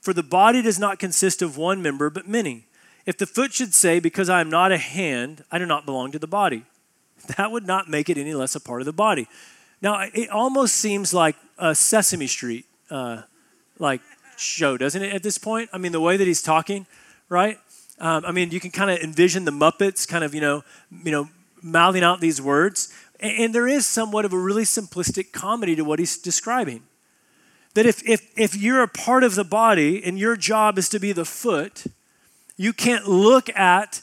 For 0.00 0.12
the 0.12 0.22
body 0.22 0.62
does 0.62 0.78
not 0.78 0.98
consist 0.98 1.42
of 1.42 1.56
one 1.56 1.82
member, 1.82 2.10
but 2.10 2.28
many. 2.28 2.66
If 3.06 3.18
the 3.18 3.26
foot 3.26 3.52
should 3.52 3.74
say, 3.74 4.00
Because 4.00 4.28
I 4.28 4.40
am 4.40 4.50
not 4.50 4.72
a 4.72 4.78
hand, 4.78 5.44
I 5.50 5.58
do 5.58 5.66
not 5.66 5.86
belong 5.86 6.12
to 6.12 6.18
the 6.18 6.26
body, 6.26 6.64
that 7.36 7.50
would 7.50 7.66
not 7.66 7.88
make 7.88 8.08
it 8.08 8.18
any 8.18 8.34
less 8.34 8.54
a 8.54 8.60
part 8.60 8.82
of 8.82 8.86
the 8.86 8.92
body. 8.92 9.26
Now, 9.80 10.06
it 10.14 10.30
almost 10.30 10.76
seems 10.76 11.12
like 11.12 11.36
a 11.58 11.74
Sesame 11.74 12.26
Street 12.26 12.66
uh, 12.90 13.22
like 13.78 14.00
show, 14.36 14.76
doesn't 14.76 15.02
it, 15.02 15.12
at 15.12 15.22
this 15.22 15.38
point? 15.38 15.70
I 15.72 15.78
mean, 15.78 15.92
the 15.92 16.00
way 16.00 16.16
that 16.16 16.26
he's 16.26 16.42
talking, 16.42 16.86
right? 17.28 17.58
Um, 17.98 18.24
I 18.26 18.32
mean, 18.32 18.50
you 18.50 18.60
can 18.60 18.70
kind 18.70 18.90
of 18.90 18.98
envision 18.98 19.44
the 19.44 19.52
Muppets 19.52 20.06
kind 20.06 20.24
of, 20.24 20.34
you 20.34 20.40
know, 20.40 20.64
you 21.04 21.12
know, 21.12 21.28
mouthing 21.62 22.02
out 22.02 22.20
these 22.20 22.40
words. 22.40 22.92
And, 23.20 23.32
and 23.38 23.54
there 23.54 23.68
is 23.68 23.86
somewhat 23.86 24.24
of 24.24 24.32
a 24.32 24.38
really 24.38 24.64
simplistic 24.64 25.32
comedy 25.32 25.76
to 25.76 25.82
what 25.84 25.98
he's 25.98 26.18
describing. 26.18 26.82
That 27.74 27.86
if, 27.86 28.06
if, 28.08 28.30
if 28.36 28.56
you're 28.56 28.82
a 28.82 28.88
part 28.88 29.24
of 29.24 29.34
the 29.34 29.44
body 29.44 30.04
and 30.04 30.18
your 30.18 30.36
job 30.36 30.78
is 30.78 30.88
to 30.90 31.00
be 31.00 31.12
the 31.12 31.24
foot, 31.24 31.84
you 32.56 32.72
can't 32.72 33.08
look 33.08 33.48
at 33.56 34.02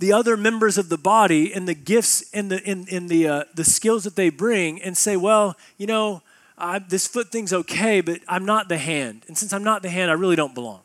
the 0.00 0.12
other 0.12 0.36
members 0.36 0.78
of 0.78 0.88
the 0.88 0.98
body 0.98 1.52
and 1.52 1.68
the 1.68 1.74
gifts 1.74 2.24
and 2.32 2.50
the 2.50 2.62
in, 2.62 2.88
in 2.88 3.06
the 3.08 3.28
uh, 3.28 3.44
the 3.54 3.64
skills 3.64 4.02
that 4.04 4.16
they 4.16 4.30
bring 4.30 4.80
and 4.80 4.96
say, 4.96 5.14
well, 5.14 5.56
you 5.76 5.86
know, 5.86 6.22
I, 6.60 6.78
this 6.78 7.06
foot 7.06 7.32
thing's 7.32 7.52
okay, 7.52 8.00
but 8.00 8.20
I'm 8.28 8.44
not 8.44 8.68
the 8.68 8.78
hand, 8.78 9.24
and 9.26 9.36
since 9.36 9.52
I'm 9.52 9.64
not 9.64 9.82
the 9.82 9.90
hand, 9.90 10.10
I 10.10 10.14
really 10.14 10.36
don't 10.36 10.54
belong. 10.54 10.82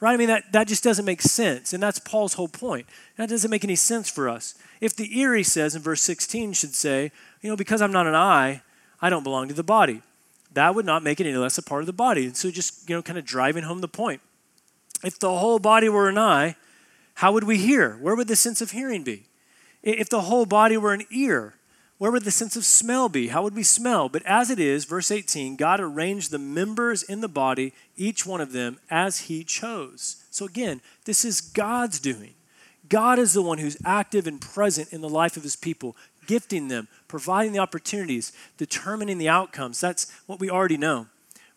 Right? 0.00 0.14
I 0.14 0.16
mean, 0.16 0.28
that, 0.28 0.52
that 0.52 0.66
just 0.66 0.82
doesn't 0.82 1.04
make 1.04 1.20
sense. 1.20 1.74
And 1.74 1.82
that's 1.82 1.98
Paul's 1.98 2.34
whole 2.34 2.48
point. 2.48 2.86
That 3.16 3.28
doesn't 3.28 3.50
make 3.50 3.64
any 3.64 3.76
sense 3.76 4.08
for 4.08 4.30
us. 4.30 4.54
If 4.80 4.96
the 4.96 5.18
ear, 5.18 5.34
he 5.34 5.42
says 5.42 5.76
in 5.76 5.82
verse 5.82 6.02
16, 6.02 6.54
should 6.54 6.74
say, 6.74 7.12
you 7.42 7.50
know, 7.50 7.56
because 7.56 7.82
I'm 7.82 7.92
not 7.92 8.06
an 8.06 8.14
eye, 8.14 8.62
I 9.02 9.10
don't 9.10 9.22
belong 9.22 9.48
to 9.48 9.54
the 9.54 9.62
body. 9.62 10.00
That 10.52 10.74
would 10.74 10.86
not 10.86 11.02
make 11.02 11.20
it 11.20 11.26
any 11.26 11.36
less 11.36 11.58
a 11.58 11.62
part 11.62 11.82
of 11.82 11.86
the 11.86 11.92
body. 11.92 12.24
And 12.24 12.36
so 12.36 12.50
just, 12.50 12.88
you 12.88 12.96
know, 12.96 13.02
kind 13.02 13.18
of 13.18 13.26
driving 13.26 13.64
home 13.64 13.80
the 13.80 13.88
point. 13.88 14.22
If 15.04 15.18
the 15.18 15.36
whole 15.36 15.58
body 15.58 15.88
were 15.88 16.08
an 16.08 16.18
eye, 16.18 16.56
how 17.14 17.32
would 17.32 17.44
we 17.44 17.58
hear? 17.58 17.98
Where 18.00 18.16
would 18.16 18.28
the 18.28 18.36
sense 18.36 18.62
of 18.62 18.70
hearing 18.70 19.04
be? 19.04 19.26
If 19.82 20.08
the 20.08 20.22
whole 20.22 20.46
body 20.46 20.78
were 20.78 20.94
an 20.94 21.04
ear, 21.10 21.54
where 22.00 22.10
would 22.10 22.24
the 22.24 22.30
sense 22.30 22.56
of 22.56 22.64
smell 22.64 23.10
be? 23.10 23.28
How 23.28 23.42
would 23.42 23.54
we 23.54 23.62
smell? 23.62 24.08
But 24.08 24.24
as 24.24 24.48
it 24.48 24.58
is, 24.58 24.86
verse 24.86 25.10
18, 25.10 25.56
God 25.56 25.80
arranged 25.80 26.30
the 26.30 26.38
members 26.38 27.02
in 27.02 27.20
the 27.20 27.28
body, 27.28 27.74
each 27.94 28.24
one 28.24 28.40
of 28.40 28.52
them, 28.52 28.78
as 28.88 29.26
He 29.28 29.44
chose. 29.44 30.24
So 30.30 30.46
again, 30.46 30.80
this 31.04 31.26
is 31.26 31.42
God's 31.42 32.00
doing. 32.00 32.32
God 32.88 33.18
is 33.18 33.34
the 33.34 33.42
one 33.42 33.58
who's 33.58 33.76
active 33.84 34.26
and 34.26 34.40
present 34.40 34.94
in 34.94 35.02
the 35.02 35.10
life 35.10 35.36
of 35.36 35.42
His 35.42 35.56
people, 35.56 35.94
gifting 36.26 36.68
them, 36.68 36.88
providing 37.06 37.52
the 37.52 37.58
opportunities, 37.58 38.32
determining 38.56 39.18
the 39.18 39.28
outcomes. 39.28 39.78
That's 39.78 40.10
what 40.24 40.40
we 40.40 40.48
already 40.48 40.78
know. 40.78 41.06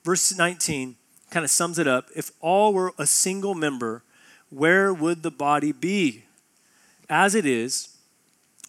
Verse 0.04 0.38
19 0.38 0.98
kind 1.30 1.46
of 1.46 1.52
sums 1.52 1.80
it 1.80 1.88
up. 1.88 2.10
If 2.18 2.32
all 2.42 2.74
were 2.74 2.92
a 2.98 3.08
single 3.08 3.56
member, 3.56 4.04
where 4.50 4.94
would 4.94 5.24
the 5.24 5.32
body 5.32 5.72
be? 5.72 6.26
As 7.10 7.34
it 7.34 7.46
is, 7.46 7.96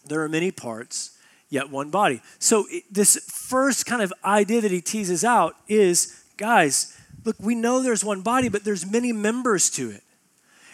there 0.06 0.22
are 0.22 0.28
many 0.28 0.52
parts 0.52 1.13
yet 1.54 1.70
one 1.70 1.88
body. 1.90 2.20
So, 2.38 2.66
this 2.90 3.16
first 3.30 3.86
kind 3.86 4.02
of 4.02 4.12
idea 4.24 4.60
that 4.60 4.72
he 4.72 4.80
teases 4.80 5.24
out 5.24 5.54
is 5.68 6.20
guys, 6.36 6.98
look, 7.24 7.36
we 7.38 7.54
know 7.54 7.80
there's 7.80 8.04
one 8.04 8.20
body, 8.20 8.48
but 8.48 8.64
there's 8.64 8.84
many 8.84 9.12
members 9.12 9.70
to 9.70 9.90
it. 9.90 10.02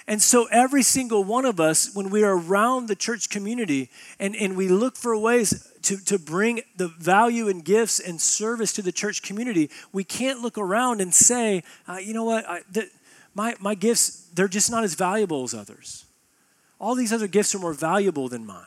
And 0.08 0.20
so, 0.20 0.46
every 0.46 0.82
single 0.82 1.22
one 1.22 1.44
of 1.44 1.60
us, 1.60 1.94
when 1.94 2.10
we 2.10 2.24
are 2.24 2.36
around 2.36 2.88
the 2.88 2.96
church 2.96 3.28
community 3.28 3.90
and, 4.18 4.34
and 4.34 4.56
we 4.56 4.68
look 4.68 4.96
for 4.96 5.16
ways 5.16 5.70
to, 5.82 6.02
to 6.06 6.18
bring 6.18 6.62
the 6.76 6.88
value 6.88 7.48
and 7.48 7.64
gifts 7.64 8.00
and 8.00 8.20
service 8.20 8.72
to 8.72 8.82
the 8.82 8.92
church 8.92 9.22
community, 9.22 9.70
we 9.92 10.02
can't 10.02 10.40
look 10.40 10.58
around 10.58 11.00
and 11.00 11.14
say, 11.14 11.62
uh, 11.86 11.98
you 11.98 12.14
know 12.14 12.24
what, 12.24 12.48
I, 12.48 12.62
the, 12.72 12.88
my, 13.34 13.54
my 13.60 13.74
gifts, 13.74 14.28
they're 14.34 14.48
just 14.48 14.70
not 14.70 14.82
as 14.82 14.94
valuable 14.94 15.44
as 15.44 15.54
others. 15.54 16.06
All 16.80 16.94
these 16.94 17.12
other 17.12 17.28
gifts 17.28 17.54
are 17.54 17.58
more 17.58 17.74
valuable 17.74 18.28
than 18.28 18.46
mine. 18.46 18.64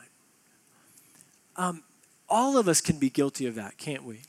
Um, 1.56 1.82
all 2.34 2.58
of 2.58 2.66
us 2.66 2.80
can 2.80 2.98
be 2.98 3.08
guilty 3.08 3.46
of 3.46 3.54
that, 3.54 3.78
can't 3.78 4.02
we? 4.02 4.22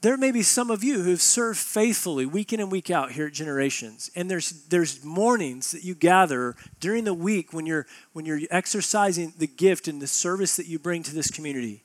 There 0.00 0.16
may 0.16 0.32
be 0.32 0.42
some 0.42 0.68
of 0.68 0.82
you 0.82 1.02
who've 1.02 1.22
served 1.22 1.58
faithfully 1.58 2.26
week 2.26 2.52
in 2.52 2.58
and 2.58 2.72
week 2.72 2.90
out 2.90 3.12
here 3.12 3.28
at 3.28 3.32
Generations, 3.32 4.10
and 4.16 4.28
there's 4.28 4.50
there's 4.66 5.04
mornings 5.04 5.70
that 5.70 5.84
you 5.84 5.94
gather 5.94 6.56
during 6.80 7.04
the 7.04 7.14
week 7.14 7.52
when 7.52 7.66
you're 7.66 7.86
when 8.12 8.26
you're 8.26 8.40
exercising 8.50 9.32
the 9.38 9.46
gift 9.46 9.86
and 9.86 10.02
the 10.02 10.08
service 10.08 10.56
that 10.56 10.66
you 10.66 10.78
bring 10.78 11.04
to 11.04 11.14
this 11.14 11.30
community. 11.30 11.84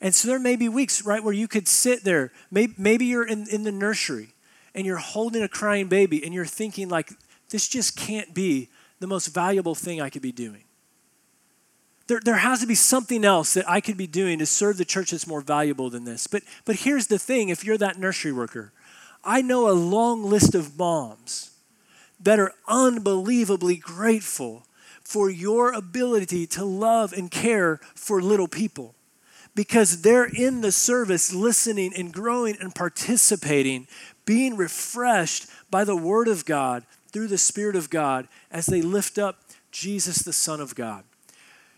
And 0.00 0.14
so 0.14 0.28
there 0.28 0.38
may 0.38 0.56
be 0.56 0.68
weeks, 0.68 1.04
right, 1.04 1.24
where 1.24 1.32
you 1.32 1.48
could 1.48 1.66
sit 1.66 2.04
there. 2.04 2.30
Maybe, 2.50 2.74
maybe 2.76 3.06
you're 3.06 3.26
in, 3.26 3.46
in 3.48 3.62
the 3.62 3.72
nursery 3.72 4.34
and 4.74 4.84
you're 4.84 4.98
holding 4.98 5.42
a 5.42 5.48
crying 5.48 5.88
baby 5.88 6.22
and 6.22 6.34
you're 6.34 6.44
thinking, 6.44 6.90
like, 6.90 7.12
this 7.48 7.66
just 7.66 7.96
can't 7.96 8.34
be 8.34 8.68
the 9.00 9.06
most 9.06 9.28
valuable 9.28 9.74
thing 9.74 10.02
I 10.02 10.10
could 10.10 10.20
be 10.20 10.32
doing. 10.32 10.63
There, 12.06 12.20
there 12.22 12.36
has 12.36 12.60
to 12.60 12.66
be 12.66 12.74
something 12.74 13.24
else 13.24 13.54
that 13.54 13.68
I 13.68 13.80
could 13.80 13.96
be 13.96 14.06
doing 14.06 14.38
to 14.38 14.46
serve 14.46 14.76
the 14.76 14.84
church 14.84 15.10
that's 15.10 15.26
more 15.26 15.40
valuable 15.40 15.88
than 15.88 16.04
this. 16.04 16.26
But, 16.26 16.42
but 16.64 16.76
here's 16.76 17.06
the 17.06 17.18
thing 17.18 17.48
if 17.48 17.64
you're 17.64 17.78
that 17.78 17.98
nursery 17.98 18.32
worker, 18.32 18.72
I 19.24 19.40
know 19.40 19.68
a 19.68 19.72
long 19.72 20.24
list 20.24 20.54
of 20.54 20.78
moms 20.78 21.50
that 22.20 22.38
are 22.38 22.52
unbelievably 22.68 23.76
grateful 23.76 24.66
for 25.02 25.30
your 25.30 25.72
ability 25.72 26.46
to 26.48 26.64
love 26.64 27.12
and 27.12 27.30
care 27.30 27.80
for 27.94 28.20
little 28.20 28.48
people 28.48 28.94
because 29.54 30.02
they're 30.02 30.24
in 30.24 30.60
the 30.60 30.72
service 30.72 31.32
listening 31.32 31.92
and 31.96 32.12
growing 32.12 32.56
and 32.60 32.74
participating, 32.74 33.86
being 34.24 34.56
refreshed 34.56 35.46
by 35.70 35.84
the 35.84 35.96
Word 35.96 36.28
of 36.28 36.44
God 36.44 36.84
through 37.12 37.28
the 37.28 37.38
Spirit 37.38 37.76
of 37.76 37.90
God 37.90 38.26
as 38.50 38.66
they 38.66 38.82
lift 38.82 39.18
up 39.18 39.40
Jesus, 39.70 40.18
the 40.18 40.32
Son 40.32 40.60
of 40.60 40.74
God. 40.74 41.04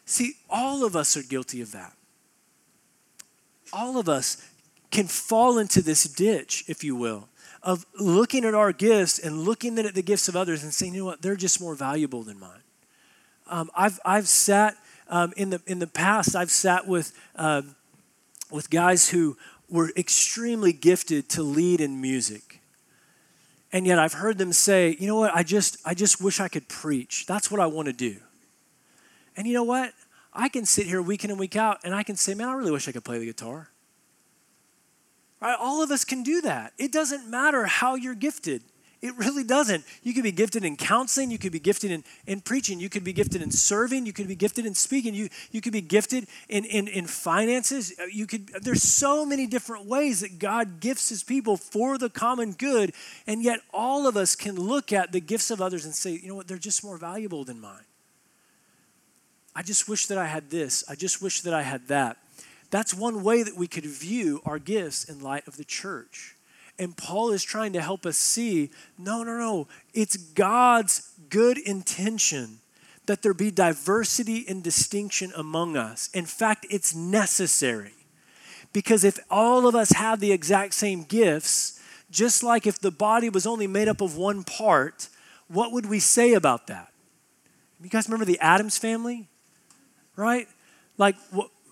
See, 0.07 0.35
all 0.49 0.85
of 0.85 0.95
us 0.95 1.17
are 1.17 1.23
guilty 1.23 1.61
of 1.61 1.73
that. 1.73 1.93
All 3.73 3.99
of 3.99 4.09
us 4.09 4.49
can 4.93 5.09
fall 5.09 5.59
into 5.59 5.83
this 5.83 6.05
ditch, 6.05 6.65
if 6.69 6.85
you 6.85 6.95
will, 6.95 7.29
of 7.63 7.85
looking 7.99 8.45
at 8.45 8.55
our 8.55 8.73
gifts 8.73 9.19
and 9.19 9.41
looking 9.41 9.79
at 9.79 9.95
the 9.95 10.03
gifts 10.03 10.29
of 10.29 10.37
others 10.37 10.63
and 10.63 10.73
saying, 10.73 10.95
you 10.95 11.01
know 11.01 11.07
what, 11.07 11.23
they're 11.23 11.37
just 11.37 11.61
more 11.61 11.75
valuable 11.75 12.23
than 12.23 12.39
mine. 12.39 12.63
Um, 13.49 13.69
I've, 13.77 13.99
I've 14.05 14.29
sat 14.29 14.77
um, 15.09 15.33
in, 15.37 15.51
the, 15.51 15.61
in 15.67 15.81
the 15.81 15.87
past, 15.87 16.37
I've 16.37 16.51
sat 16.53 16.87
with, 16.87 17.13
uh, 17.35 17.63
with 18.51 18.71
guys 18.71 19.09
who 19.09 19.37
were 19.69 19.91
extremely 19.97 20.73
gifted 20.73 21.29
to 21.31 21.43
lead 21.43 21.81
in 21.81 22.01
music. 22.01 22.61
And 23.73 23.87
yet 23.87 23.99
I've 23.99 24.15
heard 24.15 24.39
them 24.39 24.53
say, 24.53 24.97
you 25.01 25.09
know 25.09 25.17
what, 25.17 25.35
I 25.35 25.43
just, 25.43 25.79
I 25.85 25.95
just 25.95 26.21
wish 26.23 26.39
I 26.39 26.47
could 26.47 26.69
preach. 26.69 27.27
That's 27.27 27.51
what 27.51 27.61
I 27.61 27.67
want 27.67 27.87
to 27.87 27.93
do. 27.93 28.17
And 29.37 29.47
you 29.47 29.55
know 29.55 29.65
what? 29.65 29.93
I 30.33 30.49
can 30.49 30.67
sit 30.67 30.87
here 30.87 31.01
week 31.01 31.25
in 31.25 31.31
and 31.31 31.39
week 31.39 31.57
out 31.57 31.81
and 31.85 31.95
I 31.95 32.03
can 32.03 32.17
say, 32.17 32.35
man, 32.35 32.49
I 32.49 32.55
really 32.55 32.71
wish 32.71 32.89
I 32.89 32.93
could 32.93 33.05
play 33.05 33.19
the 33.19 33.27
guitar. 33.27 33.71
Right? 35.41 35.57
All 35.59 35.83
of 35.83 35.91
us 35.91 36.05
can 36.05 36.23
do 36.23 36.41
that. 36.43 36.73
It 36.79 36.93
doesn't 36.93 37.29
matter 37.29 37.65
how 37.67 37.95
you're 37.95 38.15
gifted. 38.15 38.63
It 39.03 39.17
really 39.19 39.45
doesn't. 39.45 39.85
You 40.03 40.15
could 40.15 40.23
be 40.25 40.33
gifted 40.33 40.65
in 40.65 40.77
counseling, 40.77 41.31
you 41.31 41.39
could 41.39 41.53
be 41.53 41.61
gifted 41.61 41.91
in, 41.91 42.03
in 42.27 42.41
preaching, 42.41 42.81
you 42.81 42.89
could 42.89 43.05
be 43.05 43.13
gifted 43.13 43.43
in 43.43 43.51
serving, 43.51 44.07
you 44.07 44.13
could 44.13 44.27
be 44.27 44.35
gifted 44.35 44.65
in 44.65 44.75
speaking, 44.75 45.15
you, 45.15 45.29
you 45.53 45.61
could 45.61 45.75
be 45.75 45.83
gifted 45.83 46.27
in, 46.49 46.65
in, 46.65 46.89
in 46.89 47.07
finances. 47.07 47.93
Uh, 48.01 48.05
you 48.07 48.27
could 48.27 48.49
there's 48.63 48.83
so 48.83 49.27
many 49.27 49.47
different 49.47 49.85
ways 49.85 50.21
that 50.21 50.39
God 50.39 50.81
gifts 50.81 51.11
his 51.11 51.23
people 51.23 51.59
for 51.59 51.99
the 51.99 52.09
common 52.09 52.53
good, 52.53 52.95
and 53.27 53.43
yet 53.43 53.61
all 53.73 54.07
of 54.07 54.17
us 54.17 54.35
can 54.35 54.57
look 54.57 54.93
at 54.93 55.13
the 55.13 55.21
gifts 55.21 55.51
of 55.51 55.61
others 55.61 55.85
and 55.85 55.95
say, 55.95 56.13
you 56.13 56.29
know 56.29 56.35
what, 56.35 56.49
they're 56.49 56.57
just 56.57 56.83
more 56.83 56.97
valuable 56.97 57.45
than 57.45 57.61
mine. 57.61 57.85
I 59.57 59.63
just 59.63 59.89
wish 59.89 60.07
that 60.09 60.19
I 60.19 60.27
had 60.27 60.51
this. 60.51 60.85
I 60.87 60.95
just 60.95 61.23
wish 61.23 61.41
that 61.41 61.55
I 61.55 61.63
had 61.63 61.89
that. 61.89 62.19
That's 62.71 62.93
one 62.93 63.23
way 63.23 63.43
that 63.43 63.57
we 63.57 63.67
could 63.67 63.87
view 63.87 64.43
our 64.45 64.59
gifts 64.59 65.05
in 65.05 65.21
light 65.21 65.49
of 65.49 65.57
the 65.57 65.65
church. 65.65 66.37
And 66.79 66.95
Paul 66.95 67.31
is 67.31 67.43
trying 67.43 67.73
to 67.73 67.81
help 67.81 68.05
us 68.05 68.19
see 68.19 68.71
no, 68.99 69.23
no, 69.23 69.39
no. 69.39 69.67
It's 69.95 70.19
God's 70.19 71.11
good 71.31 71.57
intention 71.57 72.59
that 73.07 73.23
there 73.23 73.33
be 73.33 73.51
diversity 73.51 74.45
and 74.47 74.63
distinction 74.63 75.33
among 75.35 75.75
us. 75.75 76.11
In 76.13 76.27
fact, 76.27 76.67
it's 76.69 76.95
necessary. 76.95 77.95
Because 78.75 79.05
if 79.05 79.19
all 79.31 79.67
of 79.67 79.75
us 79.75 79.93
have 79.93 80.21
the 80.21 80.33
exact 80.33 80.75
same 80.75 81.03
gifts, 81.03 81.81
just 82.11 82.43
like 82.43 82.67
if 82.67 82.79
the 82.79 82.91
body 82.91 83.31
was 83.31 83.47
only 83.47 83.67
made 83.67 83.89
up 83.89 84.03
of 84.03 84.19
one 84.19 84.45
part, 84.45 85.09
what 85.49 85.73
would 85.73 85.87
we 85.87 85.99
say 85.99 86.35
about 86.35 86.67
that? 86.67 86.93
You 87.83 87.89
guys 87.89 88.07
remember 88.07 88.27
the 88.27 88.41
Addams 88.41 88.77
family? 88.77 89.29
Right? 90.17 90.49
Like, 90.99 91.17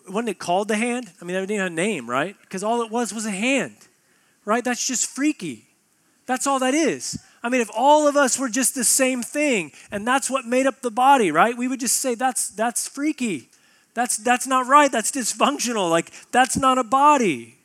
wasn't 0.09 0.29
it 0.29 0.39
called 0.39 0.69
the 0.69 0.77
hand? 0.77 1.11
I 1.21 1.25
mean, 1.25 1.37
it 1.37 1.41
didn't 1.47 1.59
have 1.59 1.73
a 1.73 1.75
name, 1.75 2.09
right? 2.09 2.37
Because 2.43 2.63
all 2.63 2.83
it 2.83 2.91
was 2.91 3.13
was 3.13 3.27
a 3.27 3.31
hand, 3.31 3.77
right? 4.45 4.65
That's 4.65 4.87
just 4.87 5.07
freaky. 5.07 5.67
That's 6.27 6.47
all 6.47 6.59
that 6.61 6.75
is. 6.75 7.23
I 7.43 7.51
mean, 7.51 7.61
if 7.61 7.71
all 7.77 8.09
of 8.09 8.17
us 8.17 8.39
were 8.39 8.49
just 8.49 8.75
the 8.75 8.85
same 8.85 9.23
thing 9.23 9.73
and 9.91 10.07
that's 10.07 10.31
what 10.31 10.47
made 10.47 10.67
up 10.67 10.81
the 10.81 10.91
body, 10.91 11.31
right? 11.31 11.57
We 11.57 11.69
would 11.69 11.81
just 11.81 11.97
say 11.97 12.15
that's 12.15 12.49
that's 12.49 12.89
freaky. 12.89 13.51
That's 13.93 14.17
that's 14.17 14.47
not 14.47 14.67
right. 14.67 14.91
That's 14.91 15.11
dysfunctional. 15.11 15.91
Like 15.91 16.11
that's 16.33 16.57
not 16.57 16.79
a 16.79 16.85
body. 16.85 17.59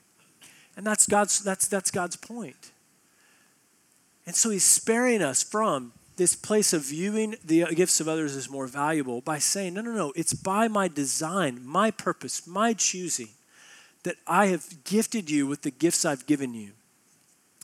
And 0.75 0.85
that's 0.85 1.07
God's 1.07 1.41
that's 1.41 1.67
that's 1.67 1.91
God's 1.91 2.17
point. 2.17 2.71
And 4.25 4.35
so 4.35 4.49
he's 4.49 4.65
sparing 4.65 5.21
us 5.21 5.41
from 5.41 5.93
this 6.19 6.35
place 6.35 6.73
of 6.73 6.83
viewing 6.83 7.37
the 7.45 7.65
gifts 7.73 8.01
of 8.01 8.07
others 8.09 8.35
as 8.35 8.49
more 8.49 8.67
valuable 8.67 9.21
by 9.21 9.39
saying, 9.39 9.73
no, 9.73 9.81
no, 9.81 9.93
no, 9.93 10.13
it's 10.17 10.33
by 10.33 10.67
my 10.67 10.89
design, 10.89 11.65
my 11.65 11.89
purpose, 11.89 12.45
my 12.45 12.73
choosing 12.73 13.29
that 14.03 14.17
I 14.27 14.47
have 14.47 14.83
gifted 14.83 15.29
you 15.29 15.47
with 15.47 15.61
the 15.61 15.71
gifts 15.71 16.03
I've 16.03 16.25
given 16.25 16.53
you. 16.53 16.71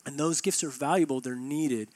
And 0.06 0.18
those 0.18 0.40
gifts 0.40 0.64
are 0.64 0.70
valuable, 0.70 1.20
they're 1.20 1.36
needed 1.36 1.88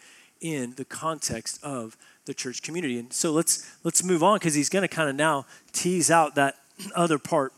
in 0.42 0.75
the 0.77 0.85
context 0.85 1.64
of 1.64 1.96
the 2.27 2.35
church 2.35 2.62
community. 2.62 2.99
And 2.99 3.11
so 3.11 3.33
let's 3.33 3.75
let's 3.83 4.05
move 4.05 4.23
on 4.23 4.37
because 4.37 4.55
he's 4.55 4.68
going 4.68 4.83
to 4.83 4.88
kind 4.88 5.09
of 5.09 5.16
now 5.16 5.46
tease 5.73 6.11
out 6.11 6.35
that 6.35 6.57
other 6.94 7.18
part 7.18 7.55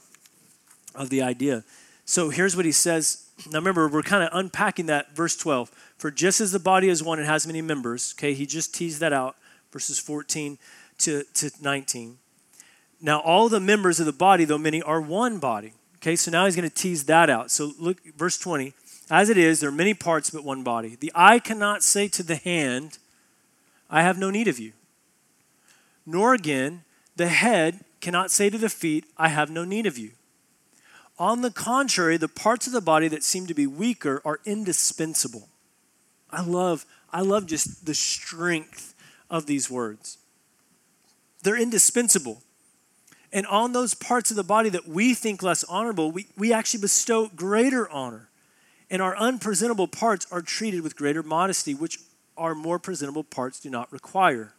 of 0.95 1.11
the 1.11 1.23
idea. 1.23 1.65
So 2.05 2.31
here's 2.31 2.55
what 2.55 2.65
he 2.65 2.73
says. 2.73 3.27
Now 3.51 3.59
remember, 3.59 3.89
we're 3.89 4.03
kind 4.03 4.23
of 4.23 4.29
unpacking 4.33 4.87
that 4.87 5.17
verse 5.17 5.37
12. 5.37 5.73
For 6.03 6.11
just 6.11 6.41
as 6.41 6.51
the 6.51 6.59
body 6.59 6.89
is 6.89 7.01
one 7.01 7.21
and 7.21 7.29
has 7.29 7.47
many 7.47 7.63
members, 7.63 8.13
okay, 8.19 8.35
he 8.35 8.45
just 8.45 8.75
teased 8.75 8.99
that 8.99 9.13
out, 9.13 9.37
verses 9.71 10.01
14 10.01 10.59
to, 10.99 11.23
to 11.35 11.53
19. 11.61 12.19
Now, 13.01 13.21
all 13.21 13.49
the 13.49 13.61
members 13.61 14.01
of 14.01 14.07
the 14.07 14.13
body, 14.13 14.45
though 14.45 14.59
many, 14.59 14.83
are 14.83 15.01
one 15.01 15.39
body. 15.39 15.75
Okay, 15.99 16.17
so 16.17 16.33
now 16.33 16.45
he's 16.45 16.57
going 16.57 16.69
to 16.69 16.75
tease 16.75 17.05
that 17.05 17.31
out. 17.31 17.53
So 17.53 17.71
look, 17.79 18.05
verse 18.17 18.37
20. 18.37 18.75
As 19.13 19.31
it 19.31 19.39
is, 19.39 19.61
there 19.61 19.69
are 19.69 19.73
many 19.73 19.95
parts 19.95 20.29
but 20.29 20.43
one 20.43 20.65
body. 20.65 20.97
The 20.99 21.13
eye 21.15 21.39
cannot 21.39 21.85
say 21.85 22.09
to 22.09 22.25
the 22.25 22.35
hand, 22.35 22.99
I 23.89 24.03
have 24.03 24.19
no 24.19 24.29
need 24.29 24.49
of 24.49 24.59
you. 24.59 24.73
Nor 26.05 26.35
again, 26.35 26.83
the 27.15 27.29
head 27.29 27.85
cannot 28.01 28.33
say 28.33 28.51
to 28.51 28.59
the 28.59 28.69
feet, 28.69 29.05
I 29.17 29.29
have 29.29 29.51
no 29.51 29.65
need 29.65 29.87
of 29.87 29.99
you. 29.99 30.11
On 31.17 31.43
the 31.43 31.53
contrary, 31.53 32.17
the 32.17 32.27
parts 32.27 32.67
of 32.67 32.73
the 32.73 32.81
body 32.81 33.07
that 33.07 33.23
seem 33.23 33.47
to 33.47 33.55
be 33.55 33.69
weaker 33.69 34.21
are 34.25 34.41
indispensable. 34.45 35.49
I 36.33 36.43
love, 36.43 36.87
I 37.13 37.21
love 37.21 37.47
just 37.47 37.85
the 37.85 37.95
strength 37.95 38.95
of 39.31 39.47
these 39.47 39.71
words. 39.71 40.19
They're 41.43 41.61
indispensable. 41.61 42.43
And 43.33 43.47
on 43.47 43.73
those 43.73 43.95
parts 43.95 44.31
of 44.31 44.37
the 44.37 44.45
body 44.45 44.69
that 44.71 44.87
we 44.87 45.15
think 45.15 45.43
less 45.43 45.65
honorable, 45.65 46.11
we, 46.11 46.27
we 46.37 46.53
actually 46.53 46.81
bestow 46.81 47.29
greater 47.35 47.89
honor. 47.89 48.29
And 48.91 49.01
our 49.01 49.17
unpresentable 49.17 49.89
parts 49.89 50.27
are 50.31 50.43
treated 50.43 50.83
with 50.83 50.97
greater 50.97 51.23
modesty, 51.23 51.75
which 51.75 51.99
our 52.37 52.55
more 52.55 52.79
presentable 52.79 53.25
parts 53.25 53.61
do 53.61 53.71
not 53.71 53.91
require. 53.91 54.55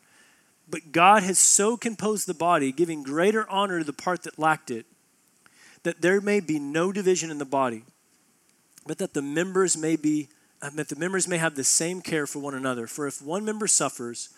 But 0.67 0.91
God 0.91 1.23
has 1.23 1.37
so 1.37 1.77
composed 1.77 2.27
the 2.27 2.33
body, 2.33 2.71
giving 2.71 3.03
greater 3.03 3.47
honor 3.49 3.79
to 3.79 3.85
the 3.85 3.93
part 3.93 4.23
that 4.23 4.39
lacked 4.39 4.71
it, 4.71 4.85
that 5.83 6.01
there 6.01 6.21
may 6.21 6.39
be 6.39 6.57
no 6.59 6.91
division 6.91 7.29
in 7.29 7.37
the 7.37 7.45
body, 7.45 7.83
but 8.87 8.97
that 8.97 9.13
the 9.13 9.21
members 9.21 9.77
may 9.77 9.95
be 9.95 10.29
Uh, 10.63 10.69
that 10.75 10.87
the 10.87 10.95
members 10.95 11.27
may 11.27 11.37
have 11.37 11.55
the 11.55 11.63
same 11.63 11.99
care 12.01 12.25
for 12.25 12.39
one 12.39 12.53
another. 12.53 12.87
For 12.87 13.05
if 13.05 13.21
one 13.21 13.43
member 13.43 13.67
suffers, 13.67 14.29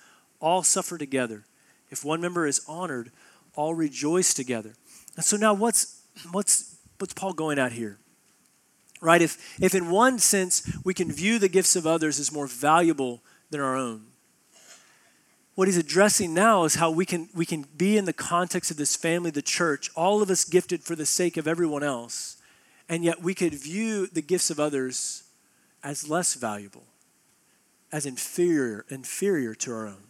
all 0.41 0.63
suffer 0.63 0.97
together. 0.97 1.45
If 1.91 2.03
one 2.03 2.19
member 2.19 2.47
is 2.47 2.65
honored, 2.67 3.11
all 3.55 3.75
rejoice 3.75 4.33
together. 4.33 4.73
And 5.15 5.23
so 5.23 5.37
now 5.37 5.53
what's 5.53 6.01
what's 6.31 6.77
what's 6.97 7.13
Paul 7.13 7.33
going 7.33 7.59
at 7.59 7.73
here? 7.73 7.99
Right? 9.01 9.21
If 9.21 9.61
if 9.61 9.75
in 9.75 9.91
one 9.91 10.17
sense 10.17 10.75
we 10.83 10.95
can 10.95 11.11
view 11.11 11.37
the 11.37 11.47
gifts 11.47 11.75
of 11.75 11.85
others 11.85 12.19
as 12.19 12.31
more 12.31 12.47
valuable 12.47 13.21
than 13.51 13.61
our 13.61 13.75
own, 13.75 14.07
what 15.53 15.67
he's 15.67 15.77
addressing 15.77 16.33
now 16.33 16.63
is 16.63 16.73
how 16.73 16.89
we 16.89 17.05
can 17.05 17.29
we 17.35 17.45
can 17.45 17.67
be 17.77 17.97
in 17.97 18.05
the 18.05 18.13
context 18.13 18.71
of 18.71 18.77
this 18.77 18.95
family, 18.95 19.29
the 19.29 19.43
church, 19.43 19.91
all 19.95 20.23
of 20.23 20.31
us 20.31 20.43
gifted 20.43 20.81
for 20.83 20.95
the 20.95 21.05
sake 21.05 21.37
of 21.37 21.47
everyone 21.47 21.83
else, 21.83 22.37
and 22.89 23.03
yet 23.03 23.21
we 23.21 23.35
could 23.35 23.53
view 23.53 24.07
the 24.07 24.23
gifts 24.23 24.49
of 24.49 24.59
others 24.59 25.21
as 25.85 26.09
less 26.09 26.33
valuable, 26.33 26.83
as 27.91 28.07
inferior, 28.07 28.85
inferior 28.89 29.53
to 29.53 29.71
our 29.71 29.85
own. 29.85 30.03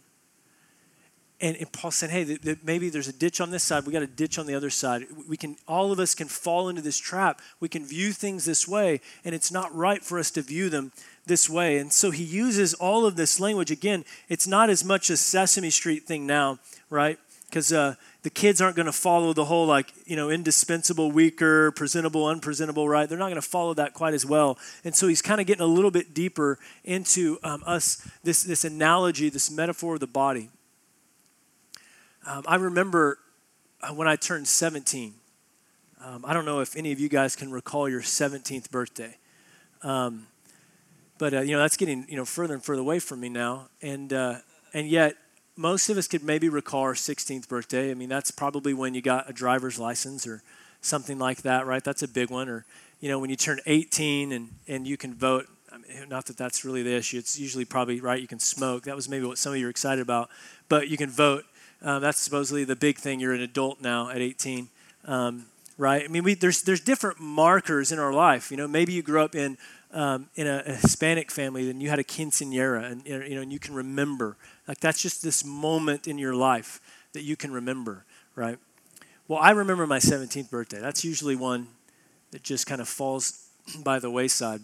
And, 1.38 1.54
and 1.58 1.70
Paul 1.70 1.90
said, 1.90 2.08
hey, 2.08 2.24
the, 2.24 2.38
the, 2.38 2.58
maybe 2.64 2.88
there's 2.88 3.08
a 3.08 3.12
ditch 3.12 3.42
on 3.42 3.50
this 3.50 3.62
side. 3.62 3.84
We 3.84 3.92
got 3.92 4.02
a 4.02 4.06
ditch 4.06 4.38
on 4.38 4.46
the 4.46 4.54
other 4.54 4.70
side. 4.70 5.04
We 5.28 5.36
can, 5.36 5.56
all 5.68 5.92
of 5.92 6.00
us 6.00 6.14
can 6.14 6.28
fall 6.28 6.70
into 6.70 6.80
this 6.80 6.96
trap. 6.96 7.42
We 7.60 7.68
can 7.68 7.84
view 7.84 8.12
things 8.12 8.46
this 8.46 8.66
way, 8.66 9.02
and 9.22 9.34
it's 9.34 9.52
not 9.52 9.72
right 9.74 10.02
for 10.02 10.18
us 10.18 10.30
to 10.30 10.40
view 10.40 10.70
them 10.70 10.92
this 11.26 11.50
way. 11.50 11.76
And 11.76 11.92
so 11.92 12.10
he 12.10 12.24
uses 12.24 12.72
all 12.72 13.04
of 13.04 13.16
this 13.16 13.38
language. 13.38 13.70
Again, 13.70 14.06
it's 14.30 14.46
not 14.46 14.70
as 14.70 14.82
much 14.82 15.10
a 15.10 15.16
Sesame 15.18 15.68
Street 15.68 16.04
thing 16.04 16.26
now, 16.26 16.58
right? 16.88 17.18
Because 17.50 17.70
uh, 17.70 17.96
the 18.26 18.30
kids 18.30 18.60
aren't 18.60 18.74
going 18.74 18.86
to 18.86 18.92
follow 18.92 19.32
the 19.32 19.44
whole, 19.44 19.66
like, 19.66 19.92
you 20.04 20.16
know, 20.16 20.30
indispensable, 20.30 21.12
weaker, 21.12 21.70
presentable, 21.70 22.26
unpresentable, 22.26 22.88
right? 22.88 23.08
They're 23.08 23.16
not 23.16 23.26
going 23.26 23.40
to 23.40 23.40
follow 23.40 23.72
that 23.74 23.94
quite 23.94 24.14
as 24.14 24.26
well. 24.26 24.58
And 24.82 24.96
so 24.96 25.06
he's 25.06 25.22
kind 25.22 25.40
of 25.40 25.46
getting 25.46 25.62
a 25.62 25.66
little 25.66 25.92
bit 25.92 26.12
deeper 26.12 26.58
into 26.82 27.38
um, 27.44 27.62
us, 27.64 28.04
this, 28.24 28.42
this 28.42 28.64
analogy, 28.64 29.28
this 29.28 29.48
metaphor 29.48 29.94
of 29.94 30.00
the 30.00 30.08
body. 30.08 30.50
Um, 32.26 32.42
I 32.48 32.56
remember 32.56 33.20
uh, 33.80 33.94
when 33.94 34.08
I 34.08 34.16
turned 34.16 34.48
17. 34.48 35.14
Um, 36.04 36.24
I 36.26 36.34
don't 36.34 36.44
know 36.44 36.58
if 36.58 36.74
any 36.74 36.90
of 36.90 36.98
you 36.98 37.08
guys 37.08 37.36
can 37.36 37.52
recall 37.52 37.88
your 37.88 38.02
17th 38.02 38.72
birthday. 38.72 39.18
Um, 39.82 40.26
but 41.18 41.32
uh, 41.32 41.40
you 41.42 41.52
know 41.52 41.60
that's 41.60 41.76
getting 41.76 42.04
you 42.08 42.16
know 42.16 42.24
further 42.24 42.54
and 42.54 42.64
further 42.64 42.80
away 42.80 42.98
from 42.98 43.20
me 43.20 43.28
now, 43.28 43.68
and 43.80 44.12
uh, 44.12 44.38
and 44.74 44.88
yet 44.88 45.16
most 45.56 45.88
of 45.88 45.96
us 45.96 46.06
could 46.06 46.22
maybe 46.22 46.48
recall 46.48 46.82
our 46.82 46.94
16th 46.94 47.48
birthday. 47.48 47.90
I 47.90 47.94
mean, 47.94 48.08
that's 48.08 48.30
probably 48.30 48.74
when 48.74 48.94
you 48.94 49.00
got 49.00 49.28
a 49.28 49.32
driver's 49.32 49.78
license 49.78 50.26
or 50.26 50.42
something 50.80 51.18
like 51.18 51.42
that, 51.42 51.66
right? 51.66 51.82
That's 51.82 52.02
a 52.02 52.08
big 52.08 52.30
one. 52.30 52.48
Or 52.48 52.66
you 53.00 53.08
know 53.08 53.18
when 53.18 53.30
you 53.30 53.36
turn 53.36 53.60
18 53.66 54.32
and 54.32 54.50
and 54.68 54.86
you 54.86 54.96
can 54.96 55.14
vote. 55.14 55.46
I 55.72 55.78
mean, 55.78 56.08
not 56.08 56.26
that 56.26 56.38
that's 56.38 56.64
really 56.64 56.82
the 56.82 56.94
issue. 56.94 57.18
It's 57.18 57.38
usually 57.38 57.64
probably 57.64 58.00
right. 58.00 58.20
You 58.20 58.28
can 58.28 58.38
smoke. 58.38 58.84
That 58.84 58.96
was 58.96 59.08
maybe 59.08 59.26
what 59.26 59.36
some 59.36 59.52
of 59.52 59.58
you 59.58 59.66
are 59.66 59.70
excited 59.70 60.00
about. 60.00 60.30
But 60.68 60.88
you 60.88 60.96
can 60.96 61.10
vote. 61.10 61.44
Um, 61.82 62.00
that's 62.00 62.18
supposedly 62.18 62.64
the 62.64 62.76
big 62.76 62.96
thing. 62.96 63.20
You're 63.20 63.34
an 63.34 63.42
adult 63.42 63.82
now 63.82 64.08
at 64.08 64.18
18. 64.18 64.68
Um, 65.04 65.46
right? 65.76 66.02
I 66.04 66.08
mean, 66.08 66.24
we, 66.24 66.34
there's 66.34 66.62
there's 66.62 66.80
different 66.80 67.20
markers 67.20 67.92
in 67.92 67.98
our 67.98 68.12
life. 68.12 68.50
You 68.50 68.56
know, 68.56 68.68
maybe 68.68 68.92
you 68.92 69.02
grew 69.02 69.20
up 69.20 69.34
in 69.34 69.58
um, 69.92 70.28
in 70.34 70.46
a, 70.46 70.62
a, 70.66 70.74
Hispanic 70.74 71.30
family, 71.30 71.66
then 71.66 71.80
you 71.80 71.88
had 71.88 71.98
a 71.98 72.04
quinceanera, 72.04 72.90
and 72.90 73.06
you 73.06 73.34
know, 73.34 73.40
and 73.40 73.52
you 73.52 73.58
can 73.58 73.74
remember. 73.74 74.36
Like 74.68 74.80
that's 74.80 75.00
just 75.00 75.22
this 75.22 75.44
moment 75.44 76.06
in 76.06 76.18
your 76.18 76.34
life 76.34 76.80
that 77.12 77.22
you 77.22 77.36
can 77.36 77.52
remember, 77.52 78.04
right? 78.34 78.58
Well, 79.28 79.38
I 79.38 79.50
remember 79.50 79.86
my 79.86 79.98
17th 79.98 80.50
birthday. 80.50 80.80
That's 80.80 81.04
usually 81.04 81.36
one 81.36 81.68
that 82.30 82.42
just 82.42 82.66
kind 82.66 82.80
of 82.80 82.88
falls 82.88 83.48
by 83.84 83.98
the 83.98 84.10
wayside, 84.10 84.60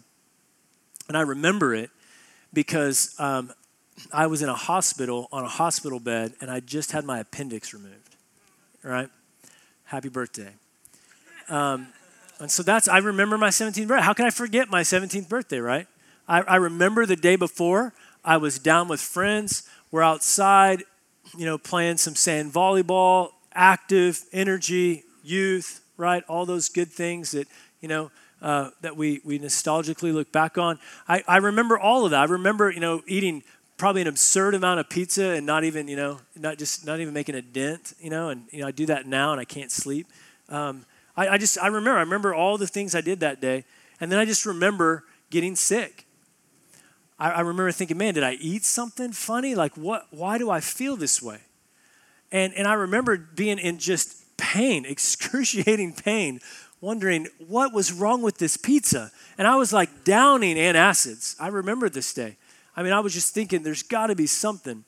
and 1.09 1.17
I 1.17 1.23
remember 1.23 1.75
it 1.75 1.91
because 2.53 3.15
um, 3.19 3.53
I 4.12 4.27
was 4.27 4.43
in 4.43 4.49
a 4.49 4.55
hospital 4.55 5.29
on 5.33 5.45
a 5.45 5.49
hospital 5.49 6.01
bed, 6.01 6.35
and 6.41 6.51
I 6.51 6.61
just 6.61 6.93
had 6.93 7.05
my 7.05 7.19
appendix 7.21 7.73
removed. 7.73 8.17
Right? 8.83 9.09
Happy 9.85 10.09
birthday. 10.09 10.51
Um, 11.49 11.88
and 12.41 12.51
so 12.51 12.62
that's, 12.62 12.88
I 12.88 12.99
remember 12.99 13.38
my 13.38 13.51
17th 13.51 13.87
birthday. 13.87 14.03
How 14.03 14.12
can 14.12 14.27
I 14.27 14.31
forget 14.31 14.69
my 14.69 14.83
17th 14.83 15.29
birthday, 15.29 15.59
right? 15.59 15.87
I, 16.27 16.41
I 16.41 16.57
remember 16.57 17.07
the 17.07 17.17
day 17.17 17.37
before, 17.37 17.93
I 18.25 18.37
was 18.37 18.59
down 18.59 18.88
with 18.88 19.01
friends. 19.01 19.69
We're 19.92 20.02
outside, 20.02 20.85
you 21.37 21.44
know, 21.44 21.59
playing 21.59 21.98
some 21.98 22.16
sand 22.16 22.52
volleyball, 22.52 23.33
active, 23.52 24.24
energy, 24.33 25.05
youth, 25.22 25.83
right? 25.98 26.24
All 26.28 26.46
those 26.46 26.68
good 26.70 26.90
things 26.90 27.33
that, 27.33 27.46
you 27.81 27.88
know, 27.88 28.11
uh, 28.40 28.70
that 28.81 28.96
we, 28.96 29.20
we 29.22 29.38
nostalgically 29.38 30.12
look 30.12 30.33
back 30.33 30.59
on. 30.59 30.78
I, 31.07 31.22
I 31.28 31.37
remember 31.37 31.78
all 31.78 32.07
of 32.07 32.11
that. 32.11 32.20
I 32.20 32.24
remember, 32.24 32.70
you 32.70 32.81
know, 32.81 33.02
eating 33.07 33.44
probably 33.76 34.00
an 34.00 34.09
absurd 34.09 34.55
amount 34.55 34.81
of 34.81 34.88
pizza 34.88 35.24
and 35.24 35.44
not 35.44 35.62
even, 35.62 35.87
you 35.88 35.96
know, 35.96 36.20
not 36.37 36.57
just, 36.57 36.87
not 36.87 36.98
even 36.98 37.12
making 37.12 37.35
a 37.35 37.42
dent, 37.42 37.92
you 38.00 38.11
know, 38.11 38.31
and, 38.31 38.44
you 38.50 38.61
know, 38.61 38.68
I 38.68 38.70
do 38.70 38.87
that 38.87 39.07
now 39.07 39.33
and 39.33 39.40
I 39.40 39.44
can't 39.44 39.70
sleep. 39.70 40.07
Um, 40.48 40.87
I, 41.16 41.28
I 41.28 41.38
just, 41.38 41.59
I 41.59 41.66
remember, 41.66 41.98
I 41.98 42.00
remember 42.00 42.35
all 42.35 42.57
the 42.57 42.66
things 42.66 42.94
I 42.94 43.02
did 43.02 43.20
that 43.20 43.40
day. 43.40 43.64
And 44.00 44.11
then 44.11 44.18
I 44.18 44.24
just 44.24 44.46
remember 44.46 45.05
getting 45.31 45.55
sick. 45.55 46.07
I, 47.22 47.30
I 47.30 47.40
remember 47.42 47.70
thinking, 47.70 47.98
man, 47.98 48.14
did 48.14 48.24
I 48.24 48.32
eat 48.32 48.64
something 48.64 49.12
funny? 49.12 49.54
Like, 49.54 49.76
what, 49.76 50.08
why 50.11 50.38
do 50.38 50.50
I 50.50 50.58
feel 50.58 50.96
this 50.96 51.22
way? 51.22 51.38
And, 52.32 52.52
and 52.54 52.66
I 52.66 52.72
remember 52.72 53.16
being 53.16 53.58
in 53.58 53.78
just 53.78 54.37
pain, 54.37 54.85
excruciating 54.88 55.94
pain, 55.94 56.40
wondering 56.80 57.28
what 57.46 57.72
was 57.72 57.92
wrong 57.92 58.22
with 58.22 58.38
this 58.38 58.56
pizza. 58.56 59.12
And 59.38 59.46
I 59.46 59.54
was 59.54 59.72
like 59.72 60.02
downing 60.02 60.56
antacids. 60.56 61.37
I 61.38 61.46
remember 61.46 61.88
this 61.88 62.12
day. 62.12 62.38
I 62.74 62.82
mean, 62.82 62.92
I 62.92 62.98
was 62.98 63.14
just 63.14 63.32
thinking, 63.32 63.62
there's 63.62 63.85
got 63.85 64.08
to 64.08 64.16
be 64.16 64.26
something 64.26 64.85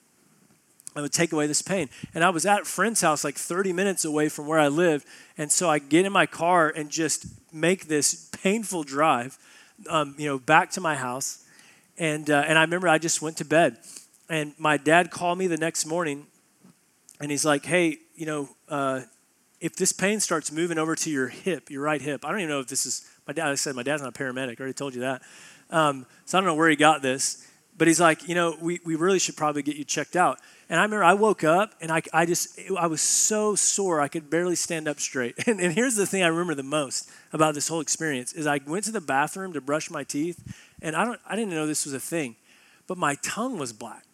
that 0.95 1.03
would 1.03 1.13
take 1.13 1.33
away 1.33 1.47
this 1.47 1.63
pain. 1.63 1.89
And 2.15 2.25
I 2.25 2.31
was 2.31 2.45
at 2.47 2.63
a 2.63 2.65
friend's 2.65 3.01
house 3.01 3.23
like 3.23 3.37
30 3.37 3.73
minutes 3.73 4.05
away 4.05 4.29
from 4.29 4.49
where 4.49 4.59
I 4.59 4.69
lived. 4.69 5.07
And 5.39 5.53
so 5.53 5.71
I 5.71 5.79
get 5.79 6.05
in 6.05 6.13
my 6.13 6.27
car 6.27 6.73
and 6.75 6.91
just 6.91 7.27
make 7.53 7.87
this 7.87 8.29
painful 8.33 8.83
drive, 8.83 9.39
um, 9.89 10.17
you 10.19 10.27
know, 10.27 10.39
back 10.41 10.71
to 10.73 10.81
my 10.81 10.97
house. 10.97 11.44
And, 11.99 12.29
uh, 12.29 12.45
and 12.47 12.59
I 12.59 12.63
remember 12.63 12.89
I 12.89 12.99
just 12.99 13.23
went 13.23 13.37
to 13.39 13.45
bed. 13.45 13.79
And 14.29 14.55
my 14.59 14.77
dad 14.77 15.11
called 15.11 15.39
me 15.39 15.47
the 15.47 15.57
next 15.57 15.87
morning 15.87 16.27
and 17.21 17.31
he's 17.31 17.45
like, 17.45 17.65
hey, 17.65 17.99
you 18.15 18.27
know, 18.27 18.49
uh, 18.69 19.03
if 19.61 19.77
this 19.77 19.93
pain 19.93 20.21
starts 20.21 20.51
moving 20.51 20.79
over 20.79 20.95
to 20.97 21.11
your 21.11 21.29
hip, 21.29 21.71
your 21.71 21.83
right 21.83 22.01
hip, 22.01 22.25
I 22.25 22.31
don't 22.31 22.41
even 22.41 22.51
know 22.51 22.61
if 22.61 22.67
this 22.67 22.87
is, 22.87 23.09
my 23.27 23.33
dad, 23.33 23.49
I 23.49 23.55
said, 23.55 23.75
my 23.75 23.83
dad's 23.83 24.03
not 24.03 24.17
a 24.17 24.19
paramedic. 24.19 24.59
I 24.59 24.61
already 24.61 24.75
told 24.75 24.95
you 24.95 25.03
that. 25.03 25.23
Um, 25.71 26.07
so 26.27 26.37
I 26.37 26.41
don't 26.41 26.49
know 26.49 26.55
where 26.55 26.69
he 26.69 26.77
got 26.77 27.03
this. 27.03 27.47
But 27.77 27.89
he's 27.89 28.01
like, 28.01 28.29
you 28.29 28.35
know, 28.35 28.57
we, 28.61 28.81
we 28.85 28.95
really 28.95 29.19
should 29.19 29.37
probably 29.37 29.63
get 29.63 29.77
you 29.77 29.85
checked 29.85 30.15
out. 30.15 30.39
And 30.69 30.79
I 30.79 30.85
remember 30.85 31.05
I 31.05 31.15
woke 31.15 31.43
up 31.43 31.75
and 31.81 31.91
I, 31.91 32.03
I 32.13 32.25
just, 32.25 32.59
I 32.79 32.87
was 32.87 33.01
so 33.01 33.55
sore 33.55 34.01
I 34.01 34.09
could 34.09 34.31
barely 34.31 34.55
stand 34.55 34.89
up 34.89 35.01
straight. 35.01 35.35
And, 35.47 35.61
and 35.61 35.73
here's 35.73 35.97
the 35.97 36.07
thing 36.07 36.23
I 36.23 36.29
remember 36.29 36.55
the 36.55 36.63
most 36.63 37.11
about 37.33 37.55
this 37.55 37.69
whole 37.69 37.81
experience 37.81 38.33
is 38.33 38.47
I 38.47 38.61
went 38.67 38.85
to 38.85 38.93
the 38.93 39.01
bathroom 39.01 39.53
to 39.53 39.61
brush 39.61 39.91
my 39.91 40.05
teeth 40.05 40.43
and 40.81 40.97
I, 40.97 41.05
don't, 41.05 41.21
I 41.27 41.37
didn't 41.37 41.51
know 41.51 41.67
this 41.67 41.85
was 41.85 41.95
a 41.95 42.01
thing, 42.01 42.37
but 42.87 42.97
my 42.97 43.17
tongue 43.23 43.59
was 43.59 43.73
black. 43.73 44.05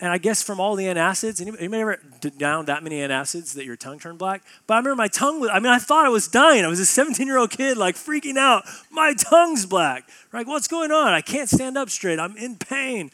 And 0.00 0.10
I 0.10 0.18
guess 0.18 0.42
from 0.42 0.58
all 0.60 0.74
the 0.74 0.84
antacids, 0.84 1.40
anybody, 1.40 1.62
anybody 1.62 1.82
ever 1.82 2.00
down 2.36 2.64
that 2.66 2.82
many 2.82 2.96
antacids 2.96 3.54
that 3.54 3.64
your 3.64 3.76
tongue 3.76 4.00
turned 4.00 4.18
black? 4.18 4.42
But 4.66 4.74
I 4.74 4.76
remember 4.78 4.96
my 4.96 5.08
tongue 5.08 5.40
was, 5.40 5.50
I 5.52 5.60
mean, 5.60 5.72
I 5.72 5.78
thought 5.78 6.04
I 6.04 6.08
was 6.08 6.26
dying. 6.26 6.64
I 6.64 6.68
was 6.68 6.80
a 6.80 6.86
17 6.86 7.26
year 7.26 7.38
old 7.38 7.50
kid, 7.50 7.76
like 7.76 7.94
freaking 7.94 8.36
out. 8.36 8.64
My 8.90 9.14
tongue's 9.14 9.66
black. 9.66 10.08
Like, 10.32 10.48
what's 10.48 10.66
going 10.66 10.90
on? 10.90 11.12
I 11.12 11.20
can't 11.20 11.48
stand 11.48 11.78
up 11.78 11.90
straight. 11.90 12.18
I'm 12.18 12.36
in 12.36 12.56
pain. 12.56 13.12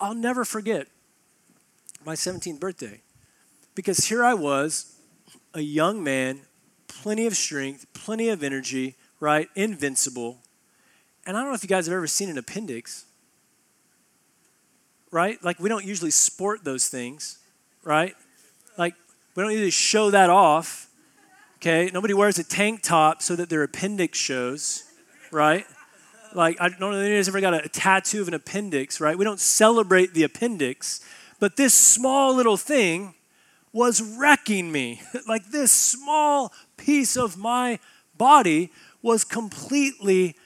I'll 0.00 0.14
never 0.14 0.44
forget 0.44 0.88
my 2.04 2.14
17th 2.14 2.58
birthday. 2.58 3.02
Because 3.74 4.06
here 4.06 4.24
I 4.24 4.34
was, 4.34 4.96
a 5.54 5.60
young 5.60 6.02
man, 6.02 6.40
plenty 6.88 7.26
of 7.26 7.36
strength, 7.36 7.86
plenty 7.92 8.28
of 8.28 8.42
energy, 8.42 8.96
right? 9.20 9.48
Invincible. 9.54 10.38
And 11.26 11.36
I 11.36 11.40
don't 11.40 11.50
know 11.50 11.54
if 11.54 11.62
you 11.62 11.68
guys 11.68 11.86
have 11.86 11.94
ever 11.94 12.06
seen 12.06 12.28
an 12.28 12.38
appendix, 12.38 13.04
right? 15.10 15.42
Like, 15.42 15.58
we 15.58 15.68
don't 15.68 15.84
usually 15.84 16.10
sport 16.10 16.64
those 16.64 16.88
things, 16.88 17.38
right? 17.84 18.14
Like, 18.76 18.94
we 19.34 19.42
don't 19.42 19.52
usually 19.52 19.70
show 19.70 20.10
that 20.10 20.30
off, 20.30 20.88
okay? 21.56 21.90
Nobody 21.92 22.14
wears 22.14 22.38
a 22.38 22.44
tank 22.44 22.82
top 22.82 23.22
so 23.22 23.36
that 23.36 23.48
their 23.48 23.62
appendix 23.62 24.18
shows, 24.18 24.84
right? 25.30 25.66
Like, 26.34 26.60
I 26.60 26.68
don't 26.68 26.80
know 26.80 26.92
if 26.92 26.98
anybody's 26.98 27.28
ever 27.28 27.40
got 27.40 27.54
a, 27.54 27.64
a 27.64 27.68
tattoo 27.68 28.20
of 28.20 28.28
an 28.28 28.34
appendix, 28.34 29.00
right? 29.00 29.16
We 29.16 29.24
don't 29.24 29.40
celebrate 29.40 30.14
the 30.14 30.24
appendix, 30.24 31.00
but 31.40 31.56
this 31.56 31.74
small 31.74 32.34
little 32.34 32.56
thing 32.56 33.14
was 33.72 34.02
wrecking 34.02 34.70
me. 34.70 35.00
like, 35.28 35.50
this 35.50 35.72
small 35.72 36.52
piece 36.76 37.16
of 37.16 37.36
my 37.36 37.78
body 38.16 38.70
was 39.02 39.24
completely 39.24 40.36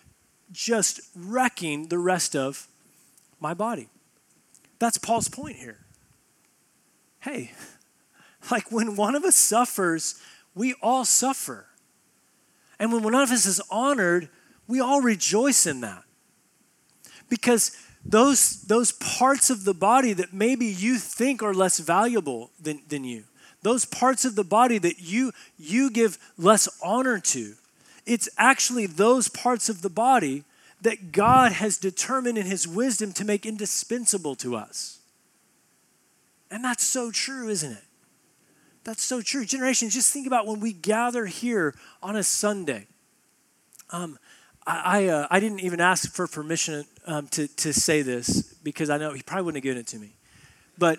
just 0.52 1.00
wrecking 1.16 1.88
the 1.88 1.98
rest 1.98 2.36
of 2.36 2.68
my 3.40 3.54
body. 3.54 3.88
That's 4.82 4.98
Paul's 4.98 5.28
point 5.28 5.58
here. 5.58 5.78
Hey, 7.20 7.52
like 8.50 8.72
when 8.72 8.96
one 8.96 9.14
of 9.14 9.22
us 9.22 9.36
suffers, 9.36 10.20
we 10.56 10.74
all 10.82 11.04
suffer. 11.04 11.66
And 12.80 12.92
when 12.92 13.04
one 13.04 13.14
of 13.14 13.30
us 13.30 13.46
is 13.46 13.60
honored, 13.70 14.28
we 14.66 14.80
all 14.80 15.00
rejoice 15.00 15.68
in 15.68 15.82
that. 15.82 16.02
Because 17.28 17.76
those, 18.04 18.62
those 18.62 18.90
parts 18.90 19.50
of 19.50 19.62
the 19.62 19.72
body 19.72 20.14
that 20.14 20.32
maybe 20.32 20.66
you 20.66 20.98
think 20.98 21.44
are 21.44 21.54
less 21.54 21.78
valuable 21.78 22.50
than, 22.60 22.82
than 22.88 23.04
you, 23.04 23.22
those 23.62 23.84
parts 23.84 24.24
of 24.24 24.34
the 24.34 24.42
body 24.42 24.78
that 24.78 24.98
you, 24.98 25.30
you 25.56 25.92
give 25.92 26.18
less 26.36 26.68
honor 26.82 27.20
to, 27.20 27.54
it's 28.04 28.28
actually 28.36 28.86
those 28.86 29.28
parts 29.28 29.68
of 29.68 29.82
the 29.82 29.90
body 29.90 30.42
that 30.82 31.12
God 31.12 31.52
has 31.52 31.78
determined 31.78 32.36
in 32.36 32.46
His 32.46 32.68
wisdom 32.68 33.12
to 33.14 33.24
make 33.24 33.46
indispensable 33.46 34.34
to 34.36 34.56
us. 34.56 34.98
And 36.50 36.62
that's 36.62 36.84
so 36.84 37.10
true, 37.10 37.48
isn't 37.48 37.72
it? 37.72 37.84
That's 38.84 39.02
so 39.02 39.22
true. 39.22 39.44
Generations, 39.44 39.94
just 39.94 40.12
think 40.12 40.26
about 40.26 40.46
when 40.46 40.60
we 40.60 40.72
gather 40.72 41.26
here 41.26 41.74
on 42.02 42.16
a 42.16 42.22
Sunday. 42.22 42.86
Um, 43.90 44.18
I, 44.66 44.82
I, 44.84 45.06
uh, 45.06 45.26
I, 45.30 45.40
didn't 45.40 45.60
even 45.60 45.80
ask 45.80 46.12
for 46.12 46.26
permission 46.26 46.84
um, 47.06 47.28
to, 47.28 47.46
to 47.48 47.72
say 47.72 48.02
this 48.02 48.54
because 48.62 48.90
I 48.90 48.98
know 48.98 49.12
he 49.12 49.22
probably 49.22 49.44
wouldn't 49.44 49.58
have 49.58 49.62
given 49.62 49.78
it 49.78 49.86
to 49.88 49.98
me. 49.98 50.14
But, 50.78 50.98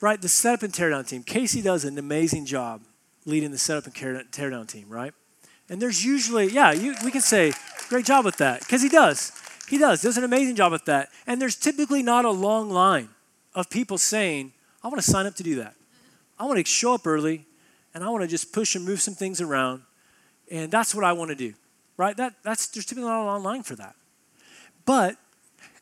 right, 0.00 0.20
the 0.20 0.28
setup 0.28 0.64
and 0.64 0.72
teardown 0.72 1.08
team, 1.08 1.22
Casey 1.22 1.62
does 1.62 1.84
an 1.84 1.96
amazing 1.98 2.44
job 2.44 2.82
leading 3.24 3.52
the 3.52 3.58
setup 3.58 3.86
and 3.86 3.94
teardown 3.94 4.66
team, 4.66 4.88
right? 4.88 5.14
And 5.68 5.80
there's 5.80 6.04
usually, 6.04 6.48
yeah, 6.48 6.72
you, 6.72 6.94
we 7.04 7.10
can 7.10 7.20
say, 7.20 7.52
great 7.88 8.04
job 8.04 8.24
with 8.24 8.36
that, 8.36 8.60
because 8.60 8.82
he 8.82 8.88
does. 8.88 9.32
He 9.68 9.78
does, 9.78 10.00
does 10.00 10.16
an 10.16 10.24
amazing 10.24 10.56
job 10.56 10.72
with 10.72 10.84
that. 10.86 11.10
And 11.26 11.40
there's 11.40 11.56
typically 11.56 12.02
not 12.02 12.24
a 12.24 12.30
long 12.30 12.70
line 12.70 13.10
of 13.54 13.68
people 13.68 13.98
saying, 13.98 14.52
I 14.82 14.88
want 14.88 15.02
to 15.02 15.10
sign 15.10 15.26
up 15.26 15.34
to 15.36 15.42
do 15.42 15.56
that. 15.56 15.74
I 16.38 16.46
want 16.46 16.58
to 16.58 16.64
show 16.64 16.94
up 16.94 17.06
early 17.06 17.44
and 17.92 18.04
I 18.04 18.08
want 18.08 18.22
to 18.22 18.28
just 18.28 18.52
push 18.52 18.74
and 18.74 18.84
move 18.84 19.02
some 19.02 19.14
things 19.14 19.40
around. 19.40 19.82
And 20.50 20.70
that's 20.70 20.94
what 20.94 21.04
I 21.04 21.12
want 21.12 21.30
to 21.30 21.34
do, 21.34 21.52
right? 21.96 22.16
That, 22.16 22.34
that's, 22.42 22.68
there's 22.68 22.86
typically 22.86 23.08
not 23.08 23.22
a 23.22 23.26
long 23.26 23.42
line 23.42 23.62
for 23.62 23.74
that. 23.76 23.94
But 24.86 25.16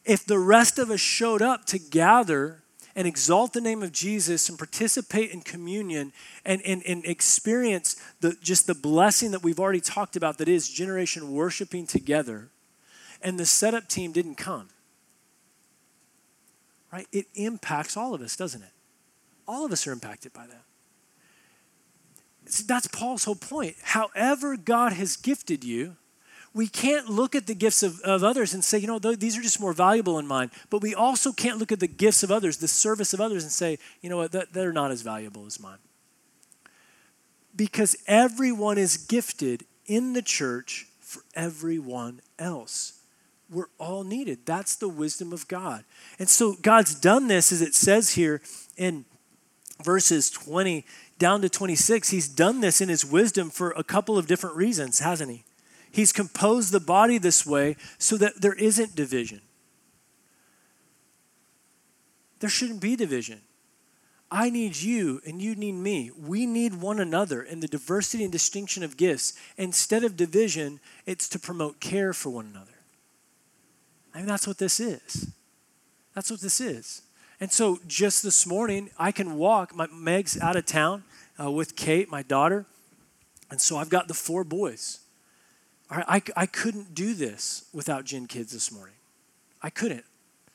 if 0.04 0.24
the 0.24 0.38
rest 0.38 0.78
of 0.78 0.90
us 0.90 1.00
showed 1.00 1.42
up 1.42 1.66
to 1.66 1.78
gather 1.78 2.62
and 2.96 3.06
exalt 3.06 3.52
the 3.52 3.60
name 3.60 3.82
of 3.82 3.92
Jesus 3.92 4.48
and 4.48 4.58
participate 4.58 5.30
in 5.30 5.42
communion 5.42 6.14
and, 6.46 6.62
and, 6.62 6.82
and 6.86 7.04
experience 7.04 7.94
the, 8.20 8.34
just 8.40 8.66
the 8.66 8.74
blessing 8.74 9.32
that 9.32 9.42
we've 9.42 9.60
already 9.60 9.82
talked 9.82 10.16
about 10.16 10.38
that 10.38 10.48
is 10.48 10.68
generation 10.68 11.30
worshiping 11.30 11.86
together, 11.86 12.48
and 13.22 13.38
the 13.38 13.44
setup 13.44 13.86
team 13.88 14.12
didn't 14.12 14.36
come, 14.36 14.70
right? 16.90 17.06
It 17.12 17.26
impacts 17.34 17.98
all 17.98 18.14
of 18.14 18.22
us, 18.22 18.34
doesn't 18.34 18.62
it? 18.62 18.72
All 19.46 19.66
of 19.66 19.72
us 19.72 19.86
are 19.86 19.92
impacted 19.92 20.32
by 20.32 20.46
that. 20.46 20.62
See, 22.46 22.64
That's 22.66 22.86
Paul's 22.86 23.24
whole 23.24 23.34
point. 23.34 23.76
However, 23.82 24.56
God 24.56 24.94
has 24.94 25.16
gifted 25.16 25.64
you, 25.64 25.96
we 26.56 26.68
can't 26.68 27.10
look 27.10 27.34
at 27.34 27.46
the 27.46 27.54
gifts 27.54 27.82
of, 27.82 28.00
of 28.00 28.24
others 28.24 28.54
and 28.54 28.64
say, 28.64 28.78
you 28.78 28.86
know, 28.86 28.98
these 28.98 29.36
are 29.36 29.42
just 29.42 29.60
more 29.60 29.74
valuable 29.74 30.16
than 30.16 30.26
mine. 30.26 30.50
But 30.70 30.80
we 30.80 30.94
also 30.94 31.30
can't 31.30 31.58
look 31.58 31.70
at 31.70 31.80
the 31.80 31.86
gifts 31.86 32.22
of 32.22 32.30
others, 32.32 32.56
the 32.56 32.66
service 32.66 33.12
of 33.12 33.20
others, 33.20 33.42
and 33.42 33.52
say, 33.52 33.78
you 34.00 34.08
know 34.08 34.16
what, 34.16 34.32
they're 34.54 34.72
not 34.72 34.90
as 34.90 35.02
valuable 35.02 35.44
as 35.44 35.60
mine. 35.60 35.76
Because 37.54 37.94
everyone 38.06 38.78
is 38.78 38.96
gifted 38.96 39.64
in 39.84 40.14
the 40.14 40.22
church 40.22 40.86
for 40.98 41.20
everyone 41.34 42.22
else. 42.38 43.00
We're 43.50 43.68
all 43.76 44.02
needed. 44.02 44.46
That's 44.46 44.76
the 44.76 44.88
wisdom 44.88 45.34
of 45.34 45.46
God. 45.48 45.84
And 46.18 46.26
so 46.26 46.54
God's 46.62 46.94
done 46.94 47.28
this, 47.28 47.52
as 47.52 47.60
it 47.60 47.74
says 47.74 48.14
here 48.14 48.40
in 48.78 49.04
verses 49.84 50.30
20 50.30 50.86
down 51.18 51.42
to 51.42 51.50
26. 51.50 52.08
He's 52.08 52.28
done 52.30 52.62
this 52.62 52.80
in 52.80 52.88
his 52.88 53.04
wisdom 53.04 53.50
for 53.50 53.72
a 53.72 53.84
couple 53.84 54.16
of 54.16 54.26
different 54.26 54.56
reasons, 54.56 55.00
hasn't 55.00 55.30
he? 55.30 55.44
He's 55.96 56.12
composed 56.12 56.72
the 56.72 56.80
body 56.80 57.16
this 57.16 57.46
way 57.46 57.74
so 57.96 58.18
that 58.18 58.42
there 58.42 58.52
isn't 58.52 58.94
division. 58.94 59.40
There 62.40 62.50
shouldn't 62.50 62.82
be 62.82 62.96
division. 62.96 63.40
I 64.30 64.50
need 64.50 64.76
you 64.76 65.22
and 65.26 65.40
you 65.40 65.54
need 65.54 65.72
me. 65.72 66.10
We 66.10 66.44
need 66.44 66.82
one 66.82 67.00
another 67.00 67.40
in 67.40 67.60
the 67.60 67.66
diversity 67.66 68.24
and 68.24 68.30
distinction 68.30 68.82
of 68.82 68.98
gifts. 68.98 69.32
Instead 69.56 70.04
of 70.04 70.18
division, 70.18 70.80
it's 71.06 71.30
to 71.30 71.38
promote 71.38 71.80
care 71.80 72.12
for 72.12 72.28
one 72.28 72.50
another. 72.52 72.76
I 74.14 74.18
mean, 74.18 74.26
that's 74.26 74.46
what 74.46 74.58
this 74.58 74.78
is. 74.78 75.32
That's 76.14 76.30
what 76.30 76.42
this 76.42 76.60
is. 76.60 77.04
And 77.40 77.50
so 77.50 77.78
just 77.86 78.22
this 78.22 78.46
morning, 78.46 78.90
I 78.98 79.12
can 79.12 79.36
walk. 79.36 79.74
My 79.74 79.86
Meg's 79.86 80.38
out 80.42 80.56
of 80.56 80.66
town 80.66 81.04
uh, 81.42 81.50
with 81.50 81.74
Kate, 81.74 82.10
my 82.10 82.22
daughter. 82.22 82.66
And 83.50 83.62
so 83.62 83.78
I've 83.78 83.88
got 83.88 84.08
the 84.08 84.14
four 84.14 84.44
boys. 84.44 85.00
I, 85.90 86.22
I 86.36 86.46
couldn't 86.46 86.94
do 86.94 87.14
this 87.14 87.64
without 87.72 88.04
Gen 88.04 88.26
Kids 88.26 88.52
this 88.52 88.72
morning. 88.72 88.94
I 89.62 89.70
couldn't. 89.70 90.04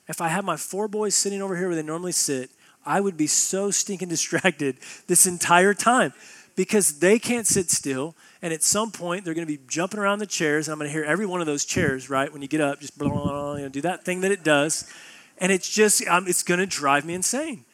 If 0.07 0.19
I 0.19 0.27
had 0.27 0.43
my 0.43 0.57
four 0.57 0.87
boys 0.87 1.15
sitting 1.15 1.41
over 1.41 1.55
here 1.55 1.67
where 1.67 1.75
they 1.75 1.83
normally 1.83 2.11
sit, 2.11 2.49
I 2.85 2.99
would 2.99 3.15
be 3.15 3.27
so 3.27 3.71
stinking 3.71 4.09
distracted 4.09 4.77
this 5.07 5.25
entire 5.25 5.73
time 5.73 6.13
because 6.55 6.99
they 6.99 7.19
can't 7.19 7.47
sit 7.47 7.69
still. 7.69 8.15
And 8.41 8.53
at 8.53 8.63
some 8.63 8.91
point, 8.91 9.23
they're 9.23 9.33
going 9.33 9.47
to 9.47 9.57
be 9.57 9.63
jumping 9.67 9.99
around 9.99 10.19
the 10.19 10.25
chairs. 10.25 10.67
And 10.67 10.73
I'm 10.73 10.79
going 10.79 10.89
to 10.89 10.91
hear 10.91 11.03
every 11.03 11.25
one 11.25 11.39
of 11.39 11.47
those 11.47 11.63
chairs, 11.63 12.09
right? 12.09 12.31
When 12.31 12.41
you 12.41 12.47
get 12.47 12.59
up, 12.59 12.81
just 12.81 12.97
blah, 12.97 13.09
blah, 13.09 13.23
blah, 13.23 13.55
you 13.55 13.63
know, 13.63 13.69
do 13.69 13.81
that 13.81 14.03
thing 14.03 14.21
that 14.21 14.31
it 14.31 14.43
does. 14.43 14.91
And 15.37 15.51
it's 15.51 15.69
just, 15.69 16.05
um, 16.07 16.27
it's 16.27 16.43
going 16.43 16.59
to 16.59 16.65
drive 16.65 17.05
me 17.05 17.13
insane. 17.13 17.65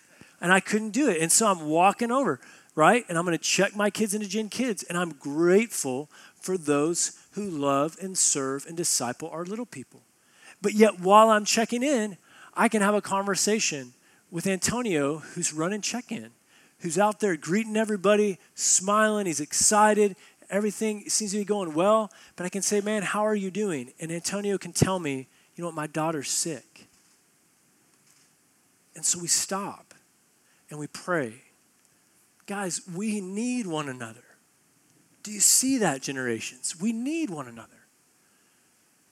And 0.41 0.51
I 0.51 0.59
couldn't 0.59 0.91
do 0.91 1.09
it. 1.09 1.21
And 1.21 1.31
so 1.31 1.47
I'm 1.47 1.67
walking 1.67 2.11
over, 2.11 2.39
right? 2.75 3.05
And 3.09 3.17
I'm 3.17 3.25
going 3.25 3.37
to 3.37 3.43
check 3.43 3.75
my 3.75 3.89
kids 3.89 4.13
into 4.13 4.27
Gen 4.27 4.49
Kids. 4.49 4.83
And 4.83 4.97
I'm 4.97 5.13
grateful 5.13 6.09
for 6.39 6.57
those 6.57 7.17
who 7.37 7.47
love 7.47 7.95
and 8.01 8.17
serve 8.17 8.65
and 8.65 8.75
disciple 8.75 9.29
our 9.29 9.45
little 9.45 9.65
people. 9.65 10.01
But 10.59 10.73
yet, 10.73 10.99
while 10.99 11.29
I'm 11.29 11.45
checking 11.45 11.83
in, 11.83 12.17
I 12.55 12.67
can 12.67 12.81
have 12.81 12.95
a 12.95 13.01
conversation 13.01 13.93
with 14.31 14.47
Antonio, 14.47 15.19
who's 15.19 15.53
running 15.53 15.81
check 15.81 16.11
in, 16.11 16.31
who's 16.79 16.97
out 16.97 17.19
there 17.19 17.37
greeting 17.37 17.77
everybody, 17.77 18.39
smiling, 18.55 19.27
he's 19.27 19.39
excited, 19.39 20.15
everything 20.49 21.07
seems 21.09 21.31
to 21.31 21.37
be 21.37 21.45
going 21.45 21.75
well. 21.75 22.11
But 22.35 22.47
I 22.47 22.49
can 22.49 22.63
say, 22.63 22.81
Man, 22.81 23.03
how 23.03 23.21
are 23.21 23.35
you 23.35 23.51
doing? 23.51 23.93
And 23.99 24.11
Antonio 24.11 24.57
can 24.57 24.73
tell 24.73 24.97
me, 24.97 25.27
You 25.55 25.61
know 25.61 25.67
what, 25.67 25.75
my 25.75 25.87
daughter's 25.87 26.31
sick. 26.31 26.87
And 28.95 29.05
so 29.05 29.19
we 29.19 29.27
stop 29.27 29.93
and 30.71 30.79
we 30.79 30.87
pray. 30.87 31.43
Guys, 32.47 32.81
we 32.95 33.21
need 33.21 33.67
one 33.67 33.89
another. 33.89 34.26
Do 35.27 35.33
you 35.33 35.41
see 35.41 35.79
that, 35.79 36.01
generations? 36.01 36.79
We 36.79 36.93
need 36.93 37.29
one 37.29 37.49
another. 37.49 37.67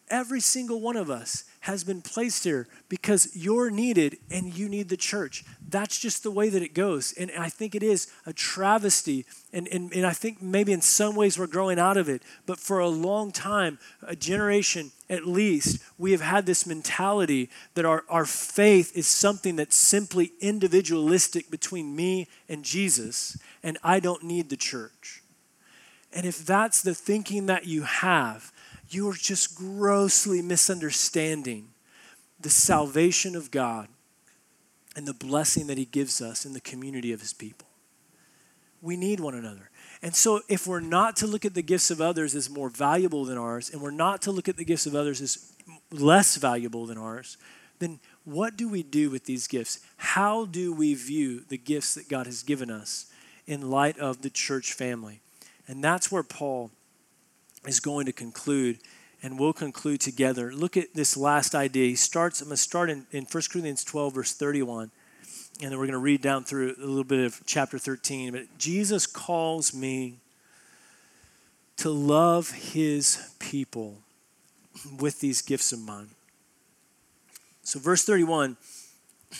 Every 0.10 0.40
single 0.40 0.80
one 0.80 0.96
of 0.96 1.10
us 1.10 1.44
has 1.60 1.84
been 1.84 2.02
placed 2.02 2.46
here 2.46 2.70
because 2.88 3.36
you're 3.36 3.70
needed 3.70 4.16
and 4.32 4.58
you 4.58 4.70
need 4.70 4.88
the 4.88 4.96
church. 4.96 5.44
That's 5.68 6.00
just 6.00 6.24
the 6.24 6.32
way 6.32 6.48
that 6.48 6.62
it 6.62 6.74
goes. 6.74 7.14
And 7.20 7.32
I 7.38 7.50
think 7.50 7.76
it 7.76 7.84
is 7.84 8.08
a 8.26 8.32
travesty. 8.32 9.26
And, 9.52 9.68
and, 9.68 9.92
and 9.92 10.06
I 10.06 10.14
think 10.14 10.42
maybe 10.42 10.72
in 10.72 10.80
some 10.80 11.18
ways 11.18 11.38
we're 11.38 11.48
growing 11.48 11.80
out 11.80 11.98
of 11.98 12.08
it. 12.08 12.24
But 12.46 12.62
for 12.62 12.80
a 12.80 12.88
long 12.88 13.34
time, 13.34 13.78
a 14.02 14.16
generation 14.16 14.94
at 15.10 15.28
least, 15.28 15.84
we 15.98 16.14
have 16.14 16.22
had 16.22 16.46
this 16.46 16.66
mentality 16.66 17.50
that 17.74 17.84
our, 17.84 18.06
our 18.08 18.26
faith 18.26 18.96
is 18.96 19.06
something 19.06 19.58
that's 19.58 19.76
simply 19.76 20.32
individualistic 20.40 21.52
between 21.52 21.94
me 21.94 22.30
and 22.48 22.64
Jesus, 22.64 23.38
and 23.62 23.78
I 23.84 24.00
don't 24.00 24.24
need 24.24 24.50
the 24.50 24.56
church. 24.56 25.24
And 26.16 26.26
if 26.26 26.46
that's 26.46 26.82
the 26.82 26.96
thinking 26.96 27.48
that 27.48 27.66
you 27.66 27.84
have, 27.84 28.54
you 28.90 29.10
are 29.10 29.14
just 29.14 29.56
grossly 29.56 30.42
misunderstanding 30.42 31.68
the 32.40 32.50
salvation 32.50 33.36
of 33.36 33.52
God 33.52 33.90
and 34.96 35.06
the 35.06 35.14
blessing 35.14 35.68
that 35.68 35.78
He 35.78 35.86
gives 35.86 36.22
us 36.22 36.46
in 36.46 36.54
the 36.54 36.62
community 36.62 37.12
of 37.12 37.20
His 37.20 37.34
people. 37.34 37.68
We 38.82 38.96
need 38.96 39.20
one 39.20 39.36
another. 39.36 39.70
And 40.02 40.16
so, 40.16 40.42
if 40.48 40.68
we're 40.68 40.80
not 40.80 41.18
to 41.18 41.28
look 41.28 41.44
at 41.44 41.54
the 41.54 41.62
gifts 41.62 41.92
of 41.92 42.00
others 42.00 42.34
as 42.34 42.50
more 42.50 42.70
valuable 42.70 43.26
than 43.26 43.38
ours, 43.38 43.70
and 43.70 43.82
we're 43.82 43.92
not 43.92 44.22
to 44.24 44.32
look 44.32 44.48
at 44.48 44.58
the 44.58 44.66
gifts 44.66 44.86
of 44.86 44.96
others 44.96 45.22
as 45.22 45.54
less 45.92 46.38
valuable 46.38 46.86
than 46.86 46.98
ours, 46.98 47.38
then 47.80 48.00
what 48.24 48.56
do 48.56 48.70
we 48.70 48.84
do 48.84 49.10
with 49.10 49.26
these 49.26 49.48
gifts? 49.48 49.80
How 49.98 50.46
do 50.46 50.72
we 50.72 50.94
view 50.94 51.42
the 51.42 51.58
gifts 51.58 51.96
that 51.96 52.08
God 52.08 52.26
has 52.26 52.44
given 52.44 52.70
us 52.72 53.08
in 53.48 53.70
light 53.70 53.98
of 54.00 54.22
the 54.22 54.30
church 54.30 54.74
family? 54.74 55.22
And 55.68 55.84
that's 55.84 56.12
where 56.12 56.24
Paul 56.24 56.72
is 57.68 57.80
going 57.80 58.06
to 58.06 58.14
conclude, 58.14 58.80
and 59.24 59.40
we'll 59.40 59.54
conclude 59.54 60.00
together. 60.00 60.54
Look 60.54 60.78
at 60.78 60.94
this 60.94 61.18
last 61.18 61.56
idea. 61.56 61.88
He 61.88 61.96
starts, 61.96 62.42
I'm 62.42 62.48
going 62.48 62.56
to 62.56 62.62
start 62.62 62.90
in, 62.90 63.08
in 63.12 63.24
1 63.24 63.44
Corinthians 63.50 63.84
12, 63.84 64.14
verse 64.14 64.34
31 64.34 64.92
and 65.62 65.72
then 65.72 65.80
we're 65.80 65.86
going 65.86 65.94
to 65.94 66.00
read 66.00 66.22
down 66.22 66.44
through 66.44 66.76
a 66.78 66.86
little 66.86 67.06
bit 67.06 67.26
of 67.26 67.42
chapter 67.46 67.78
13. 67.78 68.34
But 68.34 68.58
Jesus 68.58 69.08
calls 69.08 69.74
me 69.74 70.20
to 71.78 71.90
love 71.90 72.52
his 72.52 73.34
people 73.40 74.00
with 75.00 75.22
these 75.22 75.42
gifts 75.42 75.72
of 75.72 75.80
mine. 75.80 76.10
So, 77.64 77.80
verse 77.80 78.04
31, 78.04 78.58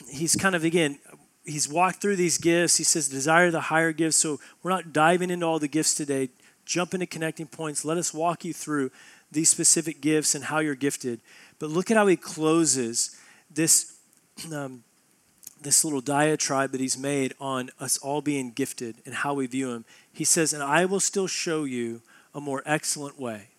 he's 0.10 0.36
kind 0.36 0.56
of, 0.56 0.64
again, 0.64 1.00
he's 1.46 1.70
walked 1.70 2.02
through 2.02 2.16
these 2.16 2.38
gifts. 2.38 2.78
He 2.78 2.84
says, 2.84 3.08
desire 3.08 3.52
the 3.52 3.62
higher 3.62 3.92
gifts. 3.92 4.18
So, 4.18 4.40
we're 4.64 4.72
not 4.72 4.94
diving 4.94 5.30
into 5.30 5.46
all 5.46 5.60
the 5.60 5.68
gifts 5.68 5.94
today. 5.94 6.30
Jump 6.66 6.94
into 6.94 7.06
connecting 7.06 7.48
points. 7.48 7.86
Let 7.86 7.98
us 7.98 8.14
walk 8.14 8.44
you 8.44 8.54
through 8.54 8.92
these 9.32 9.50
specific 9.50 10.02
gifts 10.02 10.36
and 10.36 10.46
how 10.46 10.60
you're 10.60 10.76
gifted. 10.76 11.22
But 11.60 11.70
look 11.70 11.92
at 11.92 11.98
how 11.98 12.08
he 12.08 12.16
closes 12.16 13.16
this 13.50 13.98
um, 14.54 14.84
this 15.62 15.84
little 15.84 16.02
diatribe 16.02 16.72
that 16.72 16.80
he's 16.80 16.98
made 16.98 17.34
on 17.40 17.70
us 17.80 17.98
all 17.98 18.22
being 18.22 18.52
gifted 18.52 18.98
and 19.06 19.16
how 19.16 19.34
we 19.34 19.48
view 19.48 19.72
him. 19.72 19.84
He 20.14 20.24
says, 20.24 20.54
And 20.54 20.62
I 20.62 20.86
will 20.86 21.00
still 21.00 21.28
show 21.28 21.64
you 21.64 22.02
a 22.34 22.40
more 22.40 22.62
excellent 22.66 23.20
way. 23.20 23.50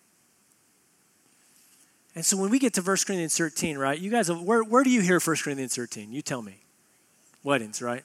And 2.15 2.25
so 2.25 2.37
when 2.37 2.49
we 2.49 2.57
get 2.57 2.73
to 2.75 2.81
1 2.81 2.97
Corinthians 3.05 3.37
13, 3.37 3.77
right, 3.77 3.99
you 3.99 4.09
guys, 4.09 4.31
where, 4.31 4.63
where 4.63 4.83
do 4.83 4.89
you 4.89 5.01
hear 5.01 5.19
1 5.19 5.35
Corinthians 5.37 5.75
13? 5.75 6.11
You 6.11 6.21
tell 6.21 6.41
me. 6.41 6.61
Weddings, 7.47 7.81
right? 7.81 8.03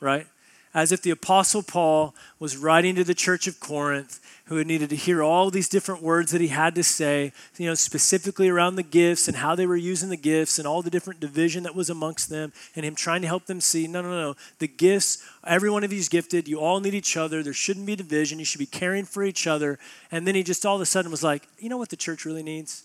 Right? 0.00 0.26
as 0.74 0.90
if 0.90 1.02
the 1.02 1.10
Apostle 1.10 1.62
Paul 1.62 2.14
was 2.38 2.56
writing 2.56 2.94
to 2.94 3.04
the 3.04 3.14
church 3.14 3.46
of 3.46 3.60
Corinth, 3.60 4.20
who 4.46 4.56
had 4.56 4.66
needed 4.66 4.90
to 4.90 4.96
hear 4.96 5.22
all 5.22 5.50
these 5.50 5.68
different 5.68 6.02
words 6.02 6.32
that 6.32 6.40
he 6.40 6.48
had 6.48 6.74
to 6.74 6.82
say, 6.82 7.32
you 7.58 7.66
know, 7.66 7.74
specifically 7.74 8.48
around 8.48 8.76
the 8.76 8.82
gifts 8.82 9.28
and 9.28 9.36
how 9.36 9.54
they 9.54 9.66
were 9.66 9.76
using 9.76 10.08
the 10.08 10.16
gifts 10.16 10.58
and 10.58 10.66
all 10.66 10.80
the 10.80 10.90
different 10.90 11.20
division 11.20 11.62
that 11.64 11.74
was 11.74 11.90
amongst 11.90 12.30
them, 12.30 12.52
and 12.74 12.86
him 12.86 12.94
trying 12.94 13.20
to 13.20 13.28
help 13.28 13.46
them 13.46 13.60
see 13.60 13.86
No, 13.86 14.00
no, 14.00 14.10
no, 14.10 14.20
no. 14.30 14.36
The 14.58 14.68
gifts, 14.68 15.22
every 15.46 15.70
one 15.70 15.84
of 15.84 15.92
you 15.92 15.98
is 15.98 16.08
gifted. 16.08 16.48
You 16.48 16.58
all 16.58 16.80
need 16.80 16.94
each 16.94 17.16
other. 17.16 17.42
There 17.42 17.52
shouldn't 17.52 17.86
be 17.86 17.94
division. 17.94 18.38
You 18.38 18.44
should 18.44 18.58
be 18.58 18.66
caring 18.66 19.04
for 19.04 19.22
each 19.22 19.46
other. 19.46 19.78
And 20.10 20.26
then 20.26 20.34
he 20.34 20.42
just 20.42 20.64
all 20.64 20.76
of 20.76 20.82
a 20.82 20.86
sudden 20.86 21.10
was 21.10 21.22
like, 21.22 21.46
you 21.58 21.68
know 21.68 21.76
what 21.76 21.90
the 21.90 21.96
church 21.96 22.24
really 22.24 22.42
needs? 22.42 22.84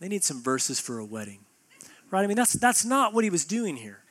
They 0.00 0.08
need 0.08 0.24
some 0.24 0.42
verses 0.42 0.78
for 0.78 0.98
a 0.98 1.04
wedding. 1.04 1.38
Right? 2.10 2.24
I 2.24 2.26
mean, 2.26 2.36
that's, 2.36 2.52
that's 2.52 2.84
not 2.84 3.14
what 3.14 3.24
he 3.24 3.30
was 3.30 3.46
doing 3.46 3.76
here. 3.76 4.01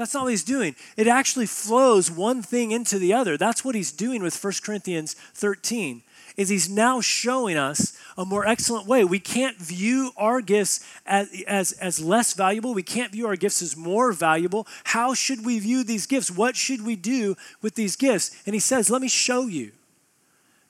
That's 0.00 0.14
not 0.14 0.22
what 0.22 0.30
he's 0.30 0.44
doing. 0.44 0.76
It 0.96 1.06
actually 1.06 1.44
flows 1.44 2.10
one 2.10 2.40
thing 2.40 2.70
into 2.70 2.98
the 2.98 3.12
other. 3.12 3.36
That's 3.36 3.66
what 3.66 3.74
he's 3.74 3.92
doing 3.92 4.22
with 4.22 4.42
1 4.42 4.54
Corinthians 4.64 5.12
13. 5.12 6.00
Is 6.38 6.48
he's 6.48 6.70
now 6.70 7.02
showing 7.02 7.58
us 7.58 7.94
a 8.16 8.24
more 8.24 8.46
excellent 8.46 8.86
way. 8.86 9.04
We 9.04 9.18
can't 9.18 9.58
view 9.58 10.12
our 10.16 10.40
gifts 10.40 10.80
as, 11.04 11.28
as, 11.46 11.72
as 11.72 12.00
less 12.00 12.32
valuable. 12.32 12.72
We 12.72 12.82
can't 12.82 13.12
view 13.12 13.26
our 13.26 13.36
gifts 13.36 13.60
as 13.60 13.76
more 13.76 14.12
valuable. 14.12 14.66
How 14.84 15.12
should 15.12 15.44
we 15.44 15.58
view 15.58 15.84
these 15.84 16.06
gifts? 16.06 16.30
What 16.30 16.56
should 16.56 16.86
we 16.86 16.96
do 16.96 17.36
with 17.60 17.74
these 17.74 17.94
gifts? 17.94 18.30
And 18.46 18.54
he 18.54 18.60
says, 18.60 18.88
Let 18.88 19.02
me 19.02 19.08
show 19.08 19.48
you. 19.48 19.72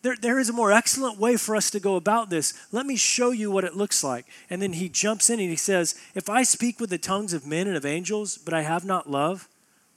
There, 0.03 0.17
there 0.17 0.39
is 0.39 0.49
a 0.49 0.55
more 0.55 0.73
excellent 0.73 1.19
way 1.19 1.37
for 1.37 1.55
us 1.55 1.71
to 1.71 1.81
go 1.81 1.97
about 1.97 2.31
this. 2.31 2.55
Let 2.73 2.87
me 2.87 2.97
show 2.97 3.33
you 3.33 3.51
what 3.51 3.65
it 3.65 3.77
looks 3.77 4.03
like. 4.03 4.25
And 4.49 4.63
then 4.63 4.73
he 4.73 4.89
jumps 4.89 5.29
in 5.29 5.41
and 5.41 5.51
he 5.51 5.57
says, 5.57 5.95
If 6.15 6.31
I 6.31 6.43
speak 6.43 6.81
with 6.81 6.89
the 6.89 6.99
tongues 6.99 7.35
of 7.35 7.47
men 7.47 7.67
and 7.67 7.77
of 7.77 7.85
angels, 7.85 8.39
but 8.39 8.55
I 8.55 8.63
have 8.63 8.85
not 8.85 9.11
love, 9.11 9.49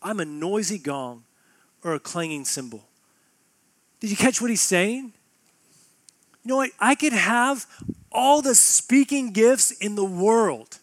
I'm 0.02 0.20
a 0.20 0.26
noisy 0.26 0.78
gong 0.78 1.24
or 1.84 1.94
a 1.94 2.00
clanging 2.00 2.44
cymbal. 2.44 2.84
Did 4.02 4.12
you 4.12 4.18
catch 4.18 4.42
what 4.42 4.50
he's 4.50 4.62
saying? 4.62 5.14
You 6.44 6.50
know 6.50 6.58
what? 6.58 6.72
I 6.80 6.96
could 6.96 7.14
have 7.14 7.66
all 8.12 8.42
the 8.42 8.56
speaking 8.56 9.32
gifts 9.32 9.72
in 9.72 9.96
the 9.96 10.04
world. 10.04 10.80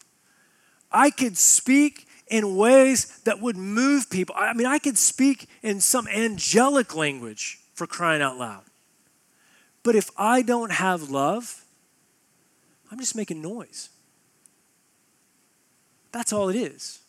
I 0.90 1.10
could 1.10 1.36
speak 1.36 2.06
in 2.28 2.56
ways 2.56 3.18
that 3.24 3.40
would 3.40 3.58
move 3.58 4.08
people. 4.08 4.34
I 4.38 4.54
mean, 4.54 4.66
I 4.66 4.78
could 4.78 4.96
speak 4.96 5.48
in 5.62 5.80
some 5.80 6.08
angelic 6.08 6.96
language 6.96 7.60
for 7.74 7.86
crying 7.86 8.22
out 8.22 8.38
loud. 8.38 8.62
But 9.83 9.95
if 9.95 10.11
I 10.16 10.43
don't 10.43 10.72
have 10.72 11.11
love, 11.11 11.64
I'm 12.91 12.99
just 12.99 13.16
making 13.16 13.41
noise. 13.41 13.89
That's 16.12 16.33
all 16.33 16.49
it 16.49 16.57
is. 16.57 17.01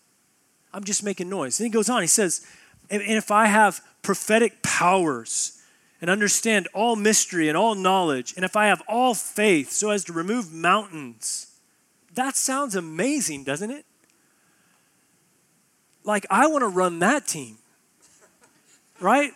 I'm 0.73 0.83
just 0.83 1.03
making 1.03 1.29
noise. 1.29 1.59
And 1.59 1.65
he 1.65 1.71
goes 1.71 1.89
on, 1.89 2.01
he 2.01 2.07
says, 2.07 2.45
and 2.89 3.01
if 3.01 3.31
I 3.31 3.47
have 3.47 3.81
prophetic 4.01 4.61
powers 4.61 5.61
and 5.99 6.09
understand 6.09 6.67
all 6.73 6.95
mystery 6.95 7.47
and 7.47 7.57
all 7.57 7.75
knowledge, 7.75 8.33
and 8.35 8.45
if 8.45 8.55
I 8.55 8.67
have 8.67 8.81
all 8.87 9.13
faith 9.13 9.71
so 9.71 9.89
as 9.89 10.03
to 10.05 10.13
remove 10.13 10.51
mountains, 10.51 11.47
that 12.13 12.35
sounds 12.35 12.75
amazing, 12.75 13.43
doesn't 13.43 13.71
it? 13.71 13.85
Like, 16.03 16.25
I 16.29 16.47
want 16.47 16.63
to 16.63 16.67
run 16.67 16.99
that 16.99 17.27
team, 17.27 17.57
right? 18.99 19.31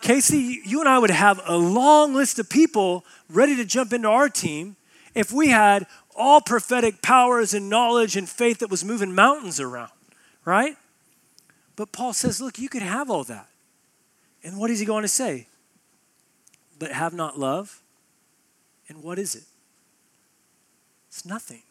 Casey, 0.00 0.60
you 0.64 0.80
and 0.80 0.88
I 0.88 0.98
would 0.98 1.10
have 1.10 1.40
a 1.46 1.56
long 1.56 2.14
list 2.14 2.38
of 2.38 2.48
people 2.48 3.04
ready 3.28 3.56
to 3.56 3.64
jump 3.64 3.92
into 3.92 4.08
our 4.08 4.28
team 4.28 4.76
if 5.14 5.32
we 5.32 5.48
had 5.48 5.86
all 6.16 6.40
prophetic 6.40 7.02
powers 7.02 7.54
and 7.54 7.68
knowledge 7.68 8.16
and 8.16 8.28
faith 8.28 8.58
that 8.58 8.70
was 8.70 8.84
moving 8.84 9.14
mountains 9.14 9.60
around, 9.60 9.90
right? 10.44 10.76
But 11.76 11.92
Paul 11.92 12.12
says, 12.12 12.40
look, 12.40 12.58
you 12.58 12.68
could 12.68 12.82
have 12.82 13.10
all 13.10 13.24
that. 13.24 13.48
And 14.42 14.58
what 14.58 14.70
is 14.70 14.80
he 14.80 14.86
going 14.86 15.02
to 15.02 15.08
say? 15.08 15.46
But 16.78 16.92
have 16.92 17.14
not 17.14 17.38
love? 17.38 17.82
And 18.88 19.02
what 19.02 19.18
is 19.18 19.34
it? 19.34 19.44
It's 21.08 21.24
nothing. 21.24 21.62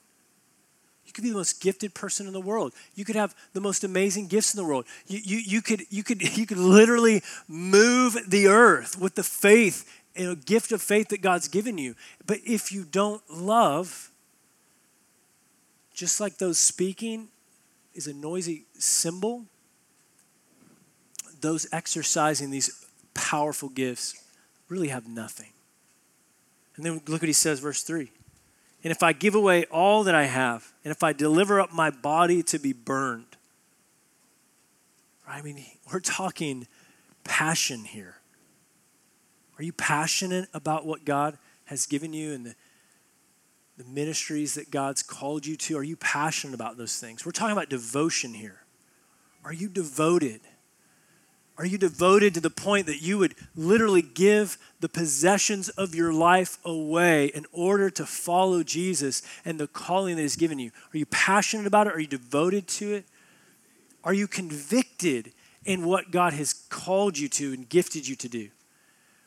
Could 1.19 1.23
be 1.23 1.31
the 1.31 1.35
most 1.35 1.59
gifted 1.59 1.93
person 1.93 2.27
in 2.27 2.31
the 2.31 2.39
world. 2.39 2.71
You 2.95 3.03
could 3.03 3.17
have 3.17 3.35
the 3.51 3.59
most 3.59 3.83
amazing 3.83 4.27
gifts 4.27 4.53
in 4.53 4.57
the 4.57 4.63
world. 4.63 4.85
You, 5.05 5.19
you, 5.21 5.37
you, 5.39 5.61
could, 5.61 5.81
you, 5.89 6.01
could, 6.01 6.21
you 6.37 6.45
could 6.45 6.57
literally 6.57 7.21
move 7.49 8.17
the 8.25 8.47
earth 8.47 8.97
with 8.97 9.15
the 9.15 9.23
faith 9.23 10.01
and 10.15 10.29
a 10.29 10.35
gift 10.37 10.71
of 10.71 10.81
faith 10.81 11.09
that 11.09 11.21
God's 11.21 11.49
given 11.49 11.77
you. 11.77 11.95
But 12.25 12.37
if 12.45 12.71
you 12.71 12.85
don't 12.85 13.21
love, 13.29 14.11
just 15.93 16.21
like 16.21 16.37
those 16.37 16.57
speaking 16.57 17.27
is 17.93 18.07
a 18.07 18.13
noisy 18.13 18.63
cymbal, 18.77 19.43
those 21.41 21.67
exercising 21.73 22.49
these 22.49 22.85
powerful 23.13 23.67
gifts 23.67 24.23
really 24.69 24.87
have 24.87 25.05
nothing. 25.05 25.49
And 26.77 26.85
then 26.85 26.93
look 26.93 27.21
what 27.21 27.23
he 27.23 27.33
says, 27.33 27.59
verse 27.59 27.83
3 27.83 28.09
and 28.83 28.91
if 28.91 29.03
I 29.03 29.13
give 29.13 29.35
away 29.35 29.65
all 29.65 30.03
that 30.03 30.15
I 30.15 30.25
have, 30.25 30.73
and 30.83 30.91
if 30.91 31.03
I 31.03 31.13
deliver 31.13 31.59
up 31.59 31.73
my 31.73 31.89
body 31.89 32.41
to 32.43 32.59
be 32.59 32.73
burned, 32.73 33.25
I 35.27 35.41
mean, 35.41 35.63
we're 35.91 35.99
talking 35.99 36.67
passion 37.23 37.83
here. 37.83 38.15
Are 39.57 39.63
you 39.63 39.73
passionate 39.73 40.49
about 40.53 40.85
what 40.85 41.05
God 41.05 41.37
has 41.65 41.85
given 41.85 42.13
you 42.13 42.33
and 42.33 42.45
the, 42.45 42.55
the 43.77 43.83
ministries 43.83 44.55
that 44.55 44.71
God's 44.71 45.03
called 45.03 45.45
you 45.45 45.55
to? 45.57 45.77
Are 45.77 45.83
you 45.83 45.97
passionate 45.97 46.55
about 46.55 46.77
those 46.77 46.97
things? 46.97 47.25
We're 47.25 47.33
talking 47.33 47.51
about 47.51 47.69
devotion 47.69 48.33
here. 48.33 48.61
Are 49.43 49.53
you 49.53 49.67
devoted? 49.67 50.41
Are 51.59 51.65
you 51.65 51.77
devoted 51.77 52.33
to 52.35 52.39
the 52.39 52.49
point 52.49 52.85
that 52.85 53.01
you 53.01 53.17
would 53.17 53.35
literally 53.53 54.01
give 54.01 54.57
the 54.79 54.87
possessions 54.87 55.67
of 55.67 55.93
your 55.93 56.13
life 56.13 56.57
away 56.63 57.25
in 57.25 57.45
order 57.51 57.89
to 57.89 58.05
follow 58.05 58.63
Jesus 58.63 59.21
and 59.43 59.59
the 59.59 59.67
calling 59.67 60.15
that 60.15 60.21
He's 60.21 60.37
given 60.37 60.57
you? 60.57 60.71
Are 60.93 60.97
you 60.97 61.05
passionate 61.07 61.67
about 61.67 61.87
it? 61.87 61.93
Are 61.93 61.99
you 61.99 62.07
devoted 62.07 62.69
to 62.69 62.93
it? 62.93 63.05
Are 64.05 64.13
you 64.13 64.25
convicted 64.25 65.33
in 65.65 65.85
what 65.85 66.11
God 66.11 66.31
has 66.31 66.53
called 66.53 67.17
you 67.17 67.27
to 67.27 67.51
and 67.51 67.67
gifted 67.67 68.07
you 68.07 68.15
to 68.15 68.29
do? 68.29 68.47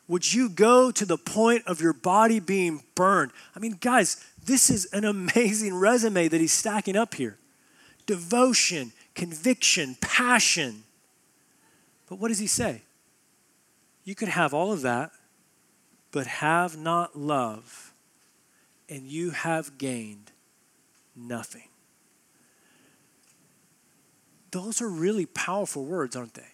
Would 0.08 0.32
you 0.32 0.48
go 0.48 0.90
to 0.90 1.04
the 1.04 1.18
point 1.18 1.66
of 1.66 1.82
your 1.82 1.92
body 1.92 2.40
being 2.40 2.82
burned? 2.94 3.32
I 3.54 3.58
mean, 3.58 3.76
guys, 3.78 4.24
this 4.42 4.70
is 4.70 4.86
an 4.94 5.04
amazing 5.04 5.74
resume 5.74 6.28
that 6.28 6.40
he's 6.40 6.54
stacking 6.54 6.96
up 6.96 7.12
here 7.12 7.36
devotion, 8.06 8.92
conviction, 9.14 9.98
passion 10.00 10.84
but 12.08 12.18
what 12.18 12.28
does 12.28 12.38
he 12.38 12.46
say? 12.46 12.82
You 14.04 14.14
could 14.14 14.28
have 14.28 14.52
all 14.52 14.72
of 14.72 14.82
that, 14.82 15.12
but 16.10 16.26
have 16.26 16.76
not 16.76 17.16
love, 17.18 17.92
and 18.88 19.06
you 19.06 19.30
have 19.30 19.78
gained 19.78 20.32
nothing. 21.16 21.68
Those 24.50 24.82
are 24.82 24.88
really 24.88 25.24
powerful 25.26 25.84
words, 25.84 26.14
aren't 26.14 26.34
they? 26.34 26.51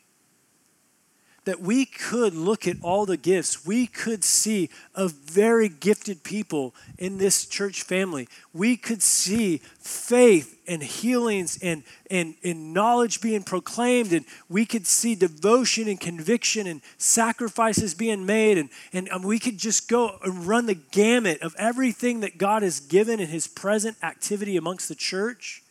That 1.49 1.63
we 1.63 1.87
could 1.87 2.35
look 2.35 2.69
at 2.69 2.77
all 2.83 3.07
the 3.07 3.17
gifts. 3.17 3.65
We 3.65 3.87
could 3.87 4.23
see 4.23 4.69
a 4.95 5.09
very 5.09 5.71
gifted 5.71 6.23
people 6.23 6.75
in 6.99 7.17
this 7.17 7.47
church 7.47 7.85
family. 7.85 8.29
We 8.53 8.77
could 8.77 9.01
see 9.01 9.63
faith 9.81 10.61
and 10.69 10.83
healings 10.83 11.59
and, 11.63 11.85
and, 12.11 12.35
and 12.45 12.75
knowledge 12.75 13.23
being 13.23 13.45
proclaimed, 13.45 14.13
and 14.13 14.27
we 14.51 14.67
could 14.67 14.87
see 14.87 15.15
devotion 15.15 15.89
and 15.89 15.99
conviction 15.99 16.67
and 16.67 16.83
sacrifices 16.99 17.95
being 17.95 18.27
made, 18.27 18.59
and, 18.59 18.69
and, 18.93 19.09
and 19.09 19.25
we 19.25 19.39
could 19.39 19.57
just 19.57 19.89
go 19.89 20.19
and 20.23 20.47
run 20.47 20.67
the 20.67 20.75
gamut 20.75 21.41
of 21.41 21.57
everything 21.59 22.21
that 22.21 22.37
God 22.37 22.63
has 22.63 22.79
given 22.79 23.21
in 23.21 23.29
His 23.29 23.47
present 23.47 23.97
activity 24.03 24.59
amongst 24.59 24.91
the 24.91 24.95
church. 24.95 25.63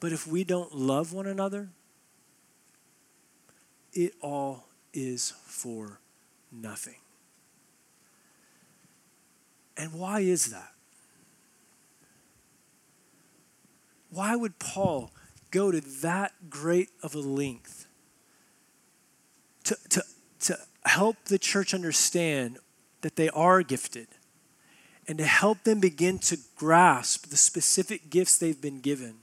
But 0.00 0.12
if 0.12 0.26
we 0.26 0.44
don't 0.44 0.74
love 0.74 1.12
one 1.12 1.26
another, 1.26 1.68
it 3.92 4.14
all 4.20 4.66
is 4.92 5.32
for 5.44 6.00
nothing. 6.52 6.96
And 9.76 9.92
why 9.94 10.20
is 10.20 10.50
that? 10.50 10.72
Why 14.10 14.36
would 14.36 14.58
Paul 14.58 15.10
go 15.50 15.70
to 15.70 15.80
that 16.02 16.50
great 16.50 16.90
of 17.02 17.14
a 17.14 17.20
length 17.20 17.86
to, 19.64 19.76
to, 19.90 20.02
to 20.40 20.58
help 20.84 21.16
the 21.26 21.38
church 21.38 21.72
understand 21.72 22.58
that 23.02 23.16
they 23.16 23.28
are 23.30 23.62
gifted 23.62 24.08
and 25.08 25.18
to 25.18 25.24
help 25.24 25.64
them 25.64 25.80
begin 25.80 26.18
to 26.18 26.38
grasp 26.56 27.26
the 27.26 27.36
specific 27.36 28.10
gifts 28.10 28.36
they've 28.36 28.60
been 28.60 28.80
given? 28.80 29.14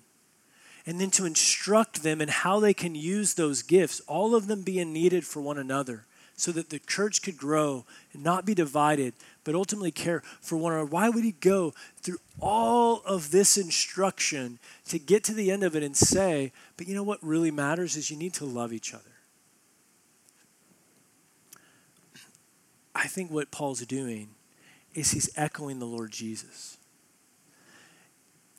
And 0.87 1.01
then 1.01 1.11
to 1.11 1.25
instruct 1.25 2.01
them 2.01 2.21
in 2.21 2.29
how 2.29 2.61
they 2.61 2.73
can 2.73 2.95
use 2.95 3.33
those 3.33 3.61
gifts, 3.61 3.99
all 4.07 4.33
of 4.33 4.47
them 4.47 4.63
being 4.63 4.93
needed 4.93 5.25
for 5.25 5.41
one 5.41 5.57
another, 5.57 6.05
so 6.37 6.51
that 6.53 6.69
the 6.69 6.79
church 6.79 7.21
could 7.21 7.35
grow 7.35 7.83
and 8.13 8.23
not 8.23 8.45
be 8.45 8.55
divided, 8.55 9.13
but 9.43 9.53
ultimately 9.53 9.91
care 9.91 10.21
for 10.39 10.55
one 10.55 10.71
another. 10.71 10.89
Why 10.89 11.09
would 11.09 11.25
he 11.25 11.33
go 11.33 11.73
through 11.97 12.19
all 12.39 13.01
of 13.05 13.31
this 13.31 13.57
instruction 13.57 14.59
to 14.87 14.97
get 14.97 15.25
to 15.25 15.33
the 15.33 15.51
end 15.51 15.63
of 15.63 15.75
it 15.75 15.83
and 15.83 15.97
say, 15.97 16.53
but 16.77 16.87
you 16.87 16.95
know 16.95 17.03
what 17.03 17.21
really 17.21 17.51
matters 17.51 17.97
is 17.97 18.09
you 18.09 18.17
need 18.17 18.33
to 18.35 18.45
love 18.45 18.71
each 18.71 18.93
other? 18.93 19.03
I 22.95 23.07
think 23.07 23.29
what 23.29 23.51
Paul's 23.51 23.85
doing 23.85 24.29
is 24.93 25.11
he's 25.11 25.29
echoing 25.35 25.79
the 25.79 25.85
Lord 25.85 26.11
Jesus. 26.11 26.76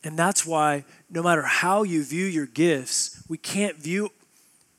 And 0.04 0.16
that's 0.18 0.46
why, 0.46 0.84
no 1.10 1.22
matter 1.22 1.42
how 1.42 1.82
you 1.82 2.04
view 2.04 2.24
your 2.24 2.46
gifts, 2.46 3.22
we 3.28 3.36
can't 3.36 3.76
view 3.76 4.10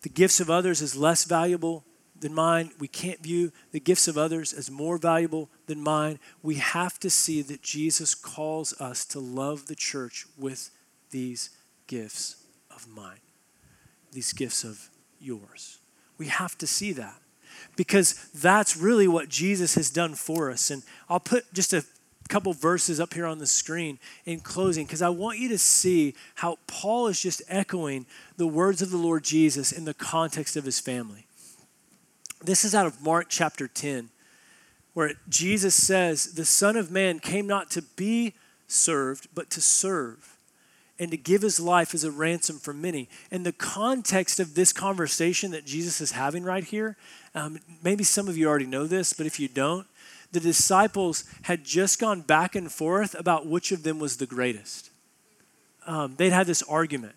the 0.02 0.10
gifts 0.10 0.40
of 0.40 0.50
others 0.50 0.82
as 0.82 0.96
less 0.96 1.26
valuable 1.26 1.84
than 2.20 2.34
mine. 2.34 2.72
We 2.80 2.88
can't 2.88 3.22
view 3.22 3.52
the 3.72 3.80
gifts 3.80 4.08
of 4.08 4.18
others 4.18 4.54
as 4.54 4.72
more 4.72 4.98
valuable 4.98 5.50
than 5.68 5.82
mine. 5.82 6.20
We 6.42 6.56
have 6.56 7.00
to 7.00 7.10
see 7.10 7.42
that 7.44 7.62
Jesus 7.62 8.16
calls 8.16 8.80
us 8.80 9.06
to 9.06 9.20
love 9.20 9.68
the 9.68 9.76
church 9.76 10.26
with 10.38 10.72
these 11.12 11.50
gifts 11.88 12.46
of 12.74 12.88
mine, 12.88 13.20
these 14.12 14.34
gifts 14.34 14.64
of 14.64 14.90
yours. 15.20 15.80
We 16.18 16.28
have 16.28 16.58
to 16.60 16.68
see 16.68 16.94
that 16.94 17.16
because 17.76 18.30
that's 18.34 18.78
really 18.78 19.08
what 19.08 19.30
Jesus 19.30 19.76
has 19.76 19.90
done 19.90 20.16
for 20.16 20.52
us. 20.52 20.70
And 20.70 20.84
I'll 21.10 21.20
put 21.20 21.54
just 21.54 21.74
a 21.74 21.84
couple 22.30 22.54
verses 22.54 23.00
up 23.00 23.14
here 23.14 23.26
on 23.26 23.40
the 23.40 23.48
screen 23.48 24.00
in 24.26 24.40
closing 24.40 24.86
because 24.86 25.02
I 25.02 25.10
want 25.10 25.40
you 25.40 25.50
to 25.50 25.58
see 25.58 26.16
how 26.36 26.60
Paul 26.68 27.08
is 27.08 27.20
just 27.20 27.42
echoing 27.50 28.06
the 28.38 28.48
words 28.48 28.82
of 28.82 28.92
the 28.92 28.98
Lord 28.98 29.24
Jesus 29.24 29.72
in 29.72 29.86
the 29.86 29.94
context 29.94 30.56
of 30.56 30.64
his 30.64 30.80
family. 30.80 31.26
This 32.42 32.64
is 32.64 32.74
out 32.74 32.86
of 32.86 33.02
Mark 33.02 33.28
chapter 33.28 33.68
10, 33.68 34.10
where 34.94 35.14
Jesus 35.28 35.76
says, 35.76 36.34
The 36.34 36.46
Son 36.46 36.78
of 36.78 36.90
Man 36.90 37.20
came 37.20 37.48
not 37.48 37.70
to 37.72 37.82
be 37.82 38.36
served, 38.68 39.28
but 39.34 39.50
to 39.50 39.62
serve 39.62 40.38
and 41.00 41.12
to 41.12 41.18
give 41.18 41.42
his 41.42 41.60
life 41.60 41.94
as 41.94 42.04
a 42.04 42.12
ransom 42.12 42.60
for 42.60 42.74
many. 42.74 43.10
And 43.32 43.46
the 43.46 43.54
context 43.54 44.40
of 44.40 44.54
this 44.54 44.74
conversation 44.74 45.52
that 45.52 45.66
Jesus 45.66 46.02
is 46.02 46.12
having 46.12 46.44
right 46.44 46.64
here, 46.64 46.98
um, 47.34 47.60
maybe 47.82 48.04
some 48.04 48.28
of 48.28 48.38
you 48.38 48.48
already 48.48 48.66
know 48.66 48.86
this, 48.86 49.14
but 49.14 49.26
if 49.26 49.40
you 49.40 49.48
don't, 49.48 49.88
the 50.32 50.40
disciples 50.40 51.24
had 51.44 51.64
just 51.64 52.00
gone 52.00 52.22
back 52.22 52.56
and 52.56 52.72
forth 52.72 53.16
about 53.18 53.48
which 53.48 53.72
of 53.72 53.84
them 53.84 54.00
was 54.00 54.18
the 54.18 54.26
greatest. 54.26 54.92
Um, 55.88 56.16
they'd 56.18 56.32
had 56.32 56.48
this 56.48 56.64
argument. 56.64 57.16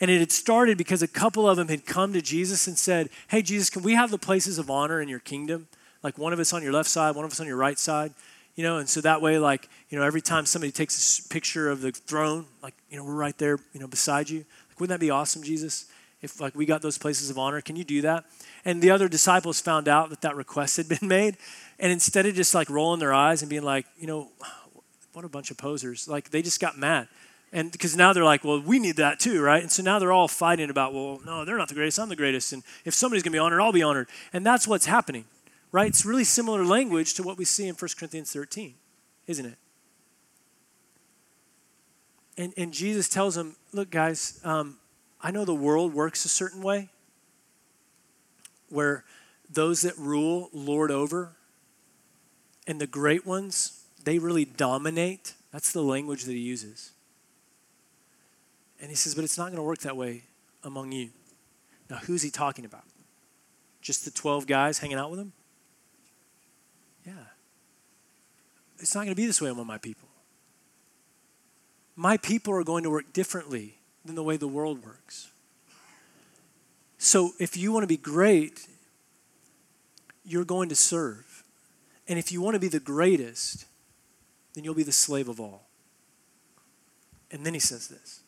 And 0.00 0.10
it 0.10 0.18
had 0.18 0.32
started 0.32 0.76
because 0.76 1.02
a 1.02 1.08
couple 1.08 1.48
of 1.48 1.56
them 1.56 1.68
had 1.68 1.86
come 1.86 2.12
to 2.12 2.22
Jesus 2.22 2.66
and 2.66 2.78
said, 2.78 3.10
Hey, 3.28 3.42
Jesus, 3.42 3.70
can 3.70 3.82
we 3.82 3.94
have 3.94 4.10
the 4.10 4.18
places 4.18 4.58
of 4.58 4.70
honor 4.70 5.00
in 5.00 5.08
your 5.08 5.20
kingdom? 5.20 5.68
Like 6.02 6.18
one 6.18 6.32
of 6.32 6.38
us 6.38 6.52
on 6.52 6.62
your 6.62 6.72
left 6.72 6.90
side, 6.90 7.16
one 7.16 7.24
of 7.24 7.30
us 7.30 7.40
on 7.40 7.46
your 7.46 7.56
right 7.56 7.78
side. 7.78 8.12
You 8.56 8.62
know, 8.62 8.78
and 8.78 8.88
so 8.88 9.00
that 9.00 9.20
way, 9.20 9.38
like, 9.38 9.68
you 9.88 9.98
know, 9.98 10.04
every 10.04 10.20
time 10.20 10.46
somebody 10.46 10.70
takes 10.70 11.18
a 11.18 11.28
picture 11.28 11.68
of 11.68 11.80
the 11.80 11.90
throne, 11.90 12.46
like, 12.62 12.74
you 12.88 12.96
know, 12.96 13.04
we're 13.04 13.14
right 13.14 13.36
there, 13.36 13.58
you 13.72 13.80
know, 13.80 13.88
beside 13.88 14.30
you. 14.30 14.44
Like, 14.68 14.78
wouldn't 14.78 15.00
that 15.00 15.04
be 15.04 15.10
awesome, 15.10 15.42
Jesus? 15.42 15.86
If, 16.22 16.40
like, 16.40 16.54
we 16.54 16.64
got 16.64 16.80
those 16.80 16.96
places 16.96 17.30
of 17.30 17.38
honor, 17.38 17.60
can 17.60 17.74
you 17.74 17.82
do 17.82 18.00
that? 18.02 18.24
And 18.64 18.80
the 18.80 18.90
other 18.90 19.08
disciples 19.08 19.60
found 19.60 19.88
out 19.88 20.10
that 20.10 20.20
that 20.20 20.36
request 20.36 20.76
had 20.76 20.88
been 20.88 20.98
made. 21.08 21.36
And 21.78 21.90
instead 21.92 22.26
of 22.26 22.34
just 22.34 22.54
like 22.54 22.70
rolling 22.70 23.00
their 23.00 23.12
eyes 23.12 23.42
and 23.42 23.50
being 23.50 23.62
like, 23.62 23.86
you 23.98 24.06
know, 24.06 24.28
what 25.12 25.24
a 25.24 25.28
bunch 25.28 25.50
of 25.50 25.56
posers, 25.56 26.08
like 26.08 26.30
they 26.30 26.42
just 26.42 26.60
got 26.60 26.78
mad. 26.78 27.08
And 27.52 27.70
because 27.70 27.96
now 27.96 28.12
they're 28.12 28.24
like, 28.24 28.42
well, 28.42 28.60
we 28.60 28.80
need 28.80 28.96
that 28.96 29.20
too, 29.20 29.40
right? 29.40 29.62
And 29.62 29.70
so 29.70 29.82
now 29.82 30.00
they're 30.00 30.12
all 30.12 30.26
fighting 30.26 30.70
about, 30.70 30.92
well, 30.92 31.20
no, 31.24 31.44
they're 31.44 31.56
not 31.56 31.68
the 31.68 31.74
greatest, 31.74 32.00
I'm 32.00 32.08
the 32.08 32.16
greatest. 32.16 32.52
And 32.52 32.64
if 32.84 32.94
somebody's 32.94 33.22
going 33.22 33.30
to 33.30 33.36
be 33.36 33.38
honored, 33.38 33.60
I'll 33.60 33.72
be 33.72 33.82
honored. 33.82 34.08
And 34.32 34.44
that's 34.44 34.66
what's 34.66 34.86
happening, 34.86 35.24
right? 35.70 35.86
It's 35.86 36.04
really 36.04 36.24
similar 36.24 36.64
language 36.64 37.14
to 37.14 37.22
what 37.22 37.38
we 37.38 37.44
see 37.44 37.68
in 37.68 37.76
1 37.76 37.90
Corinthians 37.96 38.32
13, 38.32 38.74
isn't 39.28 39.46
it? 39.46 39.58
And, 42.36 42.52
and 42.56 42.72
Jesus 42.72 43.08
tells 43.08 43.36
them, 43.36 43.54
look, 43.72 43.90
guys, 43.90 44.40
um, 44.42 44.78
I 45.22 45.30
know 45.30 45.44
the 45.44 45.54
world 45.54 45.94
works 45.94 46.24
a 46.24 46.28
certain 46.28 46.60
way 46.60 46.88
where 48.68 49.04
those 49.48 49.82
that 49.82 49.96
rule 49.96 50.50
lord 50.52 50.90
over 50.90 51.36
and 52.66 52.80
the 52.80 52.86
great 52.86 53.26
ones, 53.26 53.84
they 54.04 54.18
really 54.18 54.44
dominate. 54.44 55.34
That's 55.52 55.72
the 55.72 55.82
language 55.82 56.24
that 56.24 56.32
he 56.32 56.38
uses. 56.38 56.92
And 58.80 58.90
he 58.90 58.96
says, 58.96 59.14
but 59.14 59.24
it's 59.24 59.38
not 59.38 59.46
going 59.46 59.56
to 59.56 59.62
work 59.62 59.78
that 59.80 59.96
way 59.96 60.22
among 60.62 60.92
you. 60.92 61.10
Now, 61.88 61.96
who's 61.96 62.22
he 62.22 62.30
talking 62.30 62.64
about? 62.64 62.84
Just 63.80 64.04
the 64.04 64.10
12 64.10 64.46
guys 64.46 64.78
hanging 64.78 64.96
out 64.96 65.10
with 65.10 65.20
him? 65.20 65.32
Yeah. 67.06 67.12
It's 68.78 68.94
not 68.94 69.02
going 69.02 69.12
to 69.12 69.16
be 69.16 69.26
this 69.26 69.40
way 69.40 69.50
among 69.50 69.66
my 69.66 69.78
people. 69.78 70.08
My 71.96 72.16
people 72.16 72.54
are 72.54 72.64
going 72.64 72.82
to 72.82 72.90
work 72.90 73.12
differently 73.12 73.78
than 74.04 74.14
the 74.14 74.22
way 74.22 74.36
the 74.36 74.48
world 74.48 74.84
works. 74.84 75.30
So, 76.98 77.32
if 77.38 77.56
you 77.56 77.72
want 77.72 77.82
to 77.82 77.88
be 77.88 77.96
great, 77.96 78.66
you're 80.24 80.44
going 80.44 80.68
to 80.70 80.76
serve. 80.76 81.33
And 82.06 82.18
if 82.18 82.30
you 82.30 82.40
want 82.40 82.54
to 82.54 82.60
be 82.60 82.68
the 82.68 82.80
greatest, 82.80 83.66
then 84.54 84.64
you'll 84.64 84.74
be 84.74 84.82
the 84.82 84.92
slave 84.92 85.28
of 85.28 85.40
all. 85.40 85.66
And 87.30 87.44
then 87.44 87.54
he 87.54 87.60
says 87.60 87.88
this 87.88 88.20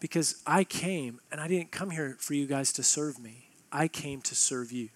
Because 0.00 0.42
I 0.46 0.64
came, 0.64 1.20
and 1.30 1.40
I 1.40 1.48
didn't 1.48 1.70
come 1.70 1.90
here 1.90 2.16
for 2.18 2.34
you 2.34 2.46
guys 2.46 2.72
to 2.74 2.82
serve 2.82 3.18
me, 3.18 3.48
I 3.70 3.88
came 3.88 4.22
to 4.22 4.34
serve 4.34 4.72
you. 4.72 4.88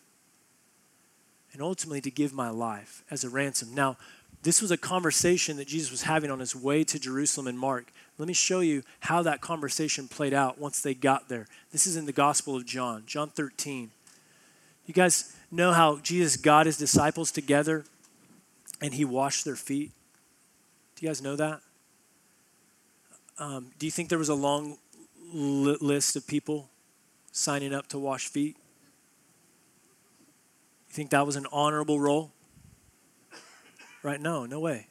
And 1.53 1.61
ultimately 1.61 2.01
to 2.03 2.13
give 2.13 2.33
my 2.33 2.49
life 2.49 3.03
as 3.11 3.25
a 3.25 3.29
ransom. 3.29 3.75
Now, 3.75 3.97
this 4.43 4.63
was 4.63 4.71
a 4.71 4.77
conversation 4.77 5.57
that 5.57 5.67
Jesus 5.67 5.91
was 5.91 6.03
having 6.03 6.31
on 6.31 6.39
his 6.39 6.55
way 6.55 6.85
to 6.85 6.99
Jerusalem 6.99 7.49
in 7.49 7.59
Mark. 7.59 7.93
Let 8.19 8.29
me 8.29 8.35
show 8.35 8.61
you 8.61 8.85
how 9.01 9.23
that 9.23 9.41
conversation 9.41 10.07
played 10.07 10.33
out 10.33 10.59
once 10.59 10.81
they 10.81 10.95
got 10.95 11.29
there. 11.29 11.47
This 11.73 11.87
is 11.87 11.97
in 11.97 12.07
the 12.07 12.13
Gospel 12.13 12.57
of 12.57 12.65
John, 12.65 13.03
John 13.05 13.31
13. 13.31 13.91
You 14.87 14.95
guys, 14.95 15.35
know 15.51 15.73
how 15.73 15.99
Jesus 15.99 16.37
got 16.37 16.67
his 16.67 16.77
disciples 16.77 17.31
together 17.33 17.85
and 18.81 18.95
he 18.95 19.05
washed 19.05 19.45
their 19.45 19.57
feet? 19.57 19.93
Do 20.97 21.05
you 21.07 21.09
guys 21.09 21.23
know 21.23 21.37
that? 21.37 21.61
Um, 23.39 23.71
do 23.79 23.87
you 23.87 23.93
think 23.93 24.11
there 24.11 24.19
was 24.19 24.29
a 24.29 24.35
long 24.35 24.79
li- 25.33 25.79
list 25.81 26.15
of 26.17 26.27
people 26.27 26.69
signing 27.33 27.73
up 27.73 27.87
to 27.89 27.99
wash 27.99 28.29
feet? 28.29 28.57
You 30.89 30.95
think 30.95 31.11
that 31.11 31.25
was 31.25 31.37
an 31.37 31.47
honorable 31.53 32.01
role? 32.01 32.33
Right? 34.03 34.21
No, 34.21 34.47
no 34.47 34.61
way. 34.61 34.89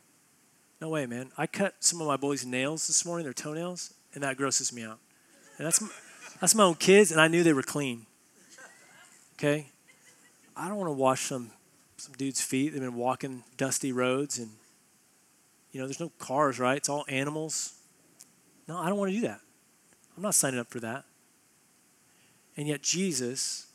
No 0.82 0.90
way, 0.90 1.06
man. 1.06 1.32
I 1.38 1.46
cut 1.46 1.76
some 1.80 2.00
of 2.00 2.08
my 2.08 2.16
boys' 2.16 2.46
nails 2.46 2.88
this 2.88 3.06
morning, 3.06 3.26
their 3.26 3.34
toenails, 3.34 3.94
and 4.14 4.24
that 4.24 4.38
grosses 4.38 4.72
me 4.72 4.84
out. 4.84 5.00
And 5.58 5.68
that's, 5.68 5.84
that's 6.40 6.56
my 6.56 6.64
own 6.64 6.76
kids, 6.76 7.12
and 7.12 7.20
I 7.20 7.28
knew 7.28 7.44
they 7.44 7.54
were 7.54 7.64
clean. 7.64 8.06
Okay? 9.34 9.68
I 10.60 10.68
don't 10.68 10.78
want 10.78 10.90
to 10.90 10.94
wash 10.94 11.28
some 11.28 11.52
some 11.98 12.14
dude's 12.14 12.42
feet. 12.42 12.74
They've 12.74 12.82
been 12.82 12.96
walking 12.96 13.44
dusty 13.58 13.92
roads 13.92 14.38
and 14.38 14.50
you 15.72 15.80
know, 15.80 15.86
there's 15.86 16.00
no 16.00 16.10
cars, 16.18 16.60
right? 16.60 16.78
It's 16.78 16.90
all 16.90 17.06
animals. 17.08 17.74
No, 18.68 18.78
I 18.78 18.90
don't 18.90 18.98
want 18.98 19.12
to 19.12 19.16
do 19.20 19.28
that. 19.28 19.40
I'm 20.16 20.24
not 20.24 20.36
signing 20.36 20.60
up 20.60 20.70
for 20.70 20.80
that. 20.80 21.06
And 22.58 22.68
yet 22.68 22.82
Jesus 22.82 23.68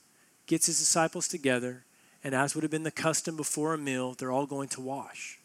gets 0.46 0.66
his 0.66 0.78
disciples 0.78 1.28
together, 1.28 1.84
and 2.22 2.34
as 2.34 2.54
would 2.54 2.64
have 2.64 2.70
been 2.70 2.82
the 2.82 2.90
custom 2.90 3.36
before 3.36 3.74
a 3.74 3.78
meal, 3.78 4.14
they're 4.14 4.32
all 4.32 4.46
going 4.46 4.68
to 4.70 4.80
wash. 4.80 5.38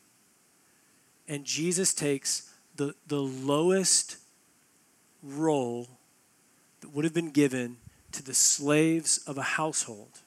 And 1.28 1.46
Jesus 1.46 1.94
takes 1.94 2.52
the, 2.76 2.96
the 3.08 3.22
lowest 3.22 4.18
role 5.22 5.88
that 6.82 6.90
would 6.90 7.06
have 7.06 7.14
been 7.14 7.32
given 7.32 7.78
to 8.12 8.24
the 8.24 8.34
slaves 8.34 9.20
of 9.28 9.38
a 9.38 9.44
household. 9.44 10.20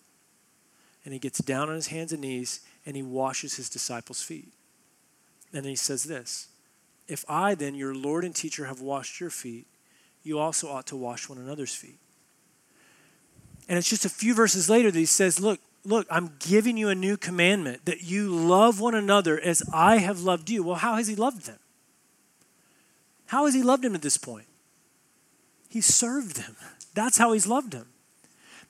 And 1.04 1.12
he 1.12 1.18
gets 1.18 1.38
down 1.40 1.68
on 1.68 1.74
his 1.74 1.88
hands 1.88 2.12
and 2.12 2.22
knees 2.22 2.60
and 2.86 2.96
he 2.96 3.02
washes 3.02 3.56
his 3.56 3.68
disciples' 3.68 4.22
feet. 4.22 4.52
And 5.52 5.64
then 5.64 5.70
he 5.70 5.76
says 5.76 6.04
this 6.04 6.48
If 7.08 7.24
I, 7.28 7.54
then, 7.54 7.74
your 7.74 7.94
Lord 7.94 8.24
and 8.24 8.34
teacher, 8.34 8.66
have 8.66 8.80
washed 8.80 9.20
your 9.20 9.30
feet, 9.30 9.66
you 10.22 10.38
also 10.38 10.68
ought 10.68 10.86
to 10.88 10.96
wash 10.96 11.28
one 11.28 11.38
another's 11.38 11.74
feet. 11.74 11.98
And 13.68 13.78
it's 13.78 13.88
just 13.88 14.04
a 14.04 14.10
few 14.10 14.34
verses 14.34 14.68
later 14.68 14.90
that 14.90 14.98
he 14.98 15.06
says, 15.06 15.40
Look, 15.40 15.60
look, 15.84 16.06
I'm 16.10 16.34
giving 16.38 16.76
you 16.76 16.88
a 16.88 16.94
new 16.94 17.16
commandment 17.16 17.84
that 17.84 18.02
you 18.02 18.28
love 18.28 18.80
one 18.80 18.94
another 18.94 19.40
as 19.40 19.62
I 19.72 19.98
have 19.98 20.20
loved 20.20 20.50
you. 20.50 20.62
Well, 20.62 20.76
how 20.76 20.96
has 20.96 21.08
he 21.08 21.16
loved 21.16 21.46
them? 21.46 21.58
How 23.26 23.46
has 23.46 23.54
he 23.54 23.62
loved 23.62 23.82
them 23.82 23.94
at 23.94 24.02
this 24.02 24.18
point? 24.18 24.46
He 25.68 25.80
served 25.80 26.36
them. 26.36 26.54
That's 26.94 27.16
how 27.16 27.32
he's 27.32 27.46
loved 27.46 27.72
them. 27.72 27.86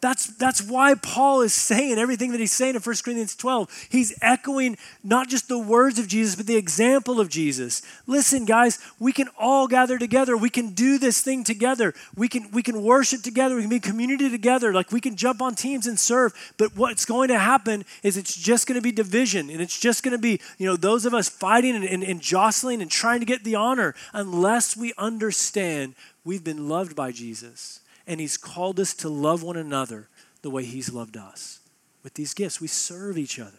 That's, 0.03 0.27
that's 0.27 0.61
why 0.61 0.97
Paul 0.97 1.43
is 1.43 1.55
saying 1.55 1.97
everything 1.97 2.33
that 2.33 2.41
he's 2.41 2.51
saying 2.51 2.75
in 2.75 2.83
1 2.83 2.97
Corinthians 3.05 3.37
12. 3.37 3.87
He's 3.89 4.13
echoing 4.21 4.77
not 5.05 5.29
just 5.29 5.47
the 5.47 5.61
words 5.61 6.01
of 6.01 6.09
Jesus, 6.09 6.35
but 6.35 6.49
the 6.49 6.57
example 6.57 7.21
of 7.21 7.29
Jesus. 7.29 7.83
Listen, 8.09 8.45
guys, 8.45 8.81
we 8.99 9.13
can 9.13 9.29
all 9.39 9.69
gather 9.69 10.01
together. 10.01 10.37
We 10.37 10.51
can 10.51 10.71
do 10.71 10.99
this 10.99 11.23
thing 11.23 11.45
together. 11.45 11.95
We 12.17 12.29
can, 12.29 12.51
we 12.51 12.65
can 12.65 12.83
worship 12.83 13.23
together. 13.23 13.55
We 13.55 13.61
can 13.61 13.71
be 13.71 13.79
community 13.79 14.29
together. 14.29 14.73
Like 14.73 14.91
we 14.91 15.01
can 15.01 15.15
jump 15.15 15.41
on 15.41 15.55
teams 15.55 15.87
and 15.87 15.97
serve. 15.97 16.35
But 16.59 16.77
what's 16.77 17.05
going 17.05 17.29
to 17.29 17.39
happen 17.39 17.85
is 18.03 18.17
it's 18.17 18.35
just 18.35 18.67
going 18.67 18.75
to 18.75 18.83
be 18.83 18.91
division. 18.91 19.51
And 19.51 19.61
it's 19.61 19.79
just 19.79 20.03
going 20.03 20.17
to 20.17 20.21
be, 20.21 20.41
you 20.59 20.67
know, 20.67 20.75
those 20.75 21.07
of 21.07 21.15
us 21.15 21.29
fighting 21.29 21.77
and, 21.77 21.85
and, 21.85 22.03
and 22.03 22.21
jostling 22.21 22.83
and 22.83 22.91
trying 22.91 23.21
to 23.21 23.27
get 23.27 23.45
the 23.45 23.55
honor 23.55 23.95
unless 24.13 24.77
we 24.77 24.93
understand 24.99 25.95
we've 26.25 26.43
been 26.43 26.69
loved 26.69 26.97
by 26.97 27.13
Jesus 27.13 27.82
and 28.13 28.21
He's 28.21 28.37
called 28.37 28.79
us 28.79 28.93
to 28.93 29.09
love 29.09 29.43
one 29.43 29.57
another 29.57 30.11
the 30.43 30.51
way 30.51 30.67
He's 30.67 30.93
loved 30.93 31.17
us. 31.17 31.61
With 32.03 32.13
these 32.13 32.35
gifts, 32.35 32.61
we 32.61 32.67
serve 32.67 33.17
each 33.17 33.39
other. 33.39 33.57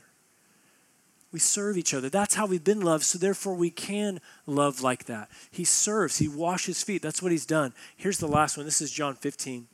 We 1.31 1.39
serve 1.39 1.75
each 1.75 1.91
other. 1.91 2.07
That's 2.07 2.35
how 2.35 2.45
we've 2.45 2.63
been 2.63 2.81
loved, 2.81 3.03
so 3.03 3.17
therefore 3.17 3.55
we 3.55 3.71
can 3.71 4.21
love 4.45 4.81
like 4.81 5.05
that. 5.05 5.31
He 5.49 5.63
serves, 5.63 6.19
He 6.19 6.27
washes 6.27 6.83
feet. 6.83 7.01
That's 7.01 7.19
what 7.19 7.31
He's 7.31 7.47
done. 7.47 7.73
Here's 7.97 8.19
the 8.19 8.27
last 8.27 8.55
one. 8.55 8.67
This 8.67 8.79
is 8.79 8.91
John 8.91 9.15
15. 9.15 9.65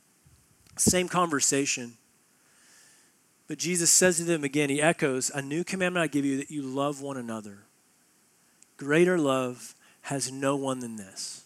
Same 0.78 1.08
conversation. 1.08 1.98
But 3.48 3.58
Jesus 3.58 3.90
says 3.90 4.16
to 4.16 4.24
them 4.24 4.44
again, 4.44 4.70
He 4.70 4.80
echoes, 4.80 5.30
A 5.34 5.42
new 5.42 5.62
commandment 5.62 6.02
I 6.02 6.06
give 6.06 6.24
you 6.24 6.38
that 6.38 6.50
you 6.50 6.62
love 6.62 7.02
one 7.02 7.18
another. 7.18 7.58
Greater 8.78 9.18
love 9.18 9.74
has 10.02 10.32
no 10.32 10.56
one 10.56 10.78
than 10.78 10.96
this, 10.96 11.44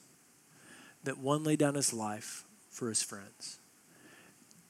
that 1.03 1.19
one 1.19 1.43
lay 1.43 1.57
down 1.57 1.75
his 1.75 1.93
life 1.93 2.45
for 2.75 2.89
his 2.89 3.03
friends. 3.03 3.59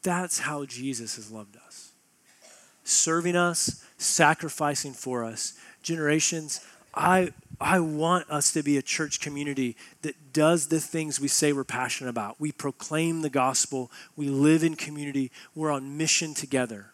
That's 0.02 0.40
how 0.40 0.66
Jesus 0.66 1.16
has 1.16 1.30
loved 1.30 1.56
us. 1.56 1.92
Serving 2.84 3.34
us, 3.34 3.82
sacrificing 3.96 4.92
for 4.92 5.24
us. 5.24 5.54
Generations, 5.82 6.60
I, 6.94 7.32
I 7.58 7.80
want 7.80 8.30
us 8.30 8.52
to 8.52 8.62
be 8.62 8.76
a 8.76 8.82
church 8.82 9.20
community 9.20 9.76
that 10.02 10.34
does 10.34 10.68
the 10.68 10.80
things 10.80 11.18
we 11.18 11.28
say 11.28 11.52
we're 11.54 11.64
passionate 11.64 12.10
about. 12.10 12.38
We 12.38 12.52
proclaim 12.52 13.22
the 13.22 13.30
gospel, 13.30 13.90
we 14.14 14.28
live 14.28 14.62
in 14.62 14.76
community, 14.76 15.32
we're 15.54 15.70
on 15.72 15.96
mission 15.96 16.34
together. 16.34 16.93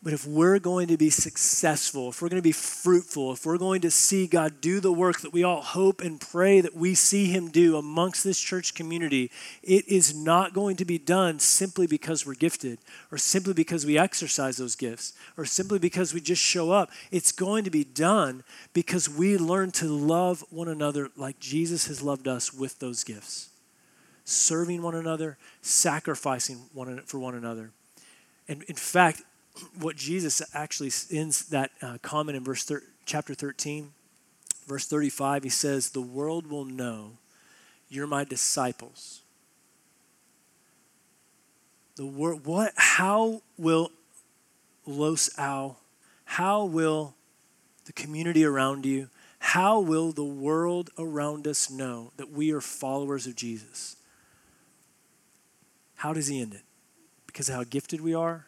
But 0.00 0.12
if 0.12 0.24
we're 0.24 0.60
going 0.60 0.86
to 0.88 0.96
be 0.96 1.10
successful, 1.10 2.10
if 2.10 2.22
we're 2.22 2.28
going 2.28 2.40
to 2.40 2.42
be 2.42 2.52
fruitful, 2.52 3.32
if 3.32 3.44
we're 3.44 3.58
going 3.58 3.80
to 3.80 3.90
see 3.90 4.28
God 4.28 4.60
do 4.60 4.78
the 4.78 4.92
work 4.92 5.22
that 5.22 5.32
we 5.32 5.42
all 5.42 5.60
hope 5.60 6.00
and 6.00 6.20
pray 6.20 6.60
that 6.60 6.76
we 6.76 6.94
see 6.94 7.26
Him 7.26 7.48
do 7.48 7.76
amongst 7.76 8.22
this 8.22 8.38
church 8.38 8.74
community, 8.74 9.28
it 9.60 9.88
is 9.88 10.14
not 10.14 10.54
going 10.54 10.76
to 10.76 10.84
be 10.84 10.98
done 10.98 11.40
simply 11.40 11.88
because 11.88 12.24
we're 12.24 12.34
gifted 12.34 12.78
or 13.10 13.18
simply 13.18 13.54
because 13.54 13.84
we 13.84 13.98
exercise 13.98 14.58
those 14.58 14.76
gifts 14.76 15.14
or 15.36 15.44
simply 15.44 15.80
because 15.80 16.14
we 16.14 16.20
just 16.20 16.42
show 16.42 16.70
up. 16.70 16.90
It's 17.10 17.32
going 17.32 17.64
to 17.64 17.70
be 17.70 17.82
done 17.82 18.44
because 18.72 19.08
we 19.08 19.36
learn 19.36 19.72
to 19.72 19.86
love 19.86 20.44
one 20.50 20.68
another 20.68 21.10
like 21.16 21.40
Jesus 21.40 21.88
has 21.88 22.02
loved 22.02 22.28
us 22.28 22.54
with 22.54 22.78
those 22.78 23.02
gifts, 23.02 23.48
serving 24.24 24.80
one 24.80 24.94
another, 24.94 25.38
sacrificing 25.60 26.58
one 26.72 27.00
for 27.04 27.18
one 27.18 27.34
another. 27.34 27.72
And 28.46 28.62
in 28.62 28.76
fact, 28.76 29.22
what 29.78 29.96
Jesus 29.96 30.42
actually 30.54 30.90
ends 31.10 31.46
that 31.46 31.70
uh, 31.82 31.98
comment 32.02 32.36
in 32.36 32.44
verse 32.44 32.64
thir- 32.64 32.82
chapter 33.04 33.34
13, 33.34 33.92
verse 34.66 34.86
35. 34.86 35.44
He 35.44 35.48
says, 35.48 35.90
The 35.90 36.00
world 36.00 36.48
will 36.48 36.64
know 36.64 37.12
you're 37.88 38.06
my 38.06 38.24
disciples. 38.24 39.22
The 41.96 42.06
word, 42.06 42.46
what, 42.46 42.72
how 42.76 43.42
will 43.56 43.90
Los 44.86 45.36
Al, 45.38 45.78
how 46.24 46.64
will 46.64 47.14
the 47.86 47.92
community 47.92 48.44
around 48.44 48.86
you, 48.86 49.08
how 49.40 49.80
will 49.80 50.12
the 50.12 50.24
world 50.24 50.90
around 50.98 51.46
us 51.46 51.70
know 51.70 52.12
that 52.16 52.30
we 52.30 52.52
are 52.52 52.60
followers 52.60 53.26
of 53.26 53.34
Jesus? 53.34 53.96
How 55.96 56.12
does 56.12 56.28
he 56.28 56.40
end 56.40 56.54
it? 56.54 56.62
Because 57.26 57.48
of 57.48 57.54
how 57.54 57.64
gifted 57.64 58.00
we 58.00 58.14
are? 58.14 58.47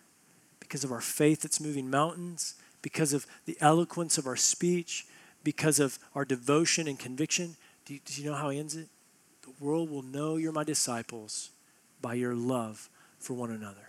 Because 0.70 0.84
of 0.84 0.92
our 0.92 1.00
faith 1.00 1.40
that's 1.40 1.60
moving 1.60 1.90
mountains, 1.90 2.54
because 2.80 3.12
of 3.12 3.26
the 3.44 3.56
eloquence 3.60 4.18
of 4.18 4.26
our 4.28 4.36
speech, 4.36 5.04
because 5.42 5.80
of 5.80 5.98
our 6.14 6.24
devotion 6.24 6.86
and 6.86 6.96
conviction. 6.96 7.56
Do 7.84 7.94
you, 7.94 8.00
do 8.04 8.22
you 8.22 8.30
know 8.30 8.36
how 8.36 8.50
he 8.50 8.58
ends 8.60 8.76
it? 8.76 8.86
The 9.42 9.52
world 9.58 9.90
will 9.90 10.02
know 10.02 10.36
you're 10.36 10.52
my 10.52 10.62
disciples 10.62 11.50
by 12.00 12.14
your 12.14 12.36
love 12.36 12.88
for 13.18 13.34
one 13.34 13.50
another. 13.50 13.88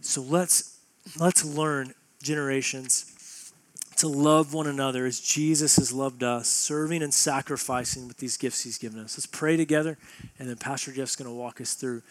So 0.00 0.22
let's 0.22 0.80
let's 1.20 1.44
learn 1.44 1.94
generations 2.20 3.52
to 3.98 4.08
love 4.08 4.52
one 4.52 4.66
another 4.66 5.06
as 5.06 5.20
Jesus 5.20 5.76
has 5.76 5.92
loved 5.92 6.24
us, 6.24 6.48
serving 6.48 7.00
and 7.00 7.14
sacrificing 7.14 8.08
with 8.08 8.16
these 8.16 8.36
gifts 8.36 8.64
he's 8.64 8.76
given 8.76 8.98
us. 8.98 9.16
Let's 9.16 9.26
pray 9.26 9.56
together, 9.56 9.98
and 10.40 10.48
then 10.48 10.56
Pastor 10.56 10.90
Jeff's 10.90 11.14
going 11.14 11.30
to 11.30 11.34
walk 11.34 11.60
us 11.60 11.74
through 11.74 12.02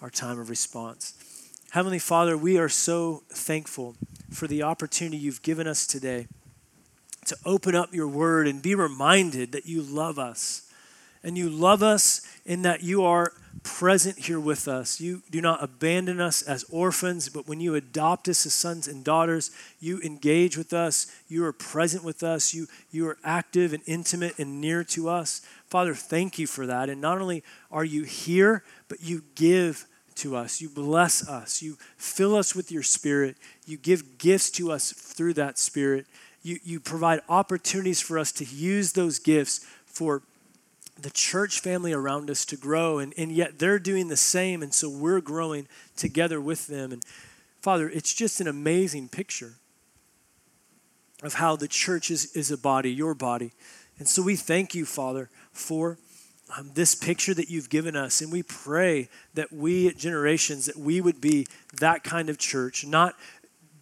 our 0.00 0.08
time 0.08 0.38
of 0.38 0.48
response. 0.48 1.41
Heavenly 1.72 2.00
Father, 2.00 2.36
we 2.36 2.58
are 2.58 2.68
so 2.68 3.22
thankful 3.30 3.94
for 4.30 4.46
the 4.46 4.62
opportunity 4.62 5.16
you've 5.16 5.40
given 5.40 5.66
us 5.66 5.86
today 5.86 6.26
to 7.24 7.34
open 7.46 7.74
up 7.74 7.94
your 7.94 8.08
word 8.08 8.46
and 8.46 8.60
be 8.60 8.74
reminded 8.74 9.52
that 9.52 9.64
you 9.64 9.80
love 9.80 10.18
us. 10.18 10.70
And 11.22 11.38
you 11.38 11.48
love 11.48 11.82
us 11.82 12.20
in 12.44 12.60
that 12.60 12.82
you 12.82 13.02
are 13.04 13.32
present 13.62 14.18
here 14.18 14.38
with 14.38 14.68
us. 14.68 15.00
You 15.00 15.22
do 15.30 15.40
not 15.40 15.64
abandon 15.64 16.20
us 16.20 16.42
as 16.42 16.64
orphans, 16.64 17.30
but 17.30 17.48
when 17.48 17.58
you 17.58 17.74
adopt 17.74 18.28
us 18.28 18.44
as 18.44 18.52
sons 18.52 18.86
and 18.86 19.02
daughters, 19.02 19.50
you 19.80 19.98
engage 20.02 20.58
with 20.58 20.74
us. 20.74 21.06
You 21.26 21.42
are 21.46 21.54
present 21.54 22.04
with 22.04 22.22
us. 22.22 22.52
You, 22.52 22.66
you 22.90 23.08
are 23.08 23.16
active 23.24 23.72
and 23.72 23.82
intimate 23.86 24.38
and 24.38 24.60
near 24.60 24.84
to 24.84 25.08
us. 25.08 25.40
Father, 25.68 25.94
thank 25.94 26.38
you 26.38 26.46
for 26.46 26.66
that. 26.66 26.90
And 26.90 27.00
not 27.00 27.18
only 27.18 27.42
are 27.70 27.82
you 27.82 28.02
here, 28.02 28.62
but 28.88 29.02
you 29.02 29.24
give 29.34 29.86
to 30.16 30.36
us. 30.36 30.60
You 30.60 30.68
bless 30.68 31.28
us. 31.28 31.62
You 31.62 31.76
fill 31.96 32.34
us 32.34 32.54
with 32.54 32.70
your 32.70 32.82
spirit. 32.82 33.36
You 33.66 33.76
give 33.76 34.18
gifts 34.18 34.50
to 34.52 34.72
us 34.72 34.92
through 34.92 35.34
that 35.34 35.58
spirit. 35.58 36.06
You, 36.42 36.58
you 36.64 36.80
provide 36.80 37.20
opportunities 37.28 38.00
for 38.00 38.18
us 38.18 38.32
to 38.32 38.44
use 38.44 38.92
those 38.92 39.18
gifts 39.18 39.66
for 39.86 40.22
the 41.00 41.10
church 41.10 41.60
family 41.60 41.92
around 41.92 42.30
us 42.30 42.44
to 42.46 42.56
grow. 42.56 42.98
And, 42.98 43.14
and 43.16 43.32
yet 43.32 43.58
they're 43.58 43.78
doing 43.78 44.08
the 44.08 44.16
same. 44.16 44.62
And 44.62 44.74
so 44.74 44.88
we're 44.88 45.20
growing 45.20 45.68
together 45.96 46.40
with 46.40 46.66
them. 46.66 46.92
And 46.92 47.02
Father, 47.60 47.88
it's 47.88 48.12
just 48.12 48.40
an 48.40 48.48
amazing 48.48 49.08
picture 49.08 49.54
of 51.22 51.34
how 51.34 51.56
the 51.56 51.68
church 51.68 52.10
is, 52.10 52.34
is 52.34 52.50
a 52.50 52.58
body, 52.58 52.92
your 52.92 53.14
body. 53.14 53.52
And 53.98 54.08
so 54.08 54.22
we 54.22 54.34
thank 54.34 54.74
you, 54.74 54.84
Father, 54.84 55.30
for 55.52 55.98
this 56.74 56.94
picture 56.94 57.34
that 57.34 57.48
you've 57.50 57.70
given 57.70 57.96
us. 57.96 58.20
And 58.20 58.30
we 58.32 58.42
pray 58.42 59.08
that 59.34 59.52
we, 59.52 59.88
at 59.88 59.96
generations, 59.96 60.66
that 60.66 60.76
we 60.76 61.00
would 61.00 61.20
be 61.20 61.46
that 61.80 62.04
kind 62.04 62.28
of 62.28 62.38
church, 62.38 62.84
not 62.86 63.14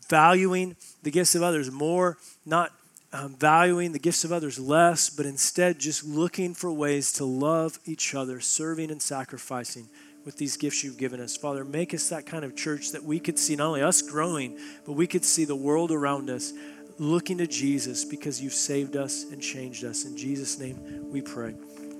valuing 0.08 0.76
the 1.02 1.10
gifts 1.10 1.34
of 1.34 1.42
others 1.42 1.70
more, 1.70 2.18
not 2.44 2.72
um, 3.12 3.34
valuing 3.34 3.92
the 3.92 3.98
gifts 3.98 4.24
of 4.24 4.32
others 4.32 4.58
less, 4.58 5.10
but 5.10 5.26
instead 5.26 5.78
just 5.78 6.04
looking 6.04 6.54
for 6.54 6.72
ways 6.72 7.12
to 7.12 7.24
love 7.24 7.78
each 7.84 8.14
other, 8.14 8.40
serving 8.40 8.90
and 8.90 9.02
sacrificing 9.02 9.88
with 10.24 10.36
these 10.36 10.56
gifts 10.56 10.84
you've 10.84 10.98
given 10.98 11.20
us. 11.20 11.36
Father, 11.36 11.64
make 11.64 11.94
us 11.94 12.08
that 12.10 12.26
kind 12.26 12.44
of 12.44 12.54
church 12.54 12.92
that 12.92 13.02
we 13.02 13.18
could 13.18 13.38
see 13.38 13.56
not 13.56 13.68
only 13.68 13.82
us 13.82 14.02
growing, 14.02 14.58
but 14.84 14.92
we 14.92 15.06
could 15.06 15.24
see 15.24 15.44
the 15.44 15.56
world 15.56 15.90
around 15.90 16.30
us 16.30 16.52
looking 16.98 17.38
to 17.38 17.46
Jesus 17.46 18.04
because 18.04 18.40
you've 18.40 18.52
saved 18.52 18.94
us 18.94 19.24
and 19.24 19.40
changed 19.40 19.84
us. 19.84 20.04
In 20.04 20.16
Jesus' 20.16 20.58
name 20.58 21.10
we 21.10 21.22
pray. 21.22 21.54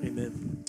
Amen. 0.04 0.64